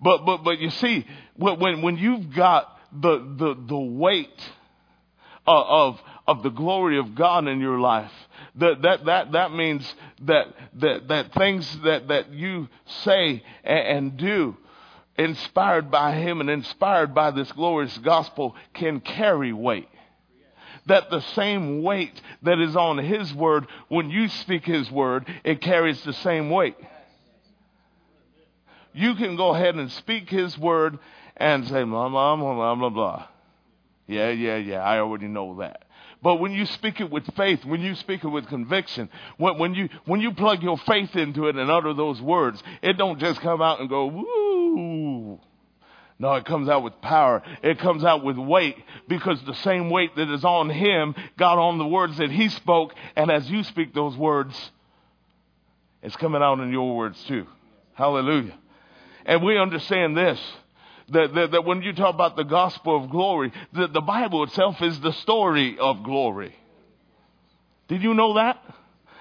But, 0.00 0.24
but, 0.24 0.38
but 0.44 0.58
you 0.58 0.70
see, 0.70 1.04
when, 1.36 1.82
when 1.82 1.96
you've 1.98 2.34
got 2.34 2.78
the, 2.92 3.18
the, 3.18 3.54
the 3.66 3.78
weight 3.78 4.40
uh, 5.46 5.62
of, 5.86 6.00
of 6.30 6.44
the 6.44 6.50
glory 6.50 6.96
of 6.98 7.16
God 7.16 7.48
in 7.48 7.60
your 7.60 7.80
life, 7.80 8.12
that, 8.54 8.82
that, 8.82 9.04
that, 9.06 9.32
that 9.32 9.52
means 9.52 9.94
that, 10.22 10.46
that, 10.74 11.08
that 11.08 11.34
things 11.34 11.78
that, 11.84 12.06
that 12.06 12.32
you 12.32 12.68
say 13.02 13.42
and, 13.64 13.88
and 13.88 14.16
do 14.16 14.56
inspired 15.18 15.90
by 15.90 16.12
Him 16.14 16.40
and 16.40 16.48
inspired 16.48 17.14
by 17.14 17.32
this 17.32 17.50
glorious 17.52 17.98
gospel 17.98 18.54
can 18.72 19.00
carry 19.00 19.52
weight 19.52 19.88
that 20.86 21.10
the 21.10 21.20
same 21.34 21.82
weight 21.82 22.20
that 22.42 22.58
is 22.58 22.74
on 22.74 22.98
His 22.98 23.32
word, 23.34 23.66
when 23.88 24.10
you 24.10 24.28
speak 24.28 24.64
His 24.64 24.90
word, 24.90 25.26
it 25.44 25.60
carries 25.60 26.02
the 26.02 26.12
same 26.14 26.50
weight. 26.50 26.76
You 28.92 29.14
can 29.14 29.36
go 29.36 29.54
ahead 29.54 29.76
and 29.76 29.92
speak 29.92 30.30
His 30.30 30.56
word 30.58 30.98
and 31.36 31.66
say, 31.68 31.84
blah, 31.84 32.08
blah, 32.08 32.36
blah, 32.36 32.54
blah, 32.54 32.74
blah, 32.74 32.88
blah. 32.88 33.26
Yeah, 34.06 34.30
yeah, 34.30 34.56
yeah, 34.56 34.82
I 34.82 34.98
already 34.98 35.28
know 35.28 35.58
that. 35.60 35.84
But 36.22 36.36
when 36.36 36.52
you 36.52 36.66
speak 36.66 37.00
it 37.00 37.10
with 37.10 37.24
faith, 37.34 37.64
when 37.64 37.80
you 37.80 37.94
speak 37.94 38.24
it 38.24 38.28
with 38.28 38.46
conviction, 38.46 39.08
when, 39.38 39.58
when, 39.58 39.74
you, 39.74 39.88
when 40.04 40.20
you 40.20 40.32
plug 40.32 40.62
your 40.62 40.76
faith 40.78 41.16
into 41.16 41.48
it 41.48 41.56
and 41.56 41.70
utter 41.70 41.94
those 41.94 42.20
words, 42.20 42.62
it 42.82 42.98
don't 42.98 43.18
just 43.18 43.40
come 43.40 43.62
out 43.62 43.80
and 43.80 43.88
go, 43.88 44.06
woo. 44.06 45.40
No, 46.18 46.34
it 46.34 46.44
comes 46.44 46.68
out 46.68 46.82
with 46.82 47.00
power. 47.00 47.42
It 47.62 47.78
comes 47.78 48.04
out 48.04 48.22
with 48.22 48.36
weight 48.36 48.76
because 49.08 49.42
the 49.44 49.54
same 49.54 49.88
weight 49.88 50.14
that 50.16 50.30
is 50.30 50.44
on 50.44 50.68
him 50.68 51.14
got 51.38 51.56
on 51.56 51.78
the 51.78 51.86
words 51.86 52.18
that 52.18 52.30
he 52.30 52.50
spoke. 52.50 52.92
And 53.16 53.30
as 53.30 53.50
you 53.50 53.64
speak 53.64 53.94
those 53.94 54.14
words, 54.18 54.54
it's 56.02 56.16
coming 56.16 56.42
out 56.42 56.60
in 56.60 56.70
your 56.70 56.94
words 56.94 57.22
too. 57.24 57.46
Hallelujah. 57.94 58.58
And 59.24 59.42
we 59.42 59.56
understand 59.58 60.14
this. 60.14 60.38
That, 61.10 61.34
that, 61.34 61.50
that 61.52 61.64
when 61.64 61.82
you 61.82 61.92
talk 61.92 62.14
about 62.14 62.36
the 62.36 62.44
gospel 62.44 63.02
of 63.02 63.10
glory, 63.10 63.52
the, 63.72 63.88
the 63.88 64.00
Bible 64.00 64.44
itself 64.44 64.80
is 64.80 65.00
the 65.00 65.12
story 65.12 65.76
of 65.78 66.04
glory. 66.04 66.54
Did 67.88 68.02
you 68.02 68.14
know 68.14 68.34
that? 68.34 68.62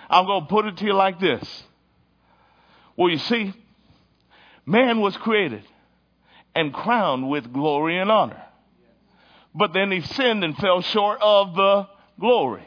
I'm 0.09 0.25
going 0.25 0.43
to 0.43 0.47
put 0.47 0.65
it 0.65 0.77
to 0.77 0.85
you 0.85 0.93
like 0.93 1.19
this. 1.19 1.63
Well, 2.95 3.09
you 3.09 3.17
see, 3.17 3.53
man 4.65 5.01
was 5.01 5.17
created 5.17 5.63
and 6.53 6.73
crowned 6.73 7.29
with 7.29 7.51
glory 7.51 7.97
and 7.97 8.11
honor. 8.11 8.41
But 9.55 9.73
then 9.73 9.91
he 9.91 10.01
sinned 10.01 10.43
and 10.43 10.55
fell 10.57 10.81
short 10.81 11.19
of 11.21 11.55
the 11.55 11.87
glory. 12.19 12.63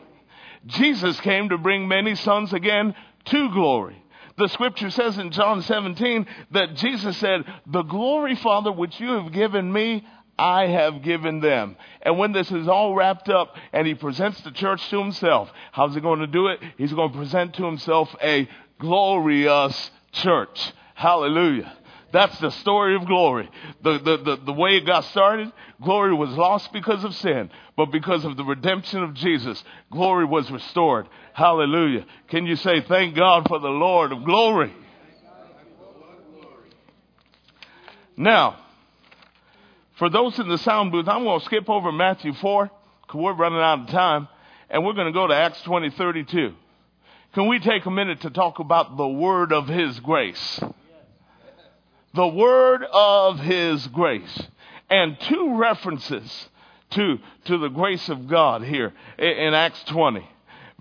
Jesus 0.66 1.20
came 1.20 1.50
to 1.50 1.58
bring 1.58 1.86
many 1.86 2.14
sons 2.14 2.52
again 2.52 2.94
to 3.26 3.52
glory. 3.52 4.01
The 4.38 4.48
scripture 4.48 4.90
says 4.90 5.18
in 5.18 5.30
John 5.30 5.62
17 5.62 6.26
that 6.52 6.76
Jesus 6.76 7.16
said, 7.18 7.44
The 7.66 7.82
glory, 7.82 8.36
Father, 8.36 8.72
which 8.72 8.98
you 8.98 9.10
have 9.12 9.32
given 9.32 9.72
me, 9.72 10.06
I 10.38 10.66
have 10.66 11.02
given 11.02 11.40
them. 11.40 11.76
And 12.00 12.18
when 12.18 12.32
this 12.32 12.50
is 12.50 12.66
all 12.66 12.94
wrapped 12.94 13.28
up 13.28 13.54
and 13.72 13.86
he 13.86 13.94
presents 13.94 14.40
the 14.40 14.50
church 14.50 14.88
to 14.90 14.98
himself, 14.98 15.50
how's 15.72 15.94
he 15.94 16.00
going 16.00 16.20
to 16.20 16.26
do 16.26 16.48
it? 16.48 16.60
He's 16.78 16.92
going 16.92 17.12
to 17.12 17.18
present 17.18 17.54
to 17.56 17.64
himself 17.64 18.14
a 18.22 18.48
glorious 18.78 19.90
church. 20.12 20.72
Hallelujah. 20.94 21.76
That's 22.12 22.38
the 22.40 22.50
story 22.50 22.94
of 22.94 23.06
glory. 23.06 23.48
The, 23.82 23.98
the, 23.98 24.16
the, 24.18 24.36
the, 24.44 24.52
way 24.52 24.76
it 24.76 24.84
got 24.84 25.04
started, 25.06 25.50
glory 25.82 26.14
was 26.14 26.30
lost 26.30 26.70
because 26.72 27.04
of 27.04 27.14
sin, 27.14 27.50
but 27.74 27.86
because 27.86 28.26
of 28.26 28.36
the 28.36 28.44
redemption 28.44 29.02
of 29.02 29.14
Jesus, 29.14 29.62
glory 29.90 30.26
was 30.26 30.50
restored. 30.50 31.08
Hallelujah. 31.32 32.04
Can 32.28 32.46
you 32.46 32.56
say, 32.56 32.82
Thank 32.82 33.16
God 33.16 33.48
for 33.48 33.58
the 33.58 33.68
Lord 33.68 34.12
of 34.12 34.24
glory? 34.24 34.74
Now, 38.14 38.58
for 39.96 40.10
those 40.10 40.38
in 40.38 40.48
the 40.48 40.58
sound 40.58 40.92
booth, 40.92 41.08
I'm 41.08 41.24
going 41.24 41.40
to 41.40 41.46
skip 41.46 41.70
over 41.70 41.90
Matthew 41.90 42.34
4 42.34 42.70
because 43.02 43.20
we're 43.20 43.34
running 43.34 43.60
out 43.60 43.80
of 43.80 43.86
time, 43.88 44.28
and 44.68 44.84
we're 44.84 44.92
going 44.92 45.06
to 45.06 45.12
go 45.12 45.26
to 45.26 45.34
Acts 45.34 45.62
20 45.62 45.90
32. 45.90 46.54
Can 47.32 47.48
we 47.48 47.58
take 47.58 47.86
a 47.86 47.90
minute 47.90 48.20
to 48.20 48.30
talk 48.30 48.58
about 48.58 48.98
the 48.98 49.08
word 49.08 49.52
of 49.52 49.66
His 49.66 49.98
grace? 50.00 50.60
The 52.14 52.26
word 52.26 52.84
of 52.92 53.38
his 53.40 53.86
grace. 53.88 54.42
And 54.90 55.18
two 55.20 55.56
references 55.56 56.48
to, 56.90 57.18
to 57.46 57.58
the 57.58 57.68
grace 57.68 58.08
of 58.08 58.28
God 58.28 58.62
here 58.62 58.92
in, 59.18 59.28
in 59.28 59.54
Acts 59.54 59.82
20. 59.84 60.28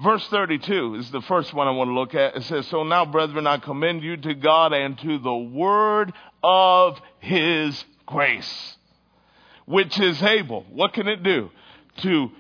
Verse 0.03 0.25
32 0.29 0.95
is 0.95 1.11
the 1.11 1.21
first 1.21 1.53
one 1.53 1.67
I 1.67 1.71
want 1.71 1.89
to 1.89 1.93
look 1.93 2.15
at. 2.15 2.36
It 2.36 2.43
says, 2.43 2.67
So 2.67 2.84
now, 2.84 3.05
brethren, 3.05 3.45
I 3.45 3.57
commend 3.57 4.03
you 4.03 4.17
to 4.17 4.34
God 4.34 4.73
and 4.73 4.97
to 4.99 5.19
the 5.19 5.36
word 5.36 6.11
of 6.43 6.99
his 7.19 7.84
grace, 8.05 8.77
which 9.65 9.99
is 9.99 10.21
able, 10.23 10.65
what 10.71 10.93
can 10.93 11.07
it 11.07 11.23
do? 11.23 11.51
To 11.97 12.32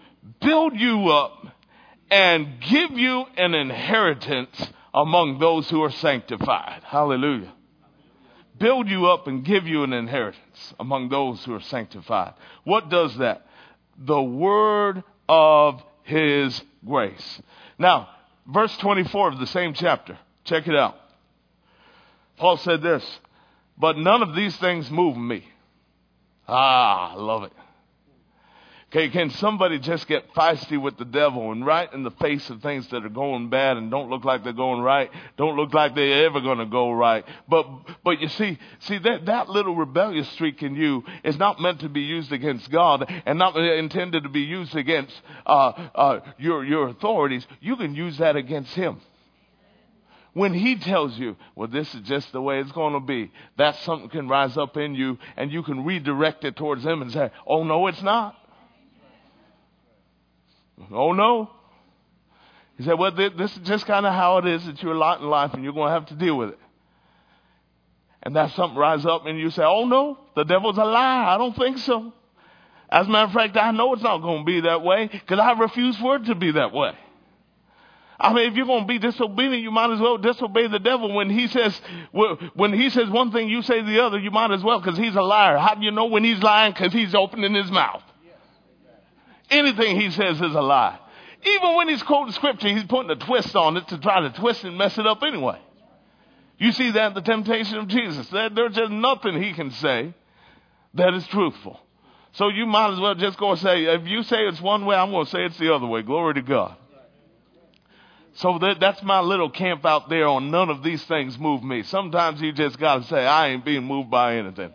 build 0.41 0.75
you 0.75 1.09
up 1.09 1.47
and 2.09 2.59
give 2.61 2.91
you 2.91 3.25
an 3.37 3.53
inheritance 3.53 4.69
among 4.93 5.39
those 5.39 5.69
who 5.69 5.83
are 5.83 5.91
sanctified. 5.91 6.81
Hallelujah. 6.83 7.53
Build 8.61 8.89
you 8.89 9.07
up 9.07 9.25
and 9.25 9.43
give 9.43 9.65
you 9.65 9.81
an 9.81 9.91
inheritance 9.91 10.73
among 10.79 11.09
those 11.09 11.43
who 11.43 11.55
are 11.55 11.61
sanctified. 11.61 12.35
What 12.63 12.89
does 12.89 13.17
that? 13.17 13.47
The 13.97 14.21
word 14.21 15.03
of 15.27 15.81
his 16.03 16.61
grace. 16.85 17.41
Now, 17.79 18.09
verse 18.45 18.77
24 18.77 19.29
of 19.29 19.39
the 19.39 19.47
same 19.47 19.73
chapter. 19.73 20.15
Check 20.43 20.67
it 20.67 20.75
out. 20.75 20.95
Paul 22.37 22.57
said 22.57 22.83
this, 22.83 23.03
but 23.79 23.97
none 23.97 24.21
of 24.21 24.35
these 24.35 24.55
things 24.57 24.91
move 24.91 25.17
me. 25.17 25.43
Ah, 26.47 27.13
I 27.13 27.15
love 27.15 27.43
it. 27.43 27.53
Okay, 28.93 29.07
can 29.07 29.29
somebody 29.29 29.79
just 29.79 30.05
get 30.05 30.33
feisty 30.33 30.79
with 30.79 30.97
the 30.97 31.05
devil 31.05 31.53
and 31.53 31.65
right 31.65 31.91
in 31.93 32.03
the 32.03 32.11
face 32.11 32.49
of 32.49 32.61
things 32.61 32.85
that 32.89 33.05
are 33.05 33.09
going 33.09 33.49
bad 33.49 33.77
and 33.77 33.89
don't 33.89 34.09
look 34.09 34.25
like 34.25 34.43
they're 34.43 34.51
going 34.51 34.81
right, 34.81 35.09
don't 35.37 35.55
look 35.55 35.73
like 35.73 35.95
they're 35.95 36.25
ever 36.25 36.41
going 36.41 36.57
to 36.57 36.65
go 36.65 36.91
right. 36.91 37.23
But, 37.47 37.67
but 38.03 38.19
you 38.19 38.27
see, 38.27 38.59
see 38.79 38.97
that, 38.97 39.27
that 39.27 39.47
little 39.47 39.77
rebellious 39.77 40.29
streak 40.31 40.61
in 40.61 40.75
you 40.75 41.05
is 41.23 41.37
not 41.37 41.61
meant 41.61 41.79
to 41.79 41.87
be 41.89 42.01
used 42.01 42.33
against 42.33 42.69
God 42.69 43.09
and 43.25 43.39
not 43.39 43.55
intended 43.55 44.23
to 44.23 44.29
be 44.29 44.41
used 44.41 44.75
against, 44.75 45.13
uh, 45.45 45.69
uh, 45.95 46.19
your, 46.37 46.65
your 46.65 46.89
authorities. 46.89 47.47
You 47.61 47.77
can 47.77 47.95
use 47.95 48.17
that 48.17 48.35
against 48.35 48.73
Him 48.73 48.99
when 50.33 50.53
he 50.53 50.77
tells 50.77 51.17
you, 51.17 51.35
well, 51.55 51.67
this 51.67 51.93
is 51.93 52.01
just 52.01 52.31
the 52.31 52.41
way 52.41 52.59
it's 52.59 52.71
going 52.71 52.93
to 52.93 52.99
be, 52.99 53.31
that 53.57 53.75
something 53.77 54.09
can 54.09 54.29
rise 54.29 54.57
up 54.57 54.77
in 54.77 54.95
you 54.95 55.17
and 55.35 55.51
you 55.51 55.61
can 55.63 55.83
redirect 55.83 56.45
it 56.45 56.55
towards 56.55 56.85
him 56.85 57.01
and 57.01 57.11
say, 57.11 57.31
oh, 57.45 57.63
no, 57.63 57.87
it's 57.87 58.01
not. 58.01 58.35
Oh 60.91 61.11
no. 61.13 61.49
He 62.77 62.83
said, 62.83 62.97
well, 62.97 63.11
this 63.11 63.51
is 63.51 63.59
just 63.59 63.85
kind 63.85 64.05
of 64.07 64.13
how 64.13 64.37
it 64.39 64.47
is 64.47 64.65
that 64.65 64.81
you're 64.81 64.93
a 64.93 64.97
lot 64.97 65.21
in 65.21 65.27
life 65.27 65.53
and 65.53 65.63
you're 65.63 65.73
going 65.73 65.89
to 65.89 65.93
have 65.93 66.07
to 66.07 66.15
deal 66.15 66.35
with 66.35 66.49
it. 66.49 66.59
And 68.23 68.35
that 68.35 68.51
something 68.53 68.77
rise 68.77 69.05
up 69.05 69.25
and 69.25 69.37
you 69.37 69.51
say, 69.51 69.63
oh 69.63 69.85
no, 69.85 70.17
the 70.35 70.43
devil's 70.43 70.77
a 70.77 70.83
lie. 70.83 71.33
I 71.33 71.37
don't 71.37 71.55
think 71.55 71.77
so. 71.79 72.13
As 72.89 73.07
a 73.07 73.09
matter 73.09 73.27
of 73.27 73.33
fact, 73.33 73.55
I 73.55 73.71
know 73.71 73.93
it's 73.93 74.01
not 74.01 74.19
going 74.19 74.39
to 74.39 74.45
be 74.45 74.61
that 74.61 74.81
way 74.81 75.07
because 75.07 75.39
I 75.39 75.51
refuse 75.53 75.97
for 75.97 76.15
it 76.15 76.25
to 76.25 76.35
be 76.35 76.51
that 76.51 76.73
way. 76.73 76.93
I 78.19 78.33
mean, 78.33 78.51
if 78.51 78.55
you're 78.55 78.67
going 78.67 78.83
to 78.83 78.87
be 78.87 78.99
disobedient, 78.99 79.63
you 79.63 79.71
might 79.71 79.91
as 79.91 79.99
well 79.99 80.17
disobey 80.17 80.67
the 80.67 80.79
devil. 80.79 81.13
When 81.13 81.29
he 81.29 81.47
says, 81.47 81.79
when 82.53 82.73
he 82.73 82.89
says 82.91 83.09
one 83.09 83.31
thing, 83.31 83.49
you 83.49 83.61
say 83.63 83.81
the 83.81 84.03
other, 84.03 84.19
you 84.19 84.29
might 84.29 84.51
as 84.51 84.63
well 84.63 84.79
because 84.79 84.97
he's 84.97 85.15
a 85.15 85.21
liar. 85.21 85.57
How 85.57 85.75
do 85.75 85.83
you 85.83 85.91
know 85.91 86.05
when 86.05 86.23
he's 86.23 86.41
lying? 86.41 86.73
Because 86.73 86.93
he's 86.93 87.15
opening 87.15 87.55
his 87.55 87.71
mouth. 87.71 88.03
Anything 89.51 89.99
he 89.99 90.09
says 90.09 90.37
is 90.37 90.55
a 90.55 90.61
lie. 90.61 90.97
Even 91.43 91.75
when 91.75 91.89
he's 91.89 92.01
quoting 92.03 92.33
scripture, 92.33 92.69
he's 92.69 92.85
putting 92.85 93.11
a 93.11 93.15
twist 93.15 93.55
on 93.55 93.77
it 93.77 93.87
to 93.89 93.97
try 93.97 94.21
to 94.21 94.31
twist 94.31 94.63
and 94.63 94.77
mess 94.77 94.97
it 94.97 95.05
up 95.05 95.21
anyway. 95.23 95.59
You 96.57 96.71
see 96.71 96.91
that 96.91 97.15
the 97.15 97.21
temptation 97.21 97.77
of 97.77 97.87
Jesus. 97.87 98.27
There's 98.29 98.75
just 98.75 98.91
nothing 98.91 99.41
he 99.41 99.53
can 99.53 99.71
say 99.71 100.13
that 100.93 101.13
is 101.13 101.25
truthful. 101.27 101.79
So 102.33 102.47
you 102.49 102.65
might 102.65 102.93
as 102.93 102.99
well 102.99 103.15
just 103.15 103.37
go 103.37 103.51
and 103.51 103.59
say, 103.59 103.85
if 103.85 104.07
you 104.07 104.23
say 104.23 104.37
it's 104.47 104.61
one 104.61 104.85
way, 104.85 104.95
I'm 104.95 105.11
going 105.11 105.25
to 105.25 105.31
say 105.31 105.45
it's 105.45 105.57
the 105.57 105.73
other 105.73 105.87
way. 105.87 106.01
Glory 106.01 106.35
to 106.35 106.41
God. 106.41 106.77
So 108.35 108.57
that, 108.59 108.79
that's 108.79 109.03
my 109.03 109.19
little 109.19 109.49
camp 109.49 109.85
out 109.85 110.07
there 110.07 110.27
on 110.27 110.51
none 110.51 110.69
of 110.69 110.83
these 110.83 111.03
things 111.03 111.37
move 111.37 111.63
me. 111.63 111.83
Sometimes 111.83 112.41
you 112.41 112.53
just 112.53 112.79
got 112.79 113.01
to 113.01 113.03
say, 113.07 113.25
I 113.25 113.49
ain't 113.49 113.65
being 113.65 113.83
moved 113.83 114.09
by 114.09 114.37
anything. 114.37 114.73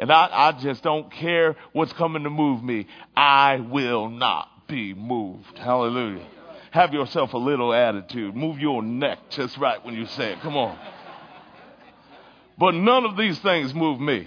And 0.00 0.10
I, 0.10 0.30
I 0.32 0.52
just 0.52 0.82
don't 0.82 1.12
care 1.12 1.56
what's 1.72 1.92
coming 1.92 2.22
to 2.22 2.30
move 2.30 2.64
me. 2.64 2.86
I 3.14 3.56
will 3.56 4.08
not 4.08 4.66
be 4.66 4.94
moved. 4.94 5.58
Hallelujah. 5.58 6.26
Have 6.70 6.94
yourself 6.94 7.34
a 7.34 7.38
little 7.38 7.74
attitude. 7.74 8.34
Move 8.34 8.58
your 8.58 8.82
neck 8.82 9.18
just 9.28 9.58
right 9.58 9.84
when 9.84 9.94
you 9.94 10.06
say 10.06 10.32
it. 10.32 10.40
Come 10.40 10.56
on. 10.56 10.78
But 12.56 12.72
none 12.72 13.04
of 13.04 13.18
these 13.18 13.38
things 13.40 13.74
move 13.74 14.00
me. 14.00 14.26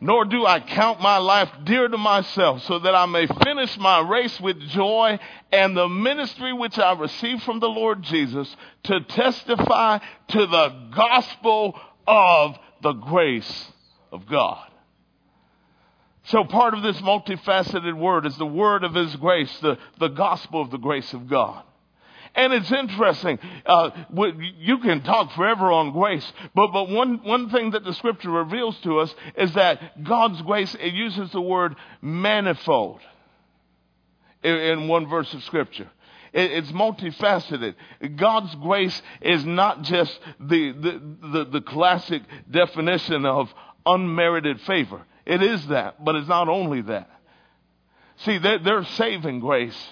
Nor 0.00 0.24
do 0.24 0.44
I 0.44 0.58
count 0.58 1.00
my 1.00 1.18
life 1.18 1.48
dear 1.62 1.86
to 1.86 1.96
myself, 1.96 2.62
so 2.64 2.80
that 2.80 2.92
I 2.92 3.06
may 3.06 3.28
finish 3.28 3.78
my 3.78 4.00
race 4.00 4.40
with 4.40 4.58
joy 4.70 5.20
and 5.52 5.76
the 5.76 5.88
ministry 5.88 6.52
which 6.52 6.76
I 6.80 6.94
received 6.94 7.44
from 7.44 7.60
the 7.60 7.68
Lord 7.68 8.02
Jesus 8.02 8.56
to 8.84 9.00
testify 9.02 9.98
to 10.30 10.46
the 10.46 10.88
gospel 10.96 11.78
of 12.08 12.56
the 12.82 12.94
grace 12.94 13.70
of 14.10 14.26
God. 14.26 14.71
So 16.24 16.44
part 16.44 16.74
of 16.74 16.82
this 16.82 17.00
multifaceted 17.00 17.96
word 17.96 18.26
is 18.26 18.36
the 18.36 18.46
word 18.46 18.84
of 18.84 18.94
His 18.94 19.14
grace, 19.16 19.50
the, 19.60 19.78
the 19.98 20.08
gospel 20.08 20.60
of 20.60 20.70
the 20.70 20.78
grace 20.78 21.12
of 21.12 21.28
God. 21.28 21.64
And 22.34 22.52
it's 22.52 22.72
interesting. 22.72 23.38
Uh, 23.66 23.90
you 24.58 24.78
can 24.78 25.02
talk 25.02 25.32
forever 25.32 25.70
on 25.70 25.92
grace, 25.92 26.32
but 26.54 26.68
but 26.68 26.88
one 26.88 27.22
one 27.24 27.50
thing 27.50 27.72
that 27.72 27.84
the 27.84 27.92
Scripture 27.92 28.30
reveals 28.30 28.78
to 28.80 29.00
us 29.00 29.14
is 29.36 29.52
that 29.52 30.02
God's 30.02 30.40
grace 30.42 30.74
it 30.80 30.94
uses 30.94 31.30
the 31.32 31.42
word 31.42 31.76
manifold 32.00 33.00
in, 34.42 34.54
in 34.54 34.88
one 34.88 35.08
verse 35.08 35.32
of 35.34 35.42
Scripture. 35.44 35.90
It, 36.32 36.52
it's 36.52 36.72
multifaceted. 36.72 37.74
God's 38.16 38.54
grace 38.54 39.02
is 39.20 39.44
not 39.44 39.82
just 39.82 40.18
the 40.40 40.72
the, 40.72 41.28
the, 41.28 41.44
the 41.44 41.60
classic 41.60 42.22
definition 42.50 43.26
of 43.26 43.52
unmerited 43.84 44.58
favor. 44.62 45.02
It 45.24 45.42
is 45.42 45.66
that, 45.68 46.04
but 46.04 46.16
it's 46.16 46.28
not 46.28 46.48
only 46.48 46.82
that. 46.82 47.08
See, 48.18 48.38
they're, 48.38 48.58
they're 48.58 48.84
saving 48.84 49.40
grace, 49.40 49.88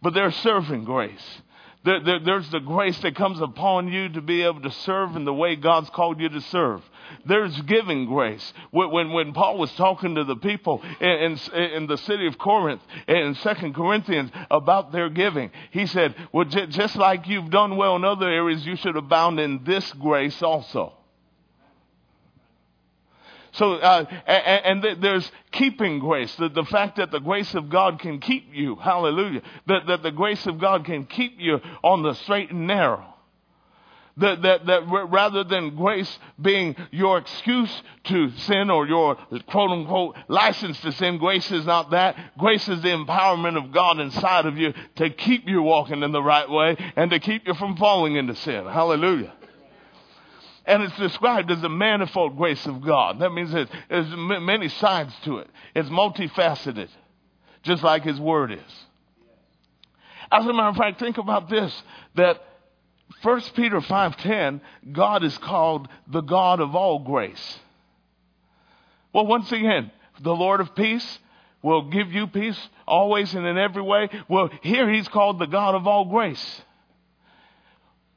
but 0.00 0.14
they're 0.14 0.32
serving 0.32 0.84
grace. 0.84 1.42
There, 1.84 2.00
there, 2.00 2.20
there's 2.20 2.48
the 2.50 2.60
grace 2.60 2.98
that 3.00 3.16
comes 3.16 3.40
upon 3.40 3.88
you 3.88 4.08
to 4.10 4.20
be 4.20 4.42
able 4.42 4.60
to 4.60 4.70
serve 4.70 5.16
in 5.16 5.24
the 5.24 5.34
way 5.34 5.56
God's 5.56 5.90
called 5.90 6.20
you 6.20 6.28
to 6.28 6.40
serve. 6.40 6.80
There's 7.26 7.60
giving 7.62 8.06
grace. 8.06 8.52
When, 8.70 8.90
when, 8.92 9.12
when 9.12 9.32
Paul 9.32 9.58
was 9.58 9.72
talking 9.72 10.14
to 10.14 10.24
the 10.24 10.36
people 10.36 10.80
in, 11.00 11.08
in, 11.08 11.38
in, 11.52 11.86
the 11.88 11.98
city 11.98 12.28
of 12.28 12.38
Corinth 12.38 12.82
in 13.08 13.34
Second 13.36 13.74
Corinthians 13.74 14.30
about 14.50 14.92
their 14.92 15.10
giving, 15.10 15.50
he 15.72 15.86
said, 15.86 16.14
well, 16.32 16.44
j- 16.44 16.68
just 16.68 16.94
like 16.94 17.26
you've 17.26 17.50
done 17.50 17.76
well 17.76 17.96
in 17.96 18.04
other 18.04 18.30
areas, 18.30 18.64
you 18.64 18.76
should 18.76 18.96
abound 18.96 19.40
in 19.40 19.64
this 19.64 19.92
grace 19.94 20.40
also. 20.40 20.92
So, 23.52 23.74
uh, 23.74 24.06
and, 24.26 24.82
and, 24.82 25.02
there's 25.02 25.30
keeping 25.50 25.98
grace, 25.98 26.34
the, 26.36 26.48
the 26.48 26.64
fact 26.64 26.96
that 26.96 27.10
the 27.10 27.20
grace 27.20 27.54
of 27.54 27.68
God 27.68 28.00
can 28.00 28.18
keep 28.18 28.48
you, 28.54 28.76
hallelujah, 28.76 29.42
that, 29.66 29.86
that 29.88 30.02
the 30.02 30.10
grace 30.10 30.46
of 30.46 30.58
God 30.58 30.86
can 30.86 31.04
keep 31.04 31.38
you 31.38 31.60
on 31.84 32.02
the 32.02 32.14
straight 32.14 32.50
and 32.50 32.66
narrow. 32.66 33.12
That, 34.18 34.42
that, 34.42 34.66
that 34.66 34.82
rather 35.10 35.42
than 35.42 35.74
grace 35.74 36.18
being 36.40 36.76
your 36.90 37.18
excuse 37.18 37.82
to 38.04 38.30
sin 38.38 38.68
or 38.68 38.86
your 38.86 39.16
quote 39.46 39.70
unquote 39.70 40.16
license 40.28 40.78
to 40.82 40.92
sin, 40.92 41.16
grace 41.16 41.50
is 41.50 41.64
not 41.64 41.90
that. 41.92 42.16
Grace 42.38 42.68
is 42.68 42.82
the 42.82 42.88
empowerment 42.88 43.56
of 43.62 43.72
God 43.72 44.00
inside 44.00 44.44
of 44.44 44.58
you 44.58 44.74
to 44.96 45.08
keep 45.08 45.48
you 45.48 45.62
walking 45.62 46.02
in 46.02 46.12
the 46.12 46.22
right 46.22 46.48
way 46.48 46.76
and 46.94 47.10
to 47.10 47.20
keep 47.20 47.46
you 47.46 47.54
from 47.54 47.76
falling 47.76 48.16
into 48.16 48.34
sin. 48.34 48.66
Hallelujah. 48.66 49.32
And 50.64 50.82
it's 50.82 50.96
described 50.96 51.50
as 51.50 51.60
the 51.60 51.68
manifold 51.68 52.36
grace 52.36 52.66
of 52.66 52.82
God. 52.82 53.18
That 53.18 53.30
means 53.30 53.52
that 53.52 53.68
there's 53.88 54.06
many 54.16 54.68
sides 54.68 55.12
to 55.24 55.38
it. 55.38 55.48
It's 55.74 55.88
multifaceted, 55.88 56.88
just 57.62 57.82
like 57.82 58.04
His 58.04 58.20
Word 58.20 58.52
is. 58.52 58.84
As 60.30 60.46
a 60.46 60.52
matter 60.52 60.68
of 60.68 60.76
fact, 60.76 61.00
think 61.00 61.18
about 61.18 61.50
this, 61.50 61.82
that 62.14 62.42
1 63.22 63.40
Peter 63.54 63.80
5.10, 63.80 64.60
God 64.92 65.24
is 65.24 65.36
called 65.38 65.88
the 66.06 66.22
God 66.22 66.60
of 66.60 66.74
all 66.74 67.00
grace. 67.00 67.58
Well, 69.12 69.26
once 69.26 69.52
again, 69.52 69.90
the 70.20 70.34
Lord 70.34 70.60
of 70.60 70.74
peace 70.74 71.18
will 71.62 71.90
give 71.90 72.12
you 72.12 72.26
peace 72.26 72.58
always 72.86 73.34
and 73.34 73.46
in 73.46 73.58
every 73.58 73.82
way. 73.82 74.08
Well, 74.28 74.50
here 74.62 74.90
He's 74.90 75.08
called 75.08 75.38
the 75.38 75.46
God 75.46 75.74
of 75.74 75.86
all 75.86 76.06
grace. 76.06 76.62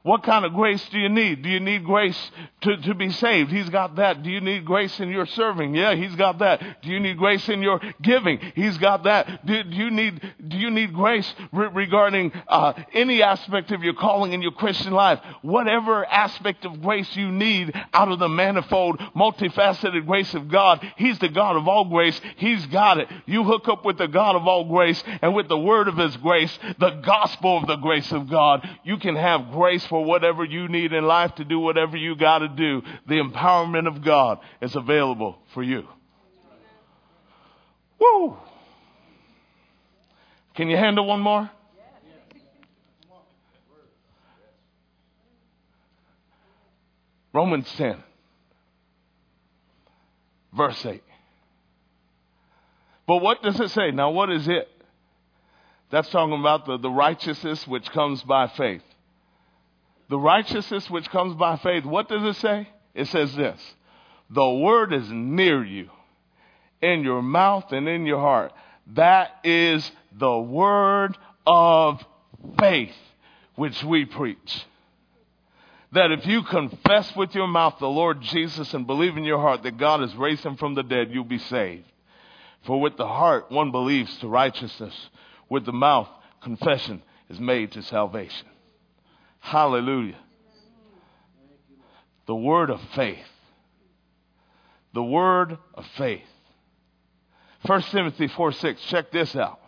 What 0.05 0.21
kind 0.21 0.45
of 0.45 0.53
grace 0.53 0.87
do 0.91 0.99
you 0.99 1.09
need? 1.09 1.41
Do 1.41 1.49
you 1.49 1.59
need 1.59 1.83
grace 1.83 2.31
to, 2.61 2.77
to 2.77 2.93
be 2.93 3.09
saved? 3.09 3.51
He's 3.51 3.69
got 3.69 3.95
that. 3.95 4.21
Do 4.21 4.29
you 4.29 4.39
need 4.39 4.63
grace 4.63 4.99
in 4.99 5.09
your 5.09 5.25
serving? 5.25 5.73
Yeah, 5.73 5.95
he's 5.95 6.15
got 6.15 6.37
that. 6.39 6.83
Do 6.83 6.89
you 6.91 6.99
need 6.99 7.17
grace 7.17 7.49
in 7.49 7.63
your 7.63 7.81
giving? 8.03 8.37
He's 8.53 8.77
got 8.77 9.05
that. 9.05 9.43
Do, 9.47 9.63
do 9.63 9.75
you 9.75 9.89
need 9.89 10.21
do 10.47 10.57
you 10.57 10.69
need 10.69 10.93
grace 10.93 11.33
re- 11.51 11.69
regarding 11.73 12.31
uh, 12.47 12.73
any 12.93 13.23
aspect 13.23 13.71
of 13.71 13.81
your 13.81 13.95
calling 13.95 14.33
in 14.33 14.43
your 14.43 14.51
Christian 14.51 14.93
life? 14.93 15.19
Whatever 15.41 16.05
aspect 16.05 16.65
of 16.65 16.83
grace 16.83 17.15
you 17.15 17.31
need 17.31 17.73
out 17.91 18.11
of 18.11 18.19
the 18.19 18.29
manifold, 18.29 18.99
multifaceted 19.15 20.05
grace 20.05 20.35
of 20.35 20.49
God, 20.49 20.85
He's 20.97 21.17
the 21.17 21.29
God 21.29 21.55
of 21.55 21.67
all 21.67 21.85
grace. 21.85 22.21
He's 22.35 22.63
got 22.67 22.99
it. 22.99 23.07
You 23.25 23.43
hook 23.43 23.67
up 23.67 23.83
with 23.83 23.97
the 23.97 24.07
God 24.07 24.35
of 24.35 24.45
all 24.45 24.65
grace 24.65 25.03
and 25.23 25.33
with 25.33 25.47
the 25.47 25.57
word 25.57 25.87
of 25.87 25.97
His 25.97 26.15
grace, 26.17 26.55
the 26.77 26.91
gospel 26.91 27.57
of 27.57 27.65
the 27.65 27.77
grace 27.77 28.11
of 28.11 28.29
God. 28.29 28.69
You 28.83 28.97
can 28.97 29.15
have 29.15 29.49
grace 29.49 29.83
for 29.95 30.03
whatever 30.03 30.43
you 30.43 30.67
need 30.67 30.91
in 30.91 31.05
life 31.05 31.35
to 31.35 31.45
do 31.45 31.57
whatever 31.57 31.95
you 31.95 32.17
got 32.17 32.39
to 32.39 32.49
do. 32.49 32.81
The 33.07 33.13
empowerment 33.13 33.87
of 33.87 34.03
God 34.03 34.39
is 34.61 34.75
available 34.75 35.37
for 35.53 35.63
you. 35.63 35.87
Woo! 37.97 38.35
Can 40.53 40.67
you 40.67 40.75
handle 40.75 41.05
one 41.05 41.21
more? 41.21 41.49
Romans 47.31 47.73
10, 47.77 48.03
verse 50.57 50.85
8. 50.85 51.01
But 53.07 53.21
what 53.21 53.41
does 53.41 53.57
it 53.61 53.69
say? 53.71 53.91
Now, 53.91 54.11
what 54.11 54.29
is 54.29 54.45
it? 54.49 54.67
That's 55.89 56.09
talking 56.09 56.37
about 56.37 56.65
the, 56.65 56.79
the 56.79 56.89
righteousness 56.89 57.65
which 57.65 57.89
comes 57.91 58.21
by 58.23 58.47
faith 58.47 58.81
the 60.09 60.19
righteousness 60.19 60.89
which 60.89 61.09
comes 61.09 61.35
by 61.35 61.57
faith, 61.57 61.85
what 61.85 62.07
does 62.07 62.23
it 62.23 62.39
say? 62.39 62.69
It 62.93 63.07
says 63.07 63.35
this 63.35 63.59
The 64.29 64.49
word 64.49 64.93
is 64.93 65.09
near 65.09 65.63
you, 65.63 65.89
in 66.81 67.03
your 67.03 67.21
mouth 67.21 67.71
and 67.71 67.87
in 67.87 68.05
your 68.05 68.19
heart. 68.19 68.53
That 68.93 69.31
is 69.43 69.89
the 70.17 70.37
word 70.37 71.17
of 71.45 72.03
faith 72.59 72.95
which 73.55 73.83
we 73.83 74.05
preach. 74.05 74.65
That 75.91 76.11
if 76.11 76.25
you 76.25 76.43
confess 76.43 77.15
with 77.15 77.33
your 77.33 77.47
mouth 77.47 77.75
the 77.79 77.87
Lord 77.87 78.21
Jesus 78.21 78.73
and 78.73 78.85
believe 78.85 79.17
in 79.17 79.23
your 79.23 79.39
heart 79.39 79.63
that 79.63 79.77
God 79.77 80.01
has 80.01 80.13
raised 80.15 80.43
him 80.43 80.57
from 80.57 80.75
the 80.75 80.83
dead, 80.83 81.09
you'll 81.11 81.23
be 81.23 81.39
saved. 81.39 81.85
For 82.65 82.79
with 82.81 82.97
the 82.97 83.07
heart 83.07 83.51
one 83.51 83.71
believes 83.71 84.15
to 84.17 84.27
righteousness, 84.27 85.09
with 85.49 85.65
the 85.65 85.71
mouth 85.71 86.09
confession 86.41 87.01
is 87.29 87.39
made 87.39 87.71
to 87.73 87.81
salvation. 87.81 88.47
Hallelujah. 89.45 90.17
The 92.25 92.33
word 92.33 92.71
of 92.71 92.81
faith. 92.95 93.27
The 94.95 95.03
word 95.03 95.59
of 95.75 95.85
faith. 95.97 96.25
1 97.67 97.81
Timothy 97.83 98.27
4 98.27 98.51
6. 98.53 98.81
Check 98.85 99.11
this 99.11 99.35
out. 99.35 99.59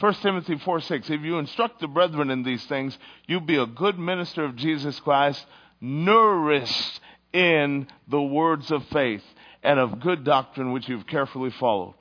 1 0.00 0.14
Timothy 0.14 0.58
4 0.58 0.80
6. 0.80 1.08
If 1.08 1.20
you 1.20 1.38
instruct 1.38 1.80
the 1.80 1.86
brethren 1.86 2.30
in 2.30 2.42
these 2.42 2.66
things, 2.66 2.98
you 3.28 3.40
be 3.40 3.58
a 3.58 3.66
good 3.66 3.96
minister 3.96 4.44
of 4.44 4.56
Jesus 4.56 4.98
Christ, 4.98 5.46
nourished 5.80 7.00
in 7.32 7.86
the 8.08 8.20
words 8.20 8.72
of 8.72 8.84
faith 8.88 9.22
and 9.62 9.78
of 9.78 10.00
good 10.00 10.24
doctrine 10.24 10.72
which 10.72 10.88
you've 10.88 11.06
carefully 11.06 11.50
followed. 11.50 11.94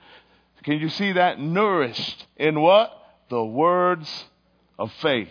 Can 0.64 0.80
you 0.80 0.90
see 0.90 1.12
that? 1.12 1.40
Nourished 1.40 2.26
in 2.36 2.60
what? 2.60 2.92
The 3.30 3.46
words 3.46 4.26
of 4.80 4.92
faith. 5.04 5.30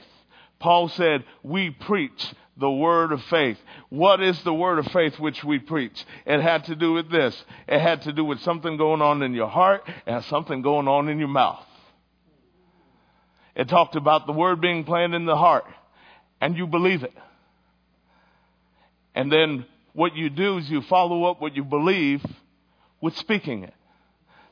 Paul 0.59 0.89
said, 0.89 1.25
we 1.43 1.71
preach 1.71 2.35
the 2.57 2.71
word 2.71 3.13
of 3.13 3.23
faith. 3.25 3.59
What 3.89 4.21
is 4.21 4.43
the 4.43 4.53
word 4.53 4.79
of 4.79 4.87
faith 4.87 5.19
which 5.19 5.45
we 5.45 5.59
preach? 5.59 6.05
It 6.27 6.41
had 6.41 6.65
to 6.65 6.75
do 6.75 6.93
with 6.93 7.11
this. 7.11 7.45
It 7.69 7.81
had 7.81 8.03
to 8.03 8.13
do 8.13 8.25
with 8.25 8.41
something 8.41 8.77
going 8.77 9.01
on 9.01 9.23
in 9.23 9.35
your 9.35 9.49
heart 9.49 9.89
and 10.07 10.25
something 10.25 10.63
going 10.63 10.89
on 10.89 11.09
in 11.09 11.19
your 11.19 11.29
mouth. 11.29 11.65
It 13.55 13.69
talked 13.69 13.97
about 13.97 14.27
the 14.27 14.33
word 14.33 14.61
being 14.61 14.85
planted 14.85 15.17
in 15.17 15.27
the 15.27 15.37
heart 15.37 15.65
and 16.41 16.57
you 16.57 16.67
believe 16.67 17.03
it. 17.03 17.15
And 19.15 19.31
then 19.33 19.65
what 19.93 20.15
you 20.15 20.31
do 20.31 20.59
is 20.59 20.71
you 20.71 20.83
follow 20.83 21.25
up 21.25 21.41
what 21.41 21.57
you 21.57 21.65
believe 21.65 22.25
with 23.01 23.17
speaking 23.17 23.65
it. 23.65 23.75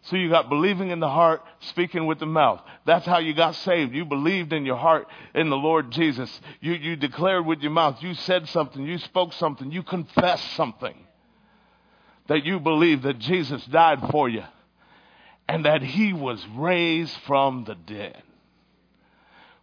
So 0.06 0.16
you 0.16 0.30
got 0.30 0.48
believing 0.48 0.90
in 0.90 1.00
the 1.00 1.08
heart, 1.08 1.42
speaking 1.60 2.06
with 2.06 2.20
the 2.20 2.26
mouth. 2.26 2.60
That's 2.84 3.04
how 3.04 3.18
you 3.18 3.34
got 3.34 3.56
saved. 3.56 3.92
You 3.92 4.04
believed 4.04 4.52
in 4.52 4.64
your 4.64 4.76
heart 4.76 5.08
in 5.34 5.50
the 5.50 5.56
Lord 5.56 5.90
Jesus. 5.90 6.40
You, 6.60 6.74
you 6.74 6.94
declared 6.94 7.44
with 7.44 7.60
your 7.60 7.72
mouth. 7.72 8.00
You 8.00 8.14
said 8.14 8.48
something. 8.48 8.84
You 8.84 8.98
spoke 8.98 9.32
something. 9.32 9.72
You 9.72 9.82
confessed 9.82 10.52
something. 10.52 10.94
That 12.28 12.44
you 12.44 12.60
believe 12.60 13.02
that 13.02 13.18
Jesus 13.18 13.64
died 13.66 14.00
for 14.10 14.28
you 14.28 14.44
and 15.48 15.64
that 15.64 15.82
he 15.82 16.12
was 16.12 16.44
raised 16.54 17.16
from 17.26 17.64
the 17.64 17.74
dead. 17.74 18.22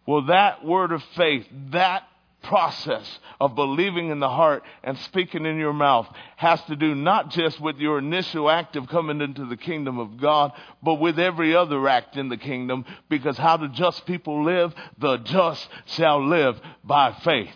Well, 0.06 0.26
that 0.26 0.64
word 0.64 0.92
of 0.92 1.02
faith, 1.16 1.46
that 1.70 2.04
process 2.44 3.18
of 3.40 3.54
believing 3.54 4.10
in 4.10 4.20
the 4.20 4.28
heart 4.28 4.62
and 4.82 4.96
speaking 4.98 5.46
in 5.46 5.58
your 5.58 5.72
mouth 5.72 6.06
has 6.36 6.62
to 6.64 6.76
do 6.76 6.94
not 6.94 7.30
just 7.30 7.60
with 7.60 7.78
your 7.78 7.98
initial 7.98 8.50
act 8.50 8.76
of 8.76 8.88
coming 8.88 9.20
into 9.20 9.44
the 9.46 9.56
kingdom 9.56 9.98
of 9.98 10.20
God, 10.20 10.52
but 10.82 10.94
with 10.94 11.18
every 11.18 11.54
other 11.54 11.88
act 11.88 12.16
in 12.16 12.28
the 12.28 12.36
kingdom. 12.36 12.84
Because 13.08 13.36
how 13.36 13.56
do 13.56 13.68
just 13.68 14.06
people 14.06 14.44
live? 14.44 14.74
The 14.98 15.18
just 15.18 15.68
shall 15.86 16.26
live 16.26 16.60
by 16.84 17.12
faith. 17.24 17.54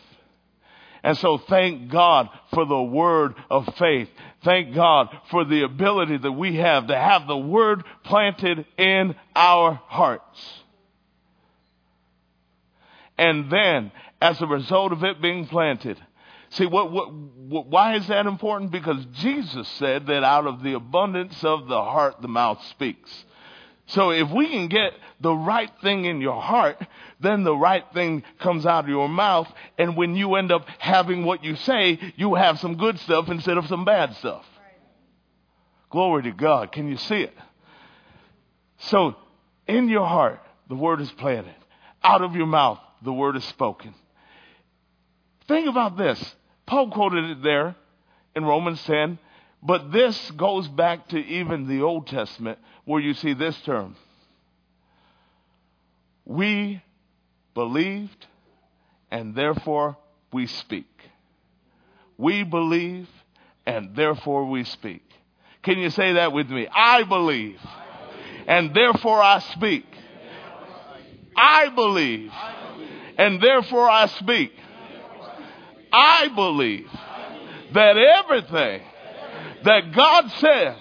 And 1.03 1.17
so 1.17 1.39
thank 1.39 1.91
God 1.91 2.29
for 2.53 2.65
the 2.65 2.83
word 2.83 3.35
of 3.51 3.73
faith. 3.77 4.09
Thank 4.45 4.75
God 4.75 5.09
for 5.31 5.45
the 5.45 5.63
ability 5.63 6.19
that 6.19 6.33
we 6.33 6.57
have 6.57 6.89
to 6.89 6.99
have 6.99 7.27
the 7.27 7.37
word 7.37 7.85
planted 8.05 8.67
in 8.77 9.15
our 9.35 9.81
hearts. 9.87 10.63
And 13.17 13.51
then 13.51 13.91
as 14.21 14.41
a 14.41 14.47
result 14.47 14.93
of 14.93 15.05
it 15.05 15.21
being 15.23 15.47
planted. 15.47 15.99
See, 16.51 16.67
what, 16.67 16.91
what, 16.91 17.13
why 17.13 17.97
is 17.97 18.09
that 18.09 18.27
important? 18.27 18.71
Because 18.71 19.05
Jesus 19.15 19.69
said 19.79 20.07
that 20.07 20.25
out 20.25 20.47
of 20.47 20.63
the 20.63 20.75
abundance 20.75 21.45
of 21.45 21.69
the 21.69 21.83
heart, 21.83 22.23
the 22.23 22.29
mouth 22.29 22.63
speaks. 22.71 23.11
So 23.87 24.11
if 24.11 24.31
we 24.31 24.49
can 24.49 24.69
get 24.69 24.93
the 25.21 25.35
right 25.35 25.71
thing 25.83 26.05
in 26.05 26.21
your 26.21 26.41
heart, 26.41 26.77
then 27.21 27.43
the 27.45 27.57
right 27.57 27.85
thing 27.93 28.23
comes 28.39 28.67
out 28.67 28.85
of 28.85 28.91
your 28.91 29.09
mouth. 29.09 29.49
And 29.79 29.97
when 29.97 30.15
you 30.15 30.35
end 30.37 30.53
up 30.53 30.67
having 30.79 31.25
what 31.25 31.45
you 31.45 31.57
say, 31.57 31.99
you 32.17 32.35
have 32.35 32.59
some 32.61 32.77
good 32.77 32.99
stuff 33.01 33.29
instead 33.29 33.57
of 33.57 33.67
some 33.67 33.85
bad 33.85 34.15
stuff. 34.17 34.45
Glory 35.91 36.25
to 36.25 36.33
God. 36.33 36.71
Can 36.73 36.89
you 36.89 36.99
see 36.99 37.23
it? 37.23 37.35
So 38.79 39.17
in 39.67 39.89
your 39.89 40.07
heart, 40.07 40.41
the 40.69 40.75
word 40.75 41.01
is 41.01 41.11
planted. 41.13 41.55
Out 42.03 42.23
of 42.23 42.35
your 42.37 42.47
mouth, 42.47 42.79
the 43.03 43.13
word 43.13 43.37
is 43.37 43.45
spoken. 43.45 43.95
Think 45.49 45.67
about 45.67 45.97
this. 45.97 46.37
Paul 46.67 46.91
quoted 46.91 47.25
it 47.31 47.43
there 47.43 47.75
in 48.37 48.45
Romans 48.45 48.83
10, 48.85 49.19
but 49.63 49.91
this 49.91 50.31
goes 50.33 50.69
back 50.69 51.09
to 51.09 51.19
even 51.19 51.67
the 51.67 51.83
Old 51.83 52.07
Testament 52.07 52.59
where 52.85 53.01
you 53.01 53.15
see 53.15 53.33
this 53.33 53.59
term. 53.63 53.97
We 56.27 56.83
believed 57.55 58.27
and 59.11 59.35
therefore 59.35 59.97
we 60.33 60.47
speak. 60.47 60.87
We 62.19 62.43
believe 62.43 63.09
and 63.65 63.97
therefore 63.97 64.45
we 64.45 64.65
speak. 64.65 65.03
Can 65.63 65.79
you 65.79 65.89
say 65.91 66.15
that 66.15 66.33
with 66.33 66.51
me? 66.51 66.69
I 66.71 67.05
believe 67.05 67.59
and 68.47 68.75
therefore 68.75 69.23
I 69.23 69.39
speak. 69.39 69.87
I 71.35 71.71
believe 71.71 72.31
and 73.17 73.41
therefore 73.41 73.89
I 73.89 74.07
speak. 74.07 74.53
I 75.99 76.29
believe 76.29 76.89
that 77.75 77.97
everything 77.97 78.83
that 79.65 79.93
God 79.93 80.31
says 80.39 80.77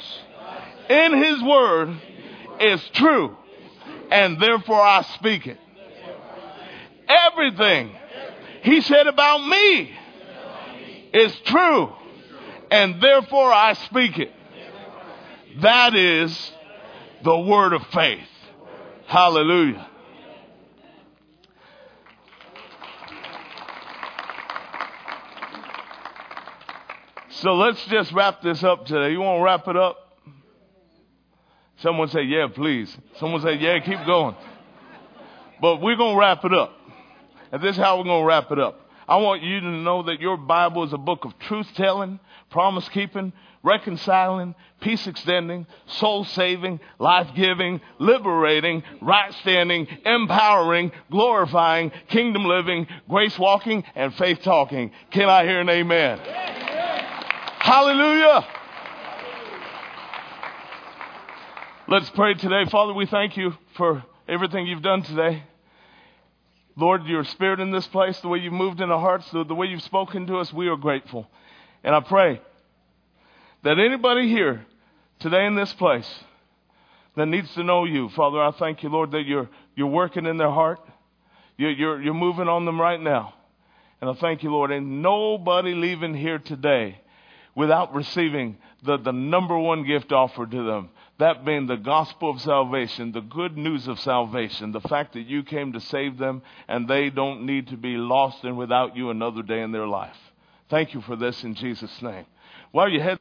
in 0.89 1.23
His 1.23 1.41
Word 1.41 1.97
is 2.59 2.81
true, 2.93 3.35
and 4.11 4.39
therefore 4.39 4.81
I 4.81 5.01
speak 5.15 5.47
it. 5.47 5.57
Everything 7.07 7.95
He 8.61 8.81
said 8.81 9.07
about 9.07 9.45
me 9.47 9.91
is 11.13 11.35
true, 11.45 11.93
and 12.69 13.01
therefore 13.01 13.51
I 13.51 13.73
speak 13.73 14.19
it. 14.19 14.31
That 15.61 15.95
is 15.95 16.51
the 17.23 17.39
word 17.39 17.73
of 17.73 17.81
faith. 17.87 18.27
Hallelujah. 19.07 19.87
So 27.41 27.53
let's 27.53 27.85
just 27.85 28.11
wrap 28.13 28.41
this 28.41 28.63
up 28.63 28.87
today. 28.87 29.11
You 29.11 29.21
want 29.21 29.39
to 29.39 29.43
wrap 29.43 29.67
it 29.67 29.77
up? 29.77 29.97
Someone 31.77 32.07
say, 32.07 32.23
yeah, 32.23 32.47
please. 32.47 32.95
Someone 33.19 33.43
say, 33.43 33.57
yeah, 33.57 33.77
keep 33.79 34.03
going. 34.07 34.35
But 35.61 35.79
we're 35.79 35.97
going 35.97 36.15
to 36.15 36.19
wrap 36.19 36.43
it 36.45 36.53
up. 36.53 36.73
And 37.51 37.61
this 37.61 37.75
is 37.75 37.77
how 37.77 37.99
we're 37.99 38.05
going 38.05 38.23
to 38.23 38.27
wrap 38.27 38.51
it 38.51 38.57
up. 38.57 38.81
I 39.07 39.17
want 39.17 39.43
you 39.43 39.59
to 39.59 39.69
know 39.69 40.03
that 40.03 40.19
your 40.19 40.35
Bible 40.35 40.83
is 40.83 40.93
a 40.93 40.97
book 40.97 41.25
of 41.25 41.37
truth 41.37 41.67
telling, 41.75 42.19
promise 42.49 42.89
keeping, 42.89 43.31
reconciling, 43.61 44.55
peace 44.81 45.05
extending, 45.05 45.67
soul 45.85 46.25
saving, 46.25 46.79
life 46.97 47.29
giving, 47.35 47.81
liberating, 47.99 48.81
right 48.99 49.31
standing, 49.41 49.87
empowering, 50.05 50.91
glorifying, 51.11 51.91
kingdom 52.09 52.45
living, 52.45 52.87
grace 53.07 53.37
walking, 53.37 53.83
and 53.95 54.15
faith 54.15 54.39
talking. 54.41 54.91
Can 55.11 55.29
I 55.29 55.43
hear 55.43 55.59
an 55.59 55.69
amen? 55.69 56.19
Hallelujah. 57.67 58.47
Let's 61.89 62.09
pray 62.11 62.33
today. 62.35 62.63
Father, 62.71 62.93
we 62.93 63.05
thank 63.05 63.35
you 63.35 63.55
for 63.75 64.05
everything 64.25 64.67
you've 64.67 64.81
done 64.81 65.01
today. 65.01 65.43
Lord, 66.77 67.03
your 67.07 67.25
spirit 67.25 67.59
in 67.59 67.71
this 67.71 67.85
place, 67.85 68.17
the 68.21 68.29
way 68.29 68.39
you've 68.39 68.53
moved 68.53 68.79
in 68.79 68.89
our 68.89 69.01
hearts, 69.01 69.29
the, 69.31 69.43
the 69.43 69.53
way 69.53 69.67
you've 69.67 69.83
spoken 69.83 70.27
to 70.27 70.37
us, 70.37 70.53
we 70.53 70.69
are 70.69 70.77
grateful. 70.77 71.27
And 71.83 71.93
I 71.93 71.99
pray 71.99 72.39
that 73.63 73.77
anybody 73.77 74.29
here 74.29 74.65
today 75.19 75.45
in 75.45 75.55
this 75.55 75.73
place 75.73 76.09
that 77.17 77.25
needs 77.25 77.53
to 77.55 77.65
know 77.65 77.83
you, 77.83 78.07
Father, 78.07 78.41
I 78.41 78.51
thank 78.51 78.81
you, 78.81 78.87
Lord, 78.87 79.11
that 79.11 79.23
you're, 79.23 79.49
you're 79.75 79.87
working 79.87 80.25
in 80.25 80.37
their 80.37 80.51
heart. 80.51 80.79
You're, 81.57 81.71
you're, 81.71 82.01
you're 82.01 82.13
moving 82.13 82.47
on 82.47 82.63
them 82.63 82.79
right 82.79 83.01
now. 83.01 83.33
And 83.99 84.09
I 84.09 84.13
thank 84.13 84.41
you, 84.41 84.51
Lord. 84.51 84.71
And 84.71 85.01
nobody 85.01 85.73
leaving 85.73 86.13
here 86.13 86.39
today 86.39 87.01
without 87.57 87.93
receiving 87.93 88.55
the, 88.83 88.97
the 88.97 89.11
number 89.11 89.57
one 89.57 89.83
gift 89.83 90.13
offered 90.13 90.51
to 90.51 90.63
them 90.63 90.89
that 91.19 91.43
being 91.43 91.65
the 91.65 91.77
gospel 91.77 92.29
of 92.29 92.39
salvation, 92.41 93.11
the 93.11 93.21
good 93.21 93.57
news 93.57 93.87
of 93.87 93.99
salvation, 93.99 94.71
the 94.71 94.81
fact 94.81 95.13
that 95.13 95.25
you 95.25 95.41
came 95.41 95.73
to 95.73 95.81
save 95.81 96.17
them 96.19 96.43
and 96.67 96.87
they 96.87 97.09
don't 97.09 97.43
need 97.43 97.67
to 97.67 97.75
be 97.75 97.97
lost 97.97 98.43
and 98.43 98.55
without 98.55 98.95
you 98.95 99.09
another 99.09 99.41
day 99.41 99.61
in 99.61 99.71
their 99.71 99.87
life. 99.87 100.15
Thank 100.69 100.93
you 100.93 101.01
for 101.01 101.15
this 101.15 101.43
in 101.43 101.55
Jesus' 101.55 102.01
name. 102.03 102.25
While 102.71 102.89
you 102.89 103.01
head 103.01 103.15